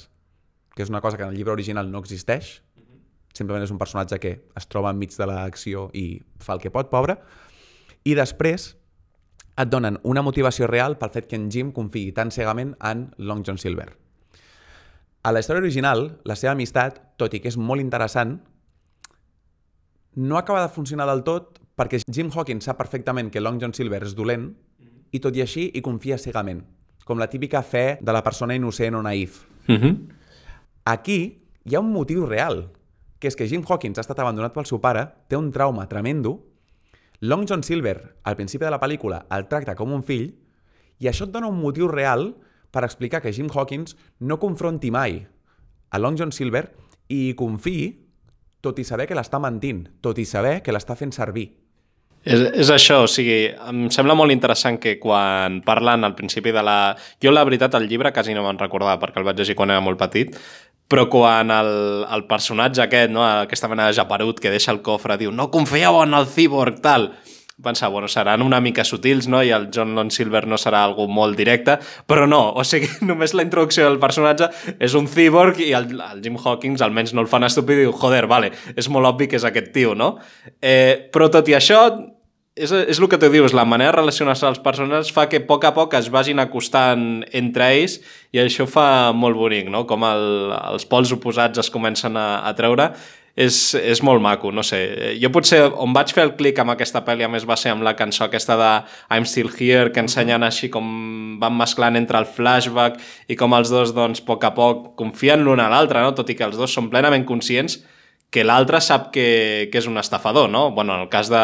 que 0.75 0.83
és 0.83 0.91
una 0.91 0.99
cosa 0.99 1.15
que 1.15 1.23
en 1.23 1.31
el 1.31 1.39
llibre 1.39 1.55
original 1.55 1.87
no 1.91 2.03
existeix, 2.03 2.57
simplement 3.35 3.63
és 3.63 3.71
un 3.71 3.79
personatge 3.79 4.19
que 4.19 4.35
es 4.55 4.67
troba 4.67 4.91
enmig 4.91 5.15
de 5.15 5.27
l'acció 5.27 5.89
i 5.95 6.19
fa 6.43 6.55
el 6.55 6.63
que 6.63 6.71
pot, 6.71 6.91
pobre, 6.91 7.17
i 8.05 8.13
després 8.15 8.75
et 9.57 9.69
donen 9.71 9.97
una 10.03 10.21
motivació 10.21 10.67
real 10.67 10.97
pel 10.99 11.11
fet 11.13 11.29
que 11.29 11.37
en 11.39 11.49
Jim 11.51 11.71
confiï 11.75 12.13
tan 12.13 12.31
cegament 12.31 12.75
en 12.83 13.09
Long 13.17 13.43
John 13.45 13.57
Silver. 13.57 13.89
A 15.25 15.31
la 15.31 15.41
història 15.41 15.63
original, 15.63 16.19
la 16.23 16.35
seva 16.37 16.53
amistat, 16.53 16.99
tot 17.17 17.33
i 17.33 17.41
que 17.41 17.49
és 17.49 17.57
molt 17.57 17.81
interessant, 17.81 18.37
no 20.15 20.37
acaba 20.37 20.61
de 20.61 20.71
funcionar 20.71 21.07
del 21.09 21.23
tot 21.25 21.59
perquè 21.75 21.99
Jim 22.05 22.29
Hawkins 22.31 22.67
sap 22.69 22.77
perfectament 22.79 23.31
que 23.31 23.41
Long 23.41 23.57
John 23.59 23.73
Silver 23.73 24.03
és 24.05 24.15
dolent 24.15 24.51
i 25.11 25.19
tot 25.23 25.35
i 25.35 25.43
així 25.43 25.69
hi 25.73 25.81
confia 25.83 26.19
cegament, 26.21 26.61
com 27.07 27.19
la 27.19 27.29
típica 27.31 27.63
fe 27.63 27.97
de 28.01 28.15
la 28.15 28.23
persona 28.23 28.55
innocent 28.55 28.95
o 28.95 29.01
naïf. 29.01 29.45
Mm 29.67 29.75
-hmm. 29.75 29.97
Aquí 30.85 31.41
hi 31.63 31.75
ha 31.75 31.79
un 31.79 31.91
motiu 31.91 32.25
real, 32.25 32.69
que 33.19 33.27
és 33.27 33.35
que 33.35 33.47
Jim 33.47 33.63
Hawkins 33.67 33.97
ha 33.97 34.01
estat 34.01 34.19
abandonat 34.19 34.53
pel 34.53 34.65
seu 34.65 34.79
pare, 34.79 35.07
té 35.27 35.35
un 35.35 35.51
trauma 35.51 35.87
tremendo 35.87 36.54
Long 37.21 37.45
John 37.47 37.63
Silver, 37.63 38.15
al 38.23 38.35
principi 38.35 38.65
de 38.65 38.71
la 38.73 38.81
pel·lícula, 38.81 39.25
el 39.31 39.47
tracta 39.51 39.75
com 39.75 39.93
un 39.95 40.03
fill 40.03 40.31
i 40.99 41.09
això 41.11 41.27
et 41.27 41.33
dona 41.33 41.51
un 41.51 41.59
motiu 41.59 41.87
real 41.91 42.33
per 42.71 42.83
explicar 42.83 43.21
que 43.23 43.33
Jim 43.33 43.49
Hawkins 43.53 43.95
no 44.19 44.39
confronti 44.39 44.91
mai 44.91 45.21
a 45.91 45.99
Long 45.99 46.17
John 46.19 46.33
Silver 46.35 46.67
i 47.07 47.35
confiï 47.39 47.93
tot 48.65 48.79
i 48.81 48.87
saber 48.87 49.05
que 49.07 49.15
l'està 49.15 49.39
mentint, 49.39 49.85
tot 50.01 50.17
i 50.17 50.25
saber 50.25 50.59
que 50.65 50.73
l'està 50.73 50.97
fent 50.97 51.13
servir. 51.13 51.45
És, 52.25 52.41
és 52.57 52.69
això, 52.73 53.03
o 53.05 53.09
sigui, 53.11 53.51
em 53.53 53.83
sembla 53.93 54.15
molt 54.17 54.33
interessant 54.33 54.79
que 54.81 54.95
quan 54.97 55.59
parlen 55.65 56.07
al 56.07 56.15
principi 56.17 56.49
de 56.55 56.63
la... 56.65 56.95
Jo, 57.21 57.29
la 57.29 57.43
veritat, 57.45 57.77
el 57.77 57.85
llibre 57.85 58.09
quasi 58.15 58.33
no 58.33 58.41
me'n 58.41 58.57
recordava 58.57 58.97
perquè 59.01 59.21
el 59.21 59.27
vaig 59.27 59.37
llegir 59.37 59.55
quan 59.59 59.69
era 59.69 59.83
molt 59.85 60.01
petit, 60.01 60.33
però 60.91 61.07
quan 61.09 61.51
el, 61.53 61.71
el 62.13 62.25
personatge 62.29 62.83
aquest, 62.85 63.13
no, 63.13 63.23
aquesta 63.25 63.69
mena 63.71 63.87
de 63.87 63.95
japerut 63.97 64.41
que 64.41 64.53
deixa 64.53 64.73
el 64.73 64.83
cofre, 64.85 65.17
diu 65.17 65.33
no 65.33 65.49
confieu 65.53 66.01
en 66.03 66.13
el 66.13 66.27
cyborg, 66.29 66.81
tal, 66.83 67.11
pensar, 67.61 67.89
bueno, 67.89 68.07
seran 68.07 68.41
una 68.41 68.59
mica 68.59 68.83
sutils, 68.83 69.27
no? 69.27 69.41
I 69.43 69.51
el 69.55 69.69
John 69.73 69.95
Lone 69.95 70.11
Silver 70.11 70.43
no 70.47 70.57
serà 70.59 70.83
algú 70.83 71.07
molt 71.07 71.37
directe, 71.39 71.77
però 72.07 72.27
no, 72.27 72.41
o 72.51 72.65
sigui, 72.67 72.89
només 73.09 73.33
la 73.33 73.45
introducció 73.47 73.87
del 73.87 73.99
personatge 74.01 74.49
és 74.75 74.95
un 74.97 75.07
cyborg 75.07 75.61
i 75.63 75.71
el, 75.77 75.87
el 75.95 76.23
Jim 76.23 76.35
Hawkins 76.41 76.83
almenys 76.83 77.15
no 77.15 77.23
el 77.23 77.31
fan 77.31 77.47
estúpid 77.47 77.79
i 77.79 77.85
diu, 77.85 77.95
joder, 77.95 78.25
vale, 78.31 78.51
és 78.75 78.91
molt 78.91 79.07
obvi 79.13 79.29
que 79.31 79.39
és 79.39 79.47
aquest 79.47 79.71
tio, 79.75 79.95
no? 79.95 80.17
Eh, 80.61 81.07
però 81.13 81.31
tot 81.31 81.47
i 81.49 81.55
això, 81.55 81.87
és, 82.55 82.71
és 82.71 82.99
el 82.99 83.09
que 83.11 83.19
tu 83.19 83.27
dius, 83.31 83.53
la 83.53 83.65
manera 83.67 83.91
de 83.91 83.99
relacionar-se 83.99 84.47
als 84.47 84.61
persones 84.63 85.11
fa 85.11 85.27
que 85.27 85.41
a 85.43 85.45
poc 85.47 85.67
a 85.67 85.73
poc 85.75 85.93
es 85.99 86.07
vagin 86.11 86.39
acostant 86.39 87.25
entre 87.35 87.67
ells 87.75 87.99
i 88.31 88.39
això 88.39 88.67
fa 88.69 89.11
molt 89.11 89.35
bonic, 89.35 89.67
no? 89.71 89.83
Com 89.89 90.07
el, 90.07 90.55
els 90.71 90.87
pols 90.87 91.11
oposats 91.11 91.59
es 91.59 91.71
comencen 91.71 92.15
a, 92.17 92.45
a 92.47 92.55
treure. 92.55 92.93
És, 93.35 93.73
és 93.75 93.99
molt 93.99 94.21
maco, 94.23 94.47
no 94.55 94.63
sé. 94.63 94.77
Jo 95.19 95.27
potser 95.27 95.57
on 95.83 95.91
vaig 95.91 96.13
fer 96.15 96.23
el 96.23 96.37
clic 96.37 96.55
amb 96.61 96.71
aquesta 96.71 97.01
pel·li 97.03 97.25
a 97.25 97.27
més 97.27 97.43
va 97.43 97.57
ser 97.59 97.73
amb 97.73 97.83
la 97.83 97.91
cançó 97.99 98.23
aquesta 98.29 98.55
de 98.55 98.69
I'm 99.11 99.27
Still 99.27 99.51
Here, 99.51 99.89
que 99.91 99.99
ensenyen 99.99 100.45
així 100.47 100.69
com 100.71 100.87
van 101.41 101.57
mesclant 101.59 101.99
entre 101.99 102.21
el 102.23 102.29
flashback 102.31 102.95
i 103.27 103.35
com 103.35 103.51
els 103.57 103.73
dos, 103.73 103.91
doncs, 103.91 104.23
a 104.23 104.29
poc 104.29 104.47
a 104.47 104.53
poc 104.55 104.87
confien 104.95 105.43
l'un 105.43 105.59
a 105.59 105.67
l'altre, 105.67 105.99
no? 105.99 106.15
tot 106.15 106.31
i 106.31 106.37
que 106.39 106.47
els 106.47 106.55
dos 106.55 106.71
són 106.71 106.87
plenament 106.93 107.27
conscients 107.27 107.81
que 108.33 108.43
l'altre 108.43 108.81
sap 108.83 109.11
que, 109.15 109.69
que 109.71 109.79
és 109.79 109.85
un 109.87 109.95
estafador, 110.01 110.49
no? 110.51 110.71
Bueno, 110.75 110.95
en 110.95 111.05
el 111.05 111.09
cas 111.09 111.29
de, 111.31 111.43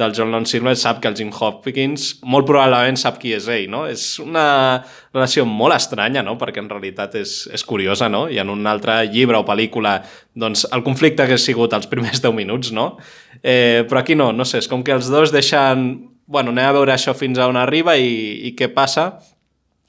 del 0.00 0.14
John 0.16 0.30
Lone 0.32 0.48
Silver 0.48 0.72
sap 0.76 1.02
que 1.02 1.10
el 1.10 1.16
Jim 1.18 1.28
Hopkins 1.34 2.06
molt 2.24 2.48
probablement 2.48 2.96
sap 3.00 3.18
qui 3.20 3.34
és 3.36 3.48
ell, 3.52 3.66
no? 3.70 3.84
És 3.90 4.06
una 4.22 4.46
relació 5.12 5.44
molt 5.48 5.76
estranya, 5.76 6.22
no? 6.24 6.38
Perquè 6.40 6.62
en 6.62 6.70
realitat 6.72 7.18
és, 7.20 7.36
és 7.52 7.66
curiosa, 7.68 8.08
no? 8.08 8.24
I 8.32 8.40
en 8.40 8.54
un 8.54 8.64
altre 8.70 9.02
llibre 9.10 9.36
o 9.36 9.44
pel·lícula, 9.44 9.98
doncs 10.32 10.64
el 10.72 10.86
conflicte 10.86 11.26
hagués 11.26 11.44
sigut 11.44 11.76
els 11.76 11.90
primers 11.92 12.22
10 12.24 12.32
minuts, 12.38 12.72
no? 12.72 12.94
Eh, 13.42 13.84
però 13.90 14.00
aquí 14.00 14.16
no, 14.16 14.32
no 14.32 14.48
sé, 14.48 14.64
és 14.64 14.70
com 14.70 14.86
que 14.86 14.96
els 14.96 15.12
dos 15.12 15.34
deixen... 15.34 16.10
Bueno, 16.24 16.54
anem 16.54 16.70
a 16.70 16.72
veure 16.72 16.94
això 16.94 17.12
fins 17.12 17.36
a 17.36 17.50
on 17.50 17.58
arriba 17.60 17.98
i, 18.00 18.14
i 18.48 18.54
què 18.56 18.70
passa, 18.72 19.10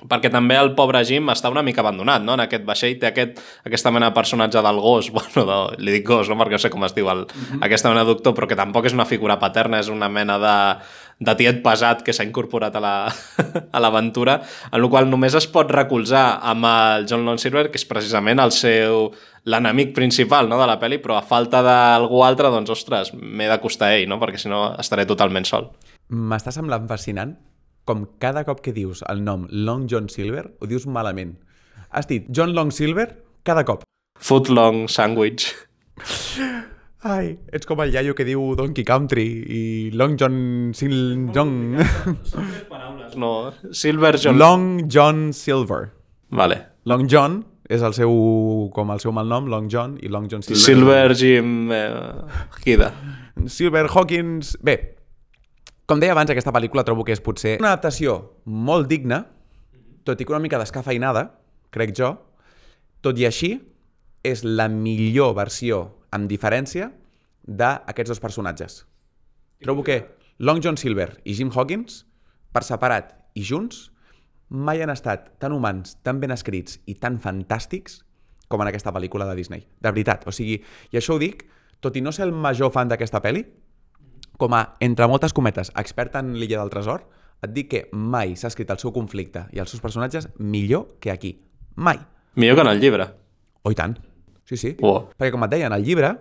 perquè 0.09 0.31
també 0.33 0.57
el 0.59 0.73
pobre 0.77 1.01
Jim 1.07 1.29
està 1.33 1.51
una 1.53 1.63
mica 1.65 1.83
abandonat, 1.83 2.23
no?, 2.25 2.35
en 2.37 2.43
aquest 2.45 2.65
vaixell, 2.67 2.97
té 3.01 3.09
aquest, 3.09 3.39
aquesta 3.65 3.91
mena 3.93 4.09
de 4.11 4.17
personatge 4.17 4.61
del 4.65 4.81
gos, 4.83 5.11
bueno, 5.15 5.45
de, 5.49 5.59
li 5.83 5.97
dic 5.97 6.07
gos, 6.07 6.29
no?, 6.29 6.37
perquè 6.39 6.57
no 6.57 6.61
sé 6.61 6.71
com 6.73 6.85
es 6.87 6.95
diu, 6.95 7.09
el, 7.11 7.25
mm 7.25 7.43
-hmm. 7.45 7.65
aquesta 7.65 7.89
mena 7.89 8.03
de 8.03 8.13
doctor, 8.13 8.33
però 8.33 8.47
que 8.47 8.55
tampoc 8.55 8.85
és 8.85 8.93
una 8.93 9.05
figura 9.05 9.39
paterna, 9.39 9.79
és 9.79 9.89
una 9.89 10.09
mena 10.09 10.37
de, 10.39 10.57
de 11.19 11.35
tiet 11.35 11.63
pesat 11.63 12.03
que 12.03 12.13
s'ha 12.13 12.23
incorporat 12.23 12.75
a 12.75 12.81
l'aventura, 13.83 14.41
la, 14.41 14.69
en 14.71 14.81
la 14.81 14.89
qual 14.89 15.09
només 15.09 15.33
es 15.33 15.47
pot 15.47 15.71
recolzar 15.71 16.39
amb 16.41 16.65
el 16.65 17.05
John 17.09 17.25
Lone 17.25 17.37
Silver, 17.37 17.69
que 17.71 17.77
és 17.77 17.85
precisament 17.85 18.39
el 18.39 18.51
seu 18.51 19.11
l'enemic 19.45 19.93
principal 19.93 20.49
no, 20.49 20.57
de 20.57 20.65
la 20.65 20.79
pel·li, 20.79 20.97
però 20.97 21.17
a 21.17 21.21
falta 21.21 21.61
d'algú 21.61 22.23
altre, 22.23 22.49
doncs, 22.49 22.69
ostres, 22.69 23.13
m'he 23.13 23.47
d'acostar 23.47 23.87
a 23.87 23.95
ell, 23.95 24.09
no?, 24.09 24.19
perquè 24.19 24.37
si 24.37 24.49
no 24.49 24.75
estaré 24.79 25.05
totalment 25.05 25.45
sol. 25.45 25.69
M'està 26.09 26.51
semblant 26.51 26.87
fascinant 26.87 27.35
com 27.85 28.05
cada 28.19 28.43
cop 28.45 28.61
que 28.65 28.73
dius 28.73 29.03
el 29.09 29.23
nom 29.23 29.47
Long 29.49 29.85
John 29.89 30.09
Silver, 30.09 30.47
ho 30.59 30.69
dius 30.69 30.87
malament. 30.89 31.37
Has 31.91 32.09
dit 32.09 32.25
John 32.29 32.53
Long 32.57 32.73
Silver 32.73 33.07
cada 33.45 33.63
cop. 33.63 33.85
Foot 34.19 34.49
Long 34.49 34.87
Sandwich. 34.89 35.53
Ai, 37.05 37.35
ets 37.53 37.67
com 37.69 37.81
el 37.83 37.93
iaio 37.93 38.15
que 38.17 38.25
diu 38.25 38.55
Donkey 38.57 38.83
Country 38.83 39.25
i 39.53 39.63
Long 39.93 40.15
John... 40.17 40.37
Sil 40.73 41.29
John... 41.35 41.75
Són 42.25 42.47
tres 42.49 42.63
paraules. 42.65 43.13
No, 43.21 43.51
Silver 43.69 44.15
John... 44.17 44.39
Long 44.41 44.65
John 44.89 45.27
Silver. 45.37 45.91
Vale. 46.33 46.57
Long 46.89 47.05
John 47.05 47.43
és 47.69 47.85
el 47.85 47.93
seu, 47.97 48.11
com 48.73 48.89
el 48.93 49.01
seu 49.01 49.13
malnom, 49.13 49.45
Long 49.53 49.69
John, 49.69 49.99
i 50.01 50.09
Long 50.09 50.25
John 50.31 50.41
Silver. 50.45 50.63
Silver 50.63 51.13
Jim 51.17 51.71
eh, 51.73 51.93
Hida. 52.65 52.89
Silver 53.45 53.85
Hawkins... 53.93 54.55
Bé, 54.65 54.94
com 55.85 56.01
deia 56.01 56.15
abans, 56.15 56.31
aquesta 56.33 56.53
pel·lícula 56.53 56.83
trobo 56.85 57.05
que 57.05 57.13
és 57.13 57.21
potser 57.21 57.57
una 57.61 57.75
adaptació 57.75 58.17
molt 58.45 58.89
digna, 58.89 59.21
tot 60.05 60.21
i 60.21 60.25
que 60.25 60.33
una 60.33 60.41
mica 60.41 60.59
descafeinada, 60.61 61.27
crec 61.73 61.93
jo, 61.97 62.15
tot 63.05 63.19
i 63.21 63.27
així, 63.29 63.53
és 64.25 64.41
la 64.45 64.65
millor 64.71 65.35
versió, 65.37 65.83
amb 66.15 66.29
diferència, 66.31 66.89
d'aquests 67.45 68.15
dos 68.15 68.21
personatges. 68.23 68.79
Trobo 69.61 69.83
que 69.85 69.99
Long 70.39 70.61
John 70.63 70.77
Silver 70.77 71.11
i 71.23 71.35
Jim 71.37 71.51
Hawkins, 71.53 72.01
per 72.51 72.63
separat 72.65 73.13
i 73.37 73.43
junts, 73.45 73.91
mai 74.49 74.81
han 74.81 74.93
estat 74.93 75.35
tan 75.41 75.53
humans, 75.53 75.99
tan 76.01 76.17
ben 76.21 76.33
escrits 76.33 76.79
i 76.89 76.95
tan 76.97 77.19
fantàstics 77.21 78.01
com 78.49 78.61
en 78.61 78.69
aquesta 78.69 78.93
pel·lícula 78.93 79.27
de 79.29 79.37
Disney. 79.37 79.67
De 79.81 79.91
veritat. 79.91 80.25
O 80.25 80.33
sigui, 80.33 80.57
i 80.91 80.97
això 80.97 81.15
ho 81.15 81.21
dic, 81.21 81.45
tot 81.81 81.95
i 81.97 82.01
no 82.01 82.13
ser 82.15 82.25
el 82.25 82.33
major 82.33 82.71
fan 82.73 82.89
d'aquesta 82.89 83.21
pel·li, 83.21 83.45
com 84.37 84.53
a, 84.53 84.75
entre 84.79 85.07
moltes 85.07 85.33
cometes, 85.33 85.71
expert 85.75 86.15
en 86.19 86.33
l'illa 86.39 86.61
del 86.61 86.73
tresor, 86.73 87.05
et 87.43 87.51
dic 87.53 87.69
que 87.71 87.83
mai 87.91 88.35
s'ha 88.39 88.49
escrit 88.51 88.71
el 88.71 88.81
seu 88.81 88.93
conflicte 88.95 89.45
i 89.53 89.61
els 89.61 89.71
seus 89.71 89.83
personatges 89.83 90.29
millor 90.39 90.95
que 91.03 91.11
aquí. 91.11 91.37
Mai. 91.75 91.99
Millor 92.35 92.55
que 92.55 92.65
en 92.67 92.71
el 92.71 92.81
llibre. 92.81 93.09
Oh, 93.63 93.71
i 93.71 93.75
tant. 93.75 93.97
Sí, 94.45 94.57
sí. 94.57 94.75
Oh. 94.81 95.09
Perquè, 95.17 95.33
com 95.33 95.45
et 95.45 95.53
deia, 95.55 95.67
en 95.67 95.75
el 95.75 95.83
llibre, 95.85 96.13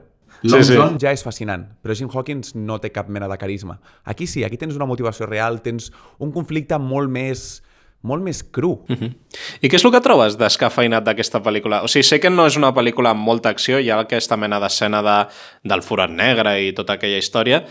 Long 0.43 0.65
sí, 0.65 0.73
sí. 0.73 0.79
John 0.79 0.99
ja 1.01 1.13
és 1.15 1.23
fascinant, 1.25 1.63
però 1.81 1.95
Jim 1.97 2.11
Hawkins 2.13 2.55
no 2.59 2.77
té 2.83 2.91
cap 2.93 3.09
mena 3.13 3.29
de 3.31 3.37
carisma. 3.41 3.79
Aquí 4.05 4.27
sí, 4.27 4.43
aquí 4.45 4.59
tens 4.61 4.77
una 4.77 4.89
motivació 4.89 5.29
real, 5.31 5.63
tens 5.65 5.93
un 6.19 6.35
conflicte 6.35 6.79
molt 6.81 7.13
més 7.13 7.63
molt 8.05 8.21
més 8.21 8.43
cru. 8.45 8.85
Uh 8.85 8.97
-huh. 8.97 9.15
I 9.63 9.69
què 9.69 9.77
és 9.77 9.85
el 9.85 9.91
que 9.91 10.01
trobes 10.01 10.37
descafeinat 10.37 11.05
d'aquesta 11.05 11.41
pel·lícula? 11.43 11.83
O 11.83 11.89
sigui, 11.89 12.03
sé 12.03 12.21
que 12.21 12.29
no 12.29 12.47
és 12.47 12.57
una 12.57 12.75
pel·lícula 12.75 13.11
amb 13.11 13.25
molta 13.25 13.49
acció, 13.49 13.79
hi 13.79 13.89
ha 13.91 13.99
aquesta 14.01 14.37
mena 14.37 14.61
d'escena 14.61 15.03
de, 15.03 15.29
del 15.63 15.83
forat 15.83 16.11
negre 16.11 16.61
i 16.61 16.73
tota 16.73 16.93
aquella 16.95 17.17
història, 17.17 17.65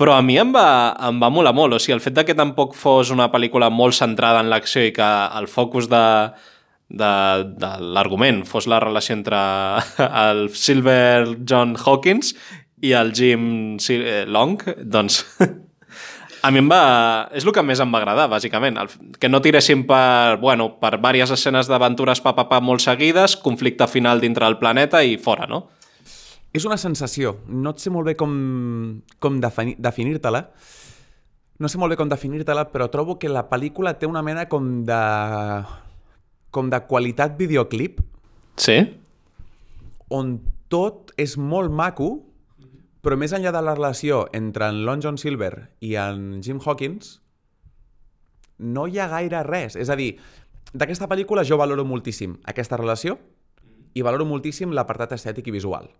però 0.00 0.16
a 0.16 0.22
mi 0.26 0.38
em 0.40 0.50
va, 0.54 0.94
em 1.08 1.20
va 1.22 1.30
molar 1.30 1.54
molt. 1.54 1.76
O 1.76 1.78
sigui, 1.82 1.94
el 1.96 2.02
fet 2.02 2.16
de 2.16 2.24
que 2.26 2.34
tampoc 2.38 2.74
fos 2.78 3.12
una 3.14 3.30
pel·lícula 3.32 3.70
molt 3.70 3.94
centrada 3.94 4.42
en 4.42 4.50
l'acció 4.50 4.82
i 4.82 4.92
que 4.94 5.10
el 5.38 5.46
focus 5.50 5.86
de, 5.92 6.06
de, 6.88 7.12
de 7.62 7.70
l'argument 7.94 8.42
fos 8.48 8.66
la 8.70 8.80
relació 8.82 9.16
entre 9.16 9.38
el 10.24 10.48
Silver 10.54 11.36
John 11.46 11.76
Hawkins 11.78 12.34
i 12.84 12.92
el 12.92 13.14
Jim 13.16 13.76
eh, 13.78 14.24
Long, 14.26 14.58
doncs 14.82 15.22
a 16.44 16.50
mi 16.52 16.60
em 16.60 16.68
va... 16.68 16.82
és 17.32 17.46
el 17.46 17.54
que 17.56 17.62
més 17.64 17.80
em 17.80 17.94
va 17.94 18.02
agradar, 18.02 18.26
bàsicament. 18.28 18.76
El, 18.82 18.90
que 19.20 19.30
no 19.30 19.40
tiressin 19.44 19.86
per, 19.88 20.36
bueno, 20.42 20.74
per 20.82 20.96
diverses 20.98 21.38
escenes 21.38 21.70
d'aventures 21.70 22.20
pa, 22.20 22.34
pa, 22.36 22.44
pa, 22.50 22.60
molt 22.60 22.84
seguides, 22.84 23.38
conflicte 23.40 23.88
final 23.88 24.20
dintre 24.20 24.44
del 24.44 24.58
planeta 24.60 25.00
i 25.06 25.16
fora, 25.16 25.48
no? 25.48 25.64
És 26.54 26.62
una 26.68 26.78
sensació. 26.78 27.40
No 27.50 27.72
et 27.74 27.82
sé 27.82 27.90
molt 27.90 28.06
bé 28.06 28.14
com, 28.14 28.34
com 29.18 29.40
definir-te-la. 29.42 30.44
No 31.58 31.70
sé 31.70 31.80
molt 31.82 31.90
bé 31.90 31.98
com 31.98 32.10
definir-te-la, 32.10 32.68
però 32.70 32.86
trobo 32.92 33.16
que 33.18 33.30
la 33.30 33.48
pel·lícula 33.50 33.96
té 33.98 34.06
una 34.06 34.22
mena 34.22 34.46
com 34.50 34.68
de... 34.86 35.00
com 36.54 36.70
de 36.70 36.80
qualitat 36.86 37.34
videoclip. 37.40 37.98
Sí? 38.62 38.78
On 40.14 40.36
tot 40.70 41.10
és 41.18 41.34
molt 41.34 41.74
maco, 41.74 42.08
però 43.02 43.18
més 43.18 43.34
enllà 43.34 43.50
de 43.50 43.64
la 43.66 43.74
relació 43.74 44.28
entre 44.30 44.70
en 44.70 44.84
Lon 44.86 45.02
John 45.02 45.18
Silver 45.18 45.52
i 45.82 45.96
en 45.98 46.38
Jim 46.38 46.62
Hawkins, 46.62 47.18
no 48.62 48.86
hi 48.86 49.02
ha 49.02 49.10
gaire 49.10 49.42
res. 49.42 49.74
És 49.74 49.90
a 49.90 49.98
dir, 49.98 50.12
d'aquesta 50.70 51.10
pel·lícula 51.10 51.42
jo 51.42 51.58
valoro 51.58 51.82
moltíssim 51.82 52.38
aquesta 52.46 52.78
relació 52.78 53.18
i 53.94 54.06
valoro 54.06 54.26
moltíssim 54.26 54.70
l'apartat 54.70 55.18
estètic 55.18 55.50
i 55.50 55.58
visual 55.58 55.90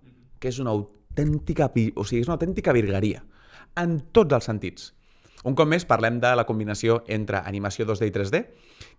que 0.44 0.52
és 0.52 0.60
una 0.60 0.74
autèntica, 0.76 1.70
o 1.72 2.04
sigui, 2.04 2.20
és 2.20 2.28
una 2.28 2.36
autèntica 2.36 2.74
virgueria, 2.76 3.22
en 3.80 3.96
tots 4.12 4.36
els 4.36 4.44
sentits. 4.44 4.90
Un 5.48 5.56
cop 5.56 5.68
més 5.68 5.86
parlem 5.88 6.18
de 6.20 6.34
la 6.36 6.44
combinació 6.44 6.98
entre 7.08 7.40
animació 7.40 7.86
2D 7.88 8.10
i 8.10 8.12
3D, 8.12 8.40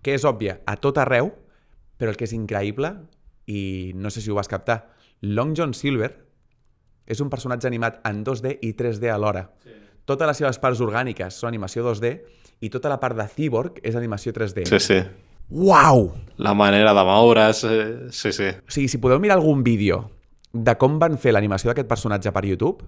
que 0.02 0.16
és 0.18 0.26
òbvia 0.26 0.60
a 0.66 0.76
tot 0.82 0.98
arreu, 1.02 1.30
però 2.02 2.10
el 2.10 2.18
que 2.18 2.26
és 2.26 2.34
increïble, 2.34 2.92
i 3.46 3.94
no 3.94 4.10
sé 4.10 4.26
si 4.26 4.34
ho 4.34 4.38
vas 4.40 4.50
captar, 4.50 4.80
Long 5.22 5.54
John 5.58 5.78
Silver 5.78 6.10
és 7.06 7.22
un 7.22 7.30
personatge 7.30 7.70
animat 7.70 8.02
en 8.10 8.24
2D 8.26 8.58
i 8.66 8.74
3D 8.74 9.14
alhora. 9.14 9.46
Sí. 9.62 9.78
Totes 10.10 10.30
les 10.32 10.42
seves 10.42 10.60
parts 10.62 10.82
orgàniques 10.82 11.38
són 11.38 11.52
animació 11.54 11.86
2D 11.86 12.14
i 12.66 12.74
tota 12.74 12.90
la 12.90 12.98
part 13.02 13.18
de 13.18 13.30
Cyborg 13.30 13.78
és 13.86 13.98
animació 13.98 14.34
3D. 14.34 14.66
Sí, 14.70 14.82
sí. 14.82 15.00
Uau! 15.54 16.10
La 16.42 16.58
manera 16.58 16.94
de 16.98 17.06
moure's, 17.06 17.62
sí, 18.10 18.34
sí. 18.34 18.50
O 18.50 18.74
sigui, 18.74 18.90
si 18.90 19.02
podeu 19.02 19.22
mirar 19.22 19.38
algun 19.38 19.62
vídeo 19.66 20.15
de 20.56 20.76
com 20.80 21.00
van 21.02 21.18
fer 21.20 21.34
l'animació 21.36 21.72
d'aquest 21.72 21.90
personatge 21.90 22.32
per 22.32 22.46
YouTube 22.48 22.88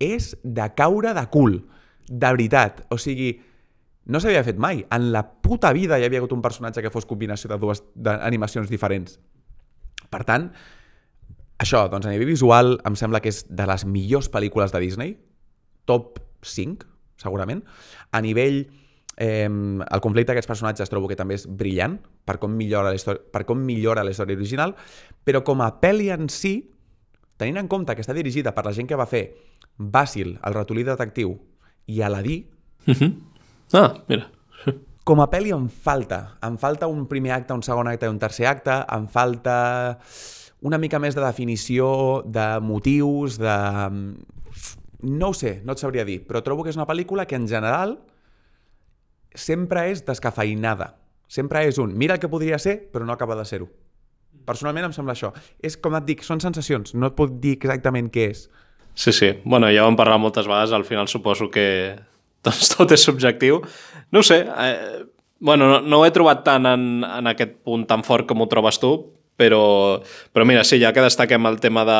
és 0.00 0.32
de 0.42 0.68
caure 0.76 1.12
de 1.16 1.24
cul. 1.32 1.58
De 2.06 2.30
veritat. 2.32 2.84
O 2.92 2.98
sigui, 3.00 3.34
no 4.06 4.20
s'havia 4.22 4.44
fet 4.46 4.58
mai. 4.62 4.84
En 4.92 5.10
la 5.12 5.24
puta 5.44 5.72
vida 5.76 5.98
hi 5.98 6.06
havia 6.06 6.22
hagut 6.22 6.32
un 6.36 6.44
personatge 6.44 6.82
que 6.84 6.92
fos 6.94 7.08
combinació 7.08 7.50
de 7.52 7.58
dues 7.60 7.82
animacions 8.16 8.70
diferents. 8.72 9.18
Per 10.10 10.22
tant, 10.24 10.48
això, 11.60 11.86
doncs 11.92 12.06
a 12.06 12.14
nivell 12.14 12.30
visual, 12.30 12.76
em 12.86 12.96
sembla 12.96 13.20
que 13.20 13.32
és 13.32 13.44
de 13.48 13.66
les 13.68 13.84
millors 13.88 14.30
pel·lícules 14.32 14.72
de 14.72 14.80
Disney. 14.80 15.16
Top 15.84 16.20
5, 16.42 16.88
segurament. 17.22 17.64
A 18.12 18.24
nivell... 18.24 18.66
Eh, 19.16 19.48
el 19.48 20.00
conflicte 20.04 20.34
d'aquests 20.34 20.50
personatges 20.50 20.90
trobo 20.92 21.08
que 21.08 21.16
també 21.16 21.38
és 21.38 21.46
brillant 21.48 21.94
per 22.28 22.34
com 22.36 22.52
millora 22.52 22.90
la 22.90 22.98
història, 22.98 23.22
per 23.32 23.46
com 23.48 23.62
millora 23.64 24.02
la 24.04 24.12
història 24.12 24.36
original, 24.36 24.74
però 25.24 25.40
com 25.40 25.62
a 25.64 25.70
pel·li 25.80 26.10
en 26.12 26.28
si 26.28 26.58
tenint 27.36 27.60
en 27.60 27.68
compte 27.68 27.94
que 27.94 28.04
està 28.04 28.14
dirigida 28.16 28.54
per 28.54 28.64
la 28.66 28.74
gent 28.76 28.88
que 28.88 28.98
va 28.98 29.08
fer 29.10 29.26
Bàsil, 29.76 30.38
el 30.40 30.54
ratolí 30.56 30.84
detectiu, 30.86 31.36
i 31.86 32.00
Aladí... 32.02 32.46
Uh 32.86 32.94
-huh. 32.94 33.12
Ah, 33.72 33.94
mira. 34.08 34.30
Com 35.04 35.20
a 35.20 35.30
pel·li 35.30 35.52
em 35.54 35.68
falta. 35.68 36.38
Em 36.42 36.56
falta 36.58 36.86
un 36.86 37.06
primer 37.06 37.32
acte, 37.32 37.52
un 37.52 37.62
segon 37.62 37.88
acte 37.88 38.06
i 38.06 38.08
un 38.08 38.18
tercer 38.18 38.46
acte. 38.46 38.84
Em 38.96 39.06
falta 39.06 39.98
una 40.60 40.78
mica 40.78 40.98
més 40.98 41.14
de 41.14 41.20
definició, 41.20 42.22
de 42.26 42.60
motius, 42.60 43.38
de... 43.38 43.56
No 45.02 45.28
ho 45.28 45.34
sé, 45.34 45.60
no 45.64 45.72
et 45.72 45.78
sabria 45.78 46.04
dir, 46.04 46.26
però 46.26 46.42
trobo 46.42 46.64
que 46.64 46.70
és 46.70 46.76
una 46.76 46.86
pel·lícula 46.86 47.26
que 47.26 47.36
en 47.36 47.46
general 47.46 47.98
sempre 49.34 49.90
és 49.90 50.04
descafeinada. 50.06 50.96
Sempre 51.28 51.66
és 51.66 51.78
un, 51.78 51.92
mira 51.98 52.14
el 52.14 52.20
que 52.20 52.30
podria 52.30 52.58
ser, 52.58 52.90
però 52.92 53.04
no 53.04 53.12
acaba 53.12 53.36
de 53.36 53.44
ser-ho. 53.44 53.68
Personalment 54.46 54.88
em 54.88 54.94
sembla 54.96 55.16
això. 55.16 55.32
És 55.64 55.78
com 55.80 55.96
et 55.98 56.06
dic, 56.08 56.24
són 56.26 56.42
sensacions, 56.44 56.94
no 56.94 57.10
et 57.10 57.16
puc 57.18 57.38
dir 57.42 57.56
exactament 57.56 58.10
què 58.12 58.30
és. 58.34 58.46
Sí, 58.96 59.12
sí. 59.12 59.32
Bueno, 59.44 59.68
ja 59.72 59.84
ho 59.84 59.90
hem 59.90 59.98
parlat 59.98 60.20
moltes 60.20 60.48
vegades, 60.48 60.72
al 60.72 60.86
final 60.88 61.08
suposo 61.08 61.50
que 61.52 61.66
doncs, 62.46 62.72
tot 62.76 62.94
és 62.96 63.04
subjectiu. 63.04 63.60
No 64.12 64.22
sé, 64.22 64.42
eh, 64.46 65.04
bueno, 65.40 65.68
no, 65.68 65.82
no 65.84 66.00
ho 66.00 66.06
he 66.06 66.14
trobat 66.14 66.44
tant 66.46 66.68
en, 66.70 67.04
en 67.04 67.28
aquest 67.32 67.60
punt 67.66 67.84
tan 67.88 68.04
fort 68.06 68.28
com 68.28 68.40
ho 68.40 68.50
trobes 68.50 68.80
tu, 68.80 68.94
Però, 69.36 70.00
però 70.32 70.46
mira, 70.48 70.62
sí, 70.64 70.78
ja 70.80 70.94
que 70.96 71.02
destaquem 71.04 71.44
el 71.44 71.58
tema 71.60 71.82
de, 71.84 71.96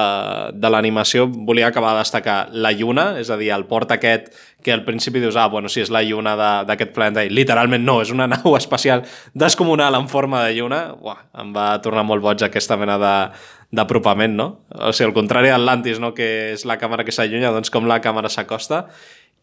de 0.57 0.69
l'animació, 0.73 1.27
volia 1.29 1.67
acabar 1.69 1.93
de 1.93 2.01
destacar 2.01 2.37
la 2.53 2.73
lluna, 2.73 3.11
és 3.21 3.29
a 3.29 3.37
dir, 3.37 3.51
el 3.53 3.67
port 3.69 3.93
aquest 3.93 4.31
que 4.67 4.75
al 4.75 4.83
principi 4.83 5.21
dius, 5.23 5.37
ah, 5.39 5.47
bueno, 5.47 5.71
sí, 5.71 5.85
és 5.85 5.93
la 5.95 6.03
lluna 6.03 6.35
d'aquest 6.67 6.91
planeta, 6.97 7.23
i 7.23 7.31
literalment 7.31 7.85
no, 7.87 8.01
és 8.03 8.11
una 8.11 8.27
nau 8.33 8.57
espacial 8.59 9.05
descomunal 9.33 9.95
en 9.95 10.09
forma 10.11 10.43
de 10.43 10.57
lluna, 10.59 10.81
Uah, 10.99 11.21
em 11.39 11.53
va 11.55 11.69
tornar 11.85 12.03
molt 12.09 12.25
boig 12.25 12.43
aquesta 12.43 12.79
mena 12.81 12.99
de 12.99 13.15
d'apropament, 13.77 14.37
no? 14.39 14.45
O 14.71 14.93
sigui, 14.95 15.09
al 15.09 15.15
contrari 15.15 15.51
d'Atlantis, 15.51 15.99
no? 15.99 16.13
que 16.15 16.27
és 16.55 16.63
la 16.71 16.77
càmera 16.79 17.03
que 17.05 17.13
s'allunya, 17.13 17.51
doncs 17.51 17.73
com 17.75 17.89
la 17.91 17.99
càmera 18.01 18.31
s'acosta, 18.31 18.85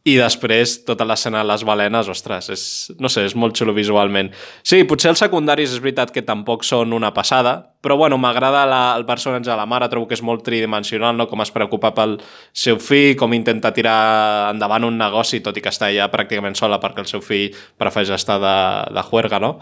i 0.04 0.18
després 0.20 0.82
tota 0.84 1.06
l'escena 1.08 1.40
de 1.40 1.48
les 1.48 1.62
balenes, 1.64 2.10
ostres, 2.12 2.50
és, 2.52 2.64
no 3.00 3.08
sé, 3.08 3.24
és 3.24 3.36
molt 3.40 3.56
xulo 3.56 3.72
visualment. 3.76 4.34
Sí, 4.60 4.82
potser 4.88 5.14
els 5.14 5.22
secundaris 5.24 5.78
és 5.78 5.80
veritat 5.80 6.12
que 6.12 6.26
tampoc 6.28 6.66
són 6.68 6.92
una 6.92 7.14
passada, 7.16 7.54
però 7.84 7.96
bueno, 8.00 8.18
m'agrada 8.20 8.66
el 8.98 9.06
personatge 9.08 9.48
de 9.48 9.56
la 9.56 9.66
mare, 9.66 9.88
trobo 9.92 10.10
que 10.10 10.18
és 10.18 10.24
molt 10.24 10.44
tridimensional, 10.44 11.16
no? 11.16 11.30
com 11.32 11.44
es 11.44 11.54
preocupa 11.56 11.94
pel 11.96 12.18
seu 12.52 12.82
fill, 12.84 13.16
com 13.20 13.32
intenta 13.36 13.72
tirar 13.72 14.52
endavant 14.52 14.90
un 14.90 15.00
negoci, 15.00 15.40
tot 15.40 15.56
i 15.56 15.64
que 15.64 15.72
està 15.72 15.88
ja 15.96 16.10
pràcticament 16.12 16.60
sola 16.60 16.82
perquè 16.84 17.06
el 17.06 17.08
seu 17.08 17.24
fill 17.24 17.56
prefereix 17.80 18.12
estar 18.18 18.42
de, 18.44 18.58
de 18.92 19.06
juerga, 19.08 19.40
no? 19.40 19.56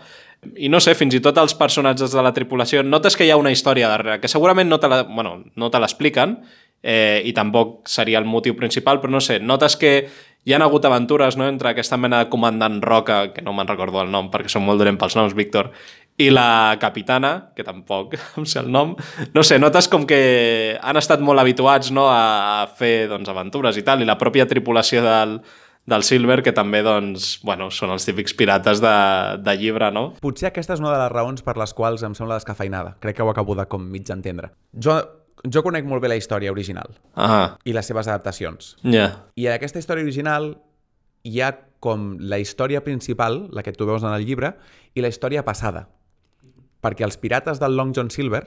I 0.58 0.72
no 0.74 0.80
sé, 0.82 0.96
fins 0.98 1.14
i 1.14 1.22
tot 1.22 1.38
els 1.38 1.54
personatges 1.54 2.16
de 2.18 2.22
la 2.26 2.34
tripulació, 2.34 2.82
notes 2.82 3.14
que 3.14 3.28
hi 3.28 3.30
ha 3.30 3.38
una 3.38 3.54
història 3.54 3.92
darrere, 3.92 4.18
que 4.18 4.32
segurament 4.32 4.74
no 4.74 4.82
te 4.82 4.90
la, 4.90 5.04
bueno, 5.06 5.36
no 5.54 5.70
te 5.70 5.78
l'expliquen, 5.78 6.40
eh, 6.82 7.22
i 7.26 7.34
tampoc 7.34 7.88
seria 7.90 8.20
el 8.20 8.26
motiu 8.26 8.56
principal, 8.58 9.00
però 9.02 9.14
no 9.14 9.22
sé, 9.22 9.40
notes 9.40 9.78
que 9.78 9.94
hi 10.44 10.54
han 10.54 10.64
hagut 10.66 10.86
aventures 10.86 11.38
no? 11.38 11.48
entre 11.48 11.70
aquesta 11.70 11.98
mena 11.98 12.24
de 12.24 12.30
comandant 12.30 12.82
Roca, 12.82 13.32
que 13.34 13.44
no 13.46 13.54
me'n 13.54 13.70
recordo 13.70 14.02
el 14.02 14.12
nom 14.14 14.32
perquè 14.34 14.50
som 14.50 14.66
molt 14.66 14.82
dolent 14.82 14.98
pels 15.02 15.18
noms, 15.20 15.36
Víctor, 15.38 15.72
i 16.22 16.30
la 16.34 16.78
capitana, 16.82 17.52
que 17.56 17.66
tampoc 17.66 18.16
em 18.40 18.46
sé 18.50 18.62
el 18.64 18.72
nom, 18.74 18.96
no 19.34 19.44
sé, 19.46 19.60
notes 19.62 19.90
com 19.92 20.08
que 20.10 20.78
han 20.82 21.00
estat 21.00 21.22
molt 21.22 21.42
habituats 21.42 21.94
no, 21.94 22.08
a 22.10 22.68
fer 22.78 23.10
doncs, 23.12 23.30
aventures 23.30 23.78
i 23.78 23.86
tal, 23.86 24.02
i 24.02 24.10
la 24.10 24.18
pròpia 24.22 24.48
tripulació 24.50 25.06
del, 25.06 25.38
del 25.86 26.06
Silver, 26.08 26.42
que 26.46 26.54
també 26.58 26.82
doncs, 26.86 27.36
bueno, 27.46 27.70
són 27.74 27.94
els 27.94 28.06
típics 28.08 28.36
pirates 28.38 28.82
de, 28.84 28.98
de 29.46 29.58
llibre, 29.62 29.92
no? 29.94 30.10
Potser 30.22 30.52
aquesta 30.52 30.78
és 30.78 30.84
una 30.84 30.94
de 30.94 31.00
les 31.04 31.14
raons 31.14 31.46
per 31.46 31.58
les 31.62 31.74
quals 31.78 32.06
em 32.06 32.18
sembla 32.18 32.42
descafeinada. 32.42 32.98
Crec 33.02 33.20
que 33.20 33.26
ho 33.26 33.34
acabo 33.34 33.58
de 33.58 33.70
com 33.70 33.86
mig 33.94 34.10
entendre. 34.14 34.54
Jo 34.74 35.00
jo 35.48 35.64
conec 35.66 35.88
molt 35.88 36.04
bé 36.04 36.12
la 36.12 36.18
història 36.20 36.52
original 36.54 36.94
ah. 37.16 37.58
i 37.66 37.74
les 37.74 37.88
seves 37.88 38.08
adaptacions. 38.08 38.76
Yeah. 38.84 39.26
I 39.36 39.48
en 39.50 39.58
aquesta 39.58 39.82
història 39.82 40.06
original 40.06 40.54
hi 41.24 41.42
ha 41.42 41.52
com 41.82 42.16
la 42.20 42.38
història 42.42 42.84
principal, 42.86 43.48
la 43.52 43.64
que 43.66 43.74
tu 43.74 43.88
veus 43.90 44.04
en 44.06 44.14
el 44.14 44.26
llibre, 44.26 44.54
i 44.94 45.02
la 45.02 45.10
història 45.10 45.44
passada. 45.46 45.88
Perquè 46.82 47.06
els 47.06 47.18
pirates 47.18 47.62
del 47.62 47.76
Long 47.78 47.94
John 47.98 48.12
Silver 48.14 48.44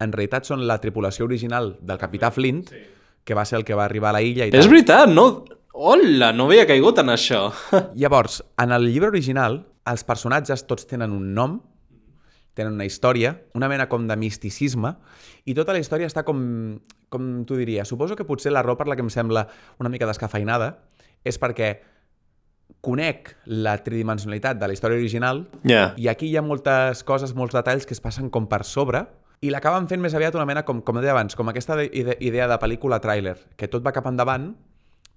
en 0.00 0.14
realitat 0.16 0.48
són 0.48 0.64
la 0.68 0.78
tripulació 0.80 1.26
original 1.28 1.74
del 1.80 2.00
capità 2.00 2.30
Flint, 2.32 2.64
sí. 2.72 2.82
que 3.24 3.36
va 3.36 3.44
ser 3.44 3.60
el 3.60 3.66
que 3.68 3.76
va 3.76 3.84
arribar 3.84 4.10
a 4.14 4.16
la 4.16 4.22
illa 4.24 4.48
i 4.48 4.52
tal. 4.52 4.64
És 4.64 4.70
veritat, 4.70 5.12
no... 5.12 5.44
Hola, 5.80 6.32
no 6.34 6.48
havia 6.48 6.66
caigut 6.66 6.98
en 6.98 7.12
això. 7.12 7.44
Llavors, 8.00 8.40
en 8.60 8.72
el 8.74 8.88
llibre 8.90 9.12
original, 9.12 9.60
els 9.88 10.02
personatges 10.04 10.64
tots 10.68 10.88
tenen 10.90 11.12
un 11.14 11.30
nom 11.36 11.60
tenen 12.54 12.74
una 12.74 12.86
història, 12.88 13.34
una 13.54 13.68
mena 13.70 13.88
com 13.88 14.08
de 14.08 14.16
misticisme, 14.18 14.94
i 15.46 15.54
tota 15.54 15.74
la 15.76 15.82
història 15.82 16.08
està 16.10 16.24
com, 16.26 16.40
com 17.08 17.30
tu 17.46 17.58
diries. 17.58 17.88
Suposo 17.88 18.16
que 18.18 18.26
potser 18.26 18.52
la 18.52 18.64
raó 18.66 18.76
per 18.78 18.88
la 18.90 18.98
que 18.98 19.04
em 19.06 19.12
sembla 19.12 19.46
una 19.78 19.92
mica 19.92 20.08
descafeinada 20.10 20.74
és 21.24 21.38
perquè 21.40 21.74
conec 22.80 23.34
la 23.44 23.76
tridimensionalitat 23.84 24.60
de 24.60 24.68
la 24.68 24.74
història 24.76 24.96
original 24.96 25.42
yeah. 25.66 25.90
i 25.98 26.08
aquí 26.08 26.30
hi 26.30 26.36
ha 26.38 26.44
moltes 26.44 27.02
coses, 27.04 27.34
molts 27.36 27.56
detalls 27.56 27.84
que 27.84 27.96
es 27.96 28.00
passen 28.00 28.30
com 28.32 28.46
per 28.48 28.62
sobre 28.64 29.04
i 29.40 29.50
l'acaben 29.52 29.88
fent 29.88 30.02
més 30.04 30.14
aviat 30.16 30.36
una 30.36 30.46
mena, 30.48 30.62
com, 30.68 30.82
com 30.84 30.98
deia 31.00 31.14
abans, 31.14 31.36
com 31.36 31.48
aquesta 31.48 31.78
idea 31.80 32.48
de 32.48 32.58
pel·lícula 32.60 33.00
tràiler, 33.00 33.38
que 33.56 33.70
tot 33.72 33.84
va 33.84 33.94
cap 33.96 34.04
endavant, 34.10 34.50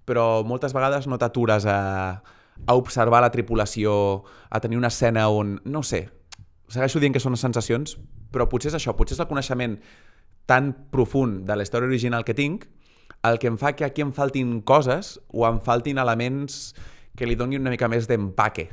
però 0.08 0.46
moltes 0.48 0.72
vegades 0.76 1.10
no 1.12 1.20
t'atures 1.20 1.68
a, 1.68 1.80
a 2.66 2.76
observar 2.80 3.20
la 3.24 3.32
tripulació, 3.34 4.24
a 4.50 4.62
tenir 4.64 4.80
una 4.80 4.92
escena 4.94 5.28
on, 5.28 5.58
no 5.66 5.84
sé, 5.84 6.06
segueixo 6.72 7.02
dient 7.02 7.16
que 7.16 7.22
són 7.24 7.36
sensacions, 7.40 7.98
però 8.34 8.48
potser 8.50 8.72
és 8.72 8.80
això, 8.80 8.96
potser 8.98 9.18
és 9.18 9.24
el 9.24 9.30
coneixement 9.30 9.78
tan 10.50 10.74
profund 10.92 11.44
de 11.48 11.56
la 11.56 11.64
història 11.64 11.88
original 11.88 12.26
que 12.28 12.36
tinc 12.36 12.68
el 13.24 13.40
que 13.40 13.48
em 13.48 13.58
fa 13.58 13.72
que 13.76 13.86
aquí 13.86 14.04
em 14.04 14.12
faltin 14.12 14.58
coses 14.68 15.16
o 15.32 15.46
em 15.48 15.62
faltin 15.64 16.02
elements 16.02 16.74
que 17.16 17.28
li 17.30 17.36
donin 17.38 17.62
una 17.62 17.72
mica 17.72 17.88
més 17.88 18.08
d'empaque. 18.10 18.66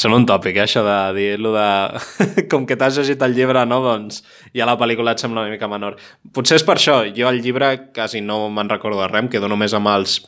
Són 0.00 0.14
un 0.16 0.24
tòpic, 0.28 0.56
eh, 0.56 0.64
això 0.64 0.80
de 0.86 0.96
dir-lo 1.18 1.52
de... 1.52 1.68
Com 2.50 2.64
que 2.66 2.78
t'has 2.80 2.96
llegit 2.96 3.22
el 3.22 3.36
llibre, 3.36 3.64
no? 3.68 3.82
Doncs 3.84 4.22
ja 4.56 4.66
la 4.68 4.78
pel·lícula 4.80 5.12
et 5.12 5.22
sembla 5.22 5.44
una 5.44 5.52
mica 5.52 5.68
menor. 5.70 5.98
Potser 6.32 6.56
és 6.58 6.64
per 6.64 6.78
això. 6.78 7.02
Jo 7.14 7.28
el 7.28 7.42
llibre 7.44 7.74
quasi 7.94 8.22
no 8.24 8.46
me'n 8.48 8.72
recordo 8.72 9.02
de 9.02 9.10
res, 9.12 9.26
em 9.26 9.30
quedo 9.34 9.52
només 9.52 9.76
amb 9.76 9.92
els 9.92 10.22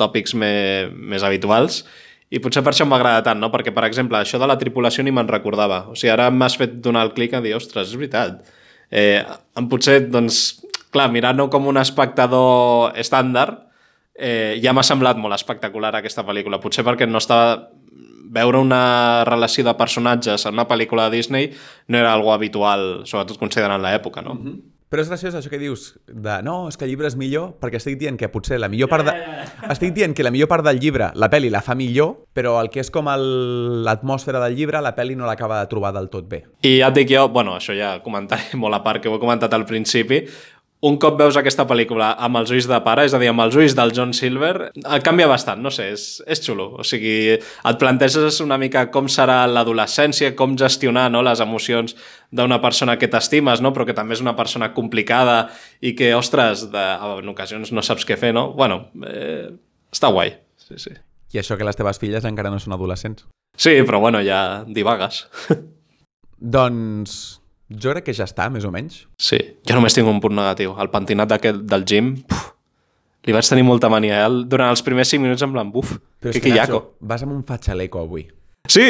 tòpics 0.00 0.34
me... 0.38 0.52
més 0.94 1.26
habituals 1.26 1.82
i 2.28 2.40
potser 2.44 2.62
per 2.64 2.74
això 2.74 2.84
m'agrada 2.88 3.22
tant, 3.24 3.40
no? 3.40 3.48
Perquè, 3.52 3.72
per 3.74 3.86
exemple, 3.88 4.18
això 4.18 4.40
de 4.40 4.48
la 4.48 4.58
tripulació 4.60 5.04
ni 5.04 5.14
me'n 5.14 5.30
recordava. 5.30 5.86
O 5.88 5.96
sigui, 5.96 6.12
ara 6.12 6.28
m'has 6.30 6.58
fet 6.60 6.76
donar 6.84 7.06
el 7.06 7.14
clic 7.16 7.34
a 7.34 7.40
dir, 7.44 7.54
ostres, 7.56 7.88
és 7.88 7.96
veritat. 7.96 8.42
Eh, 8.90 9.22
potser, 9.70 10.02
doncs, 10.12 10.60
clar, 10.92 11.08
mirant-ho 11.12 11.48
com 11.52 11.68
un 11.72 11.80
espectador 11.80 12.96
estàndard, 13.00 13.64
eh, 14.18 14.58
ja 14.62 14.74
m'ha 14.76 14.84
semblat 14.84 15.16
molt 15.20 15.36
espectacular 15.38 15.94
aquesta 15.96 16.26
pel·lícula. 16.26 16.60
Potser 16.60 16.86
perquè 16.86 17.08
no 17.08 17.22
estava... 17.22 17.68
Veure 18.28 18.58
una 18.60 19.24
relació 19.24 19.62
de 19.64 19.72
personatges 19.72 20.42
en 20.44 20.52
una 20.52 20.66
pel·lícula 20.68 21.06
de 21.06 21.16
Disney 21.16 21.46
no 21.88 21.96
era 21.96 22.10
algo 22.12 22.34
habitual, 22.34 23.06
sobretot 23.08 23.38
considerant 23.40 23.80
l'època, 23.80 24.20
no? 24.20 24.34
Mm 24.34 24.42
-hmm. 24.44 24.77
Però 24.88 25.02
és 25.04 25.10
graciós 25.10 25.34
això 25.36 25.50
que 25.52 25.58
dius 25.60 25.90
de 26.08 26.38
no, 26.46 26.62
és 26.70 26.78
que 26.80 26.86
el 26.86 26.94
llibre 26.94 27.10
és 27.10 27.16
millor 27.20 27.50
perquè 27.60 27.76
estic 27.76 27.98
dient 28.00 28.16
que 28.16 28.30
potser 28.32 28.56
la 28.56 28.70
millor 28.72 28.88
part 28.88 29.04
de... 29.04 29.12
estic 29.68 29.92
dient 29.92 30.14
que 30.16 30.24
la 30.24 30.32
millor 30.32 30.48
part 30.48 30.64
del 30.64 30.80
llibre 30.80 31.10
la 31.12 31.28
pel·li 31.28 31.50
la 31.52 31.60
fa 31.64 31.76
millor, 31.76 32.14
però 32.32 32.54
el 32.62 32.70
que 32.72 32.80
és 32.80 32.88
com 32.94 33.10
l'atmosfera 33.84 34.40
del 34.46 34.56
llibre 34.56 34.80
la 34.80 34.94
pel·li 34.96 35.18
no 35.18 35.28
l'acaba 35.28 35.60
de 35.60 35.68
trobar 35.68 35.92
del 35.92 36.08
tot 36.08 36.24
bé. 36.30 36.46
I 36.64 36.78
ja 36.80 36.88
et 36.88 36.96
dic 36.96 37.12
jo, 37.12 37.26
bueno, 37.34 37.58
això 37.60 37.76
ja 37.76 37.98
comentaré 38.04 38.56
molt 38.62 38.80
a 38.80 38.80
part 38.86 39.04
que 39.04 39.12
ho 39.12 39.18
he 39.18 39.20
comentat 39.20 39.52
al 39.52 39.68
principi, 39.68 40.22
un 40.80 40.94
cop 41.02 41.16
veus 41.18 41.34
aquesta 41.38 41.64
pel·lícula 41.66 42.12
amb 42.22 42.38
els 42.38 42.52
ulls 42.54 42.68
de 42.70 42.78
pare, 42.86 43.02
és 43.08 43.14
a 43.14 43.18
dir, 43.18 43.30
amb 43.32 43.42
els 43.42 43.56
ulls 43.58 43.74
del 43.74 43.90
John 43.96 44.12
Silver, 44.14 44.70
canvia 45.02 45.26
bastant, 45.30 45.58
no 45.62 45.72
sé, 45.74 45.88
és, 45.94 46.04
és 46.22 46.42
xulo. 46.44 46.68
O 46.78 46.86
sigui, 46.86 47.16
et 47.34 47.80
planteges 47.80 48.38
una 48.44 48.58
mica 48.62 48.84
com 48.94 49.08
serà 49.10 49.40
l'adolescència, 49.50 50.36
com 50.38 50.54
gestionar 50.60 51.08
no, 51.10 51.24
les 51.26 51.42
emocions 51.42 51.96
d'una 52.30 52.60
persona 52.62 52.94
que 53.00 53.10
t'estimes, 53.10 53.62
no? 53.64 53.72
però 53.74 53.88
que 53.88 53.96
també 53.96 54.14
és 54.14 54.22
una 54.22 54.36
persona 54.38 54.70
complicada 54.76 55.48
i 55.82 55.96
que, 55.98 56.12
ostres, 56.14 56.68
de, 56.70 56.86
en 57.18 57.34
ocasions 57.34 57.74
no 57.74 57.82
saps 57.82 58.06
què 58.06 58.18
fer, 58.20 58.30
no? 58.36 58.52
Bueno, 58.54 58.84
eh, 59.02 59.48
està 59.90 60.12
guai. 60.14 60.36
Sí, 60.62 60.78
sí. 60.78 60.94
I 61.34 61.42
això 61.42 61.58
que 61.58 61.66
les 61.66 61.76
teves 61.76 61.98
filles 62.00 62.24
encara 62.28 62.54
no 62.54 62.62
són 62.62 62.76
adolescents. 62.76 63.26
Sí, 63.58 63.74
però 63.82 63.98
bueno, 63.98 64.22
ja 64.22 64.62
divagues. 64.64 65.24
doncs 66.38 67.18
jo 67.68 67.92
crec 67.92 68.08
que 68.08 68.16
ja 68.16 68.26
està, 68.28 68.48
més 68.52 68.64
o 68.64 68.72
menys. 68.74 69.02
Sí, 69.20 69.38
jo 69.68 69.76
només 69.76 69.96
tinc 69.96 70.08
un 70.08 70.22
punt 70.24 70.36
negatiu. 70.36 70.74
El 70.80 70.90
pentinat 70.92 71.30
d'aquest 71.34 71.66
del 71.68 71.84
gym, 71.88 72.14
puf, 72.28 72.50
li 73.28 73.36
vaig 73.36 73.48
tenir 73.48 73.66
molta 73.68 73.90
mania. 73.92 74.24
Eh? 74.24 74.42
Durant 74.48 74.72
els 74.72 74.84
primers 74.86 75.12
5 75.12 75.24
minuts 75.24 75.44
en 75.44 75.54
plan, 75.54 75.70
buf, 75.72 75.98
Però 76.18 76.32
que, 76.32 76.42
que 76.42 76.56
Nacho, 76.56 76.82
vas 77.00 77.24
amb 77.26 77.36
un 77.36 77.44
fatxaleco 77.46 78.00
avui. 78.02 78.26
Sí, 78.68 78.84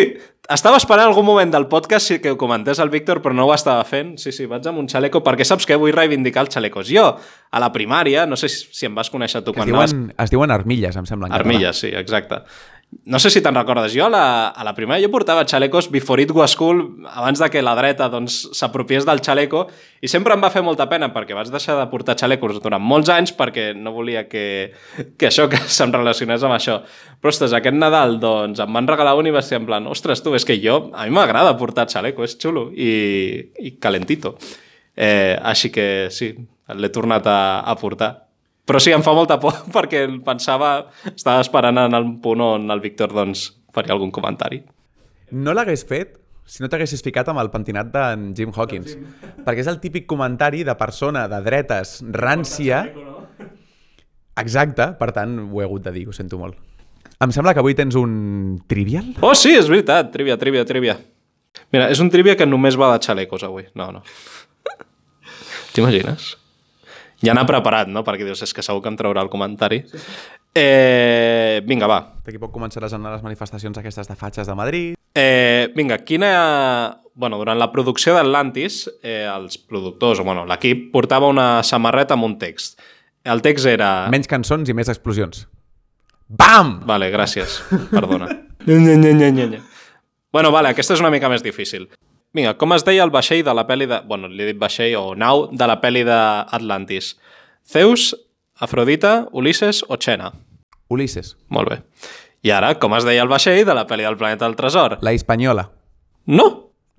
estava 0.51 0.79
esperant 0.81 1.07
algun 1.07 1.27
moment 1.27 1.53
del 1.55 1.69
podcast 1.71 2.17
que 2.23 2.33
ho 2.35 2.39
comentés 2.39 2.81
el 2.83 2.91
Víctor, 2.91 3.21
però 3.23 3.35
no 3.37 3.45
ho 3.47 3.53
estava 3.55 3.85
fent. 3.87 4.17
Sí, 4.19 4.33
sí, 4.35 4.49
vaig 4.51 4.67
amb 4.67 4.83
un 4.83 4.89
xaleco, 4.91 5.21
perquè 5.23 5.47
saps 5.47 5.69
què? 5.69 5.79
Vull 5.79 5.95
reivindicar 5.95 6.43
els 6.47 6.55
xalecos. 6.55 6.89
Jo, 6.91 7.05
a 7.15 7.63
la 7.63 7.69
primària, 7.75 8.27
no 8.27 8.39
sé 8.41 8.51
si 8.51 8.89
em 8.89 8.97
vas 8.99 9.11
conèixer 9.13 9.45
tu 9.47 9.55
quan 9.55 9.69
es 9.69 9.71
diuen, 9.71 10.09
vas... 10.09 10.25
Es 10.27 10.35
diuen 10.35 10.51
armilles, 10.55 10.99
em 10.99 11.07
sembla. 11.07 11.31
Armilles, 11.39 11.85
sí, 11.85 11.93
exacte. 11.95 12.43
No 12.89 13.19
sé 13.21 13.29
si 13.29 13.43
te'n 13.45 13.57
recordes, 13.57 13.93
jo 13.93 14.07
a 14.07 14.13
la, 14.13 14.23
a 14.49 14.65
la 14.65 14.73
primera 14.77 15.01
jo 15.01 15.11
portava 15.13 15.43
xalecos 15.49 15.91
before 15.93 16.23
it 16.23 16.31
was 16.33 16.55
cool, 16.57 16.81
abans 17.09 17.41
de 17.41 17.49
que 17.53 17.61
la 17.61 17.75
dreta 17.77 18.07
doncs, 18.09 18.39
s'apropiés 18.57 19.05
del 19.05 19.21
xaleco, 19.25 19.67
i 20.01 20.09
sempre 20.09 20.33
em 20.33 20.41
va 20.41 20.49
fer 20.53 20.63
molta 20.65 20.87
pena 20.89 21.11
perquè 21.13 21.37
vaig 21.37 21.51
deixar 21.53 21.77
de 21.77 21.85
portar 21.93 22.17
xalecos 22.21 22.63
durant 22.65 22.81
molts 22.81 23.13
anys 23.13 23.35
perquè 23.37 23.71
no 23.77 23.93
volia 23.93 24.25
que, 24.29 24.73
que 25.21 25.29
això 25.29 25.51
que 25.53 25.61
se'm 25.69 25.93
relacionés 25.93 26.45
amb 26.45 26.57
això. 26.57 26.79
Però, 27.21 27.33
ostres, 27.33 27.57
aquest 27.57 27.77
Nadal 27.77 28.17
doncs, 28.23 28.61
em 28.65 28.81
van 28.81 28.89
regalar 28.89 29.17
un 29.21 29.29
i 29.29 29.35
va 29.37 29.45
ser 29.45 29.61
en 29.61 29.69
plan, 29.69 29.89
ostres, 29.89 30.25
tu, 30.25 30.33
és 30.37 30.49
que 30.49 30.57
jo, 30.61 30.79
a 30.97 31.05
mi 31.05 31.13
m'agrada 31.17 31.59
portar 31.61 31.89
xaleco, 31.93 32.25
és 32.25 32.39
xulo 32.41 32.71
i, 32.73 32.93
i 33.61 33.77
calentito. 33.77 34.37
Eh, 34.97 35.37
així 35.45 35.69
que 35.73 36.09
sí, 36.09 36.33
l'he 36.73 36.93
tornat 36.93 37.29
a, 37.29 37.41
a 37.69 37.77
portar. 37.81 38.28
Però 38.69 38.81
sí, 38.83 38.93
em 38.93 39.05
fa 39.05 39.15
molta 39.17 39.39
por 39.41 39.57
perquè 39.77 40.05
pensava, 40.25 40.73
estava 41.15 41.41
esperant 41.45 41.81
en 41.87 41.97
el 41.97 42.09
punt 42.23 42.45
on 42.45 42.71
el 42.75 42.85
Víctor 42.85 43.15
doncs, 43.17 43.49
faria 43.75 43.97
algun 43.97 44.13
comentari. 44.15 44.61
No 45.33 45.55
l'hagués 45.57 45.85
fet 45.89 46.19
si 46.49 46.63
no 46.65 46.71
t'haguessis 46.73 47.05
ficat 47.05 47.29
amb 47.29 47.43
el 47.43 47.51
pentinat 47.53 47.91
d'en 47.93 48.31
Jim 48.37 48.55
Hawkins. 48.57 48.95
Perquè 49.45 49.61
és 49.61 49.69
el 49.69 49.83
típic 49.83 50.07
comentari 50.09 50.65
de 50.65 50.75
persona 50.81 51.27
de 51.29 51.43
dretes 51.45 51.99
rància... 52.17 52.87
Exacte, 54.39 54.93
per 55.01 55.11
tant, 55.13 55.33
ho 55.51 55.61
he 55.61 55.67
hagut 55.67 55.83
de 55.83 55.93
dir, 55.93 56.07
ho 56.09 56.15
sento 56.15 56.39
molt. 56.39 56.57
Em 57.19 57.33
sembla 57.35 57.51
que 57.53 57.61
avui 57.61 57.75
tens 57.75 57.97
un 57.99 58.13
trivial? 58.71 59.11
Oh, 59.19 59.35
sí, 59.35 59.51
és 59.59 59.67
veritat. 59.67 60.13
Trivia, 60.15 60.39
trivia, 60.39 60.63
trivia. 60.65 60.95
Mira, 61.75 61.89
és 61.91 61.99
un 61.99 62.09
trivia 62.15 62.37
que 62.39 62.47
només 62.47 62.79
va 62.79 62.93
de 62.95 63.03
xalecos 63.03 63.43
avui. 63.45 63.67
No, 63.77 63.91
no. 63.97 64.05
T'imagines? 65.75 66.37
Ja 67.25 67.35
n'ha 67.35 67.45
preparat, 67.49 67.91
no? 67.91 68.05
Perquè 68.07 68.27
dius, 68.27 68.45
és 68.47 68.55
que 68.55 68.63
segur 68.63 68.83
que 68.85 68.93
em 68.93 68.99
traurà 68.99 69.25
el 69.25 69.31
comentari. 69.33 69.81
Eh, 70.55 71.61
vinga, 71.67 71.89
va. 71.91 71.99
D'aquí 72.25 72.39
poc 72.39 72.53
començaràs 72.55 72.95
a 72.95 72.99
anar 72.99 73.13
a 73.13 73.17
les 73.17 73.25
manifestacions 73.27 73.79
aquestes 73.81 74.11
de 74.11 74.17
fatxes 74.19 74.47
de 74.47 74.57
Madrid. 74.59 74.97
Eh, 75.15 75.69
vinga, 75.77 75.99
quina... 76.07 76.31
Bueno, 77.19 77.41
durant 77.41 77.59
la 77.59 77.73
producció 77.73 78.15
d'Atlantis, 78.15 78.85
eh, 79.03 79.27
els 79.27 79.59
productors, 79.59 80.21
o 80.23 80.25
bueno, 80.25 80.45
l'equip, 80.47 80.93
portava 80.93 81.27
una 81.27 81.65
samarreta 81.67 82.15
amb 82.15 82.29
un 82.29 82.37
text. 82.39 82.79
El 83.27 83.43
text 83.43 83.67
era... 83.67 83.89
Menys 84.15 84.31
cançons 84.31 84.71
i 84.71 84.77
més 84.79 84.91
explosions. 84.93 85.49
Bam! 86.29 86.77
Vale, 86.87 87.11
gràcies. 87.11 87.59
Perdona. 87.97 88.31
nya, 88.69 88.79
nya, 88.79 89.11
nya, 89.11 89.33
nya, 89.35 89.49
nya. 89.57 89.65
Bueno, 90.31 90.53
vale, 90.55 90.71
aquesta 90.71 90.95
és 90.95 91.03
una 91.03 91.11
mica 91.11 91.31
més 91.33 91.43
difícil. 91.43 91.89
Vinga, 92.37 92.55
com 92.61 92.75
es 92.77 92.85
deia 92.85 93.05
el 93.07 93.13
vaixell 93.15 93.41
de 93.45 93.55
la 93.57 93.65
pel·li 93.69 93.89
de... 93.89 94.03
Bueno, 94.09 94.29
li 94.29 94.45
he 94.45 94.51
dit 94.51 94.59
vaixell 94.61 94.97
o 94.99 95.15
nau 95.17 95.47
de 95.49 95.69
la 95.69 95.79
pel·li 95.81 96.05
d'Atlantis? 96.05 97.15
Zeus, 97.69 98.11
Afrodita, 98.61 99.29
Ulisses 99.33 99.81
o 99.89 99.97
Xena? 99.97 100.33
Ulisses. 100.93 101.37
Molt 101.49 101.73
bé. 101.73 101.81
I 102.45 102.53
ara, 102.55 102.75
com 102.81 102.95
es 102.99 103.07
deia 103.09 103.25
el 103.25 103.31
vaixell 103.33 103.65
de 103.67 103.75
la 103.77 103.87
pel·li 103.89 104.05
del 104.07 104.19
planeta 104.21 104.45
del 104.45 104.57
tresor? 104.59 104.99
La 105.03 105.15
Hispaniola. 105.17 105.71
No! 106.29 106.49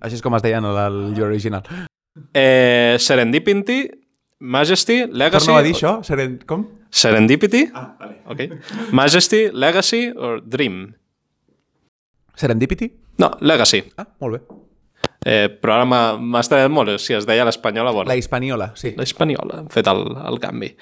Així 0.02 0.18
és 0.18 0.24
com 0.26 0.36
es 0.38 0.44
deia 0.46 0.60
en 0.62 0.68
el 0.70 1.00
llibre 1.14 1.30
original. 1.30 1.68
Eh, 2.34 2.98
Serendipity, 3.00 3.84
Majesty, 4.40 5.04
Legacy... 5.06 5.52
Torna 5.52 5.60
a 5.60 5.68
dir 5.68 5.76
això? 5.76 5.94
Seren... 6.08 6.40
Com? 6.50 6.66
Serendipity? 6.90 7.68
Ah, 7.76 7.92
vale. 8.00 8.18
Okay. 8.34 8.50
Majesty, 8.96 9.50
Legacy 9.54 10.08
o 10.16 10.40
Dream? 10.42 10.88
Serendipity? 12.40 12.90
No, 13.20 13.36
Legacy. 13.42 13.84
Ah, 14.00 14.08
molt 14.24 14.40
bé. 14.40 14.60
Eh, 15.30 15.46
però 15.62 15.78
ara 15.78 15.86
m'ha 15.86 16.42
estranyat 16.42 16.74
molt 16.74 16.96
si 17.04 17.14
es 17.14 17.28
deia 17.30 17.46
l'espanyola. 17.46 17.94
Bueno, 17.94 18.10
La 18.10 18.18
Hispaniola, 18.18 18.72
sí. 18.80 18.96
l'espanyola, 18.98 19.64
hem 19.64 19.72
fet 19.74 19.90
el, 19.92 20.06
el 20.26 20.40
canvi. 20.42 20.74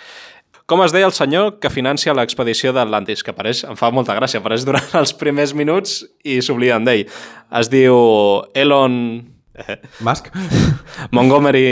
Com 0.68 0.82
es 0.84 0.92
deia 0.92 1.08
el 1.08 1.16
senyor 1.16 1.62
que 1.64 1.72
financia 1.72 2.12
l'expedició 2.16 2.74
d'Atlantis? 2.76 3.24
Que 3.24 3.32
apareix, 3.32 3.64
em 3.68 3.78
fa 3.80 3.88
molta 3.96 4.16
gràcia, 4.18 4.42
apareix 4.42 4.66
durant 4.68 4.98
els 5.00 5.14
primers 5.16 5.54
minuts 5.56 6.02
i 6.28 6.42
s'obliden 6.44 6.88
d'ell. 6.88 7.06
Es 7.56 7.72
diu 7.72 7.96
Elon 8.52 8.98
eh, 9.64 9.78
Musk? 10.04 10.28
Montgomery 11.16 11.70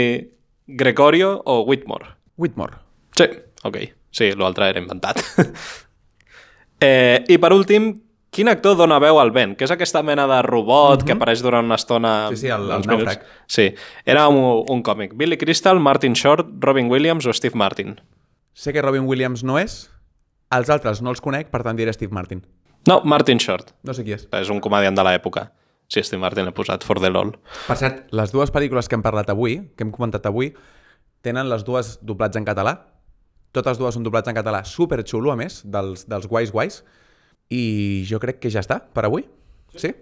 Gregorio 0.66 1.34
o 1.44 1.60
Whitmore. 1.68 2.08
Whitmore. 2.40 2.80
Sí, 3.16 3.28
ok. 3.68 3.78
Sí, 4.16 4.30
l'altre 4.32 4.70
era 4.72 4.80
inventat. 4.80 5.20
eh, 6.88 7.20
I 7.28 7.36
per 7.36 7.52
últim, 7.52 7.92
quin 8.36 8.50
actor 8.52 8.76
dona 8.76 8.98
veu 9.00 9.16
al 9.22 9.30
vent? 9.32 9.54
Que 9.56 9.64
és 9.64 9.72
aquesta 9.72 10.02
mena 10.04 10.26
de 10.28 10.42
robot 10.44 11.02
que 11.08 11.14
apareix 11.16 11.40
durant 11.44 11.64
una 11.64 11.78
estona... 11.80 12.12
Mhm. 12.28 12.36
Sí, 12.36 12.42
sí, 12.44 12.52
el- 12.52 12.68
el 12.76 12.84
nàufrag. 12.86 13.22
Sí, 13.48 13.70
era 14.04 14.26
un, 14.28 14.64
un 14.68 14.82
còmic. 14.84 15.14
Billy 15.16 15.38
Crystal, 15.40 15.80
Martin 15.80 16.12
Short, 16.14 16.46
Robin 16.60 16.90
Williams 16.92 17.24
o 17.26 17.32
Steve 17.32 17.56
Martin? 17.56 17.96
Sé 18.52 18.72
que 18.72 18.82
Robin 18.84 19.08
Williams 19.08 19.42
no 19.44 19.58
és, 19.58 19.86
els 20.52 20.68
altres 20.70 21.00
no 21.02 21.10
els 21.10 21.20
conec, 21.24 21.48
per 21.50 21.62
tant 21.64 21.76
diré 21.76 21.92
Steve 21.96 22.12
Martin. 22.14 22.44
No, 22.86 23.00
Martin 23.04 23.40
Short. 23.42 23.72
No 23.82 23.92
sé 23.96 24.04
qui 24.06 24.12
és. 24.14 24.28
És 24.30 24.48
un 24.52 24.60
comediant 24.62 24.94
de 24.94 25.02
l'època. 25.02 25.48
Sí, 25.88 26.02
Steve 26.02 26.20
Martin 26.22 26.44
l'he 26.46 26.52
posat 26.54 26.84
for 26.86 27.00
the 27.02 27.08
lol. 27.10 27.32
Per 27.66 27.76
cert, 27.78 28.04
les 28.14 28.30
dues 28.34 28.52
pel·lícules 28.54 28.86
que 28.88 28.94
hem 28.98 29.02
parlat 29.02 29.28
avui, 29.30 29.56
que 29.76 29.84
hem 29.86 29.90
comentat 29.94 30.24
avui, 30.30 30.52
tenen 31.26 31.48
les 31.50 31.64
dues 31.66 31.96
doblats 32.02 32.36
en 32.38 32.44
català. 32.46 32.76
Totes 33.54 33.78
dues 33.80 33.94
són 33.96 34.04
doblats 34.06 34.28
en 34.30 34.36
català, 34.36 34.64
super 34.66 35.00
xulo, 35.06 35.32
a 35.32 35.36
més, 35.38 35.60
dels, 35.64 36.04
dels 36.10 36.26
guais 36.30 36.50
guais. 36.52 36.82
I 37.50 38.04
jo 38.08 38.20
crec 38.22 38.40
que 38.42 38.50
ja 38.50 38.62
està 38.64 38.80
per 38.92 39.06
avui. 39.06 39.26
Sí? 39.76 39.92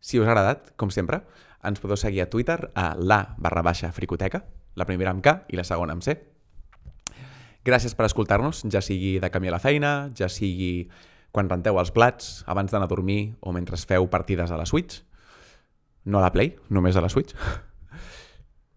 Si 0.00 0.20
us 0.20 0.26
ha 0.26 0.32
agradat, 0.32 0.72
com 0.76 0.92
sempre, 0.92 1.22
ens 1.64 1.80
podeu 1.80 1.96
seguir 1.96 2.22
a 2.24 2.28
Twitter 2.30 2.58
a 2.74 2.92
la 2.98 3.34
barra 3.38 3.62
baixa 3.64 3.92
fricoteca, 3.92 4.44
la 4.76 4.86
primera 4.88 5.12
amb 5.14 5.24
K 5.24 5.44
i 5.48 5.56
la 5.56 5.64
segona 5.64 5.96
amb 5.96 6.04
C. 6.04 6.16
Gràcies 7.64 7.94
per 7.96 8.04
escoltar-nos, 8.04 8.66
ja 8.68 8.82
sigui 8.84 9.16
de 9.22 9.30
camí 9.32 9.48
a 9.48 9.54
la 9.54 9.62
feina, 9.62 10.10
ja 10.16 10.28
sigui 10.28 10.90
quan 11.34 11.48
renteu 11.48 11.78
els 11.80 11.90
plats, 11.90 12.44
abans 12.46 12.70
d'anar 12.70 12.86
a 12.86 12.92
dormir 12.92 13.34
o 13.40 13.52
mentre 13.56 13.80
feu 13.80 14.06
partides 14.12 14.52
a 14.52 14.58
la 14.60 14.66
Switch. 14.68 15.00
No 16.04 16.20
a 16.20 16.26
la 16.26 16.32
Play, 16.32 16.52
només 16.68 16.96
a 16.96 17.02
la 17.02 17.08
Switch. 17.08 17.32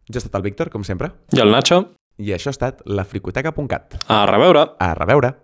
Jo 0.08 0.16
he 0.16 0.22
estat 0.24 0.36
el 0.40 0.46
Víctor, 0.46 0.72
com 0.72 0.86
sempre, 0.88 1.12
I 1.36 1.44
el 1.44 1.52
Nacho? 1.52 1.82
i 2.18 2.32
això 2.34 2.50
ha 2.50 2.56
estat 2.56 2.80
la 2.88 3.04
fricoteca.cat. 3.06 4.00
A 4.08 4.24
reveure! 4.26 4.64
A 4.80 4.94
reveure! 4.96 5.36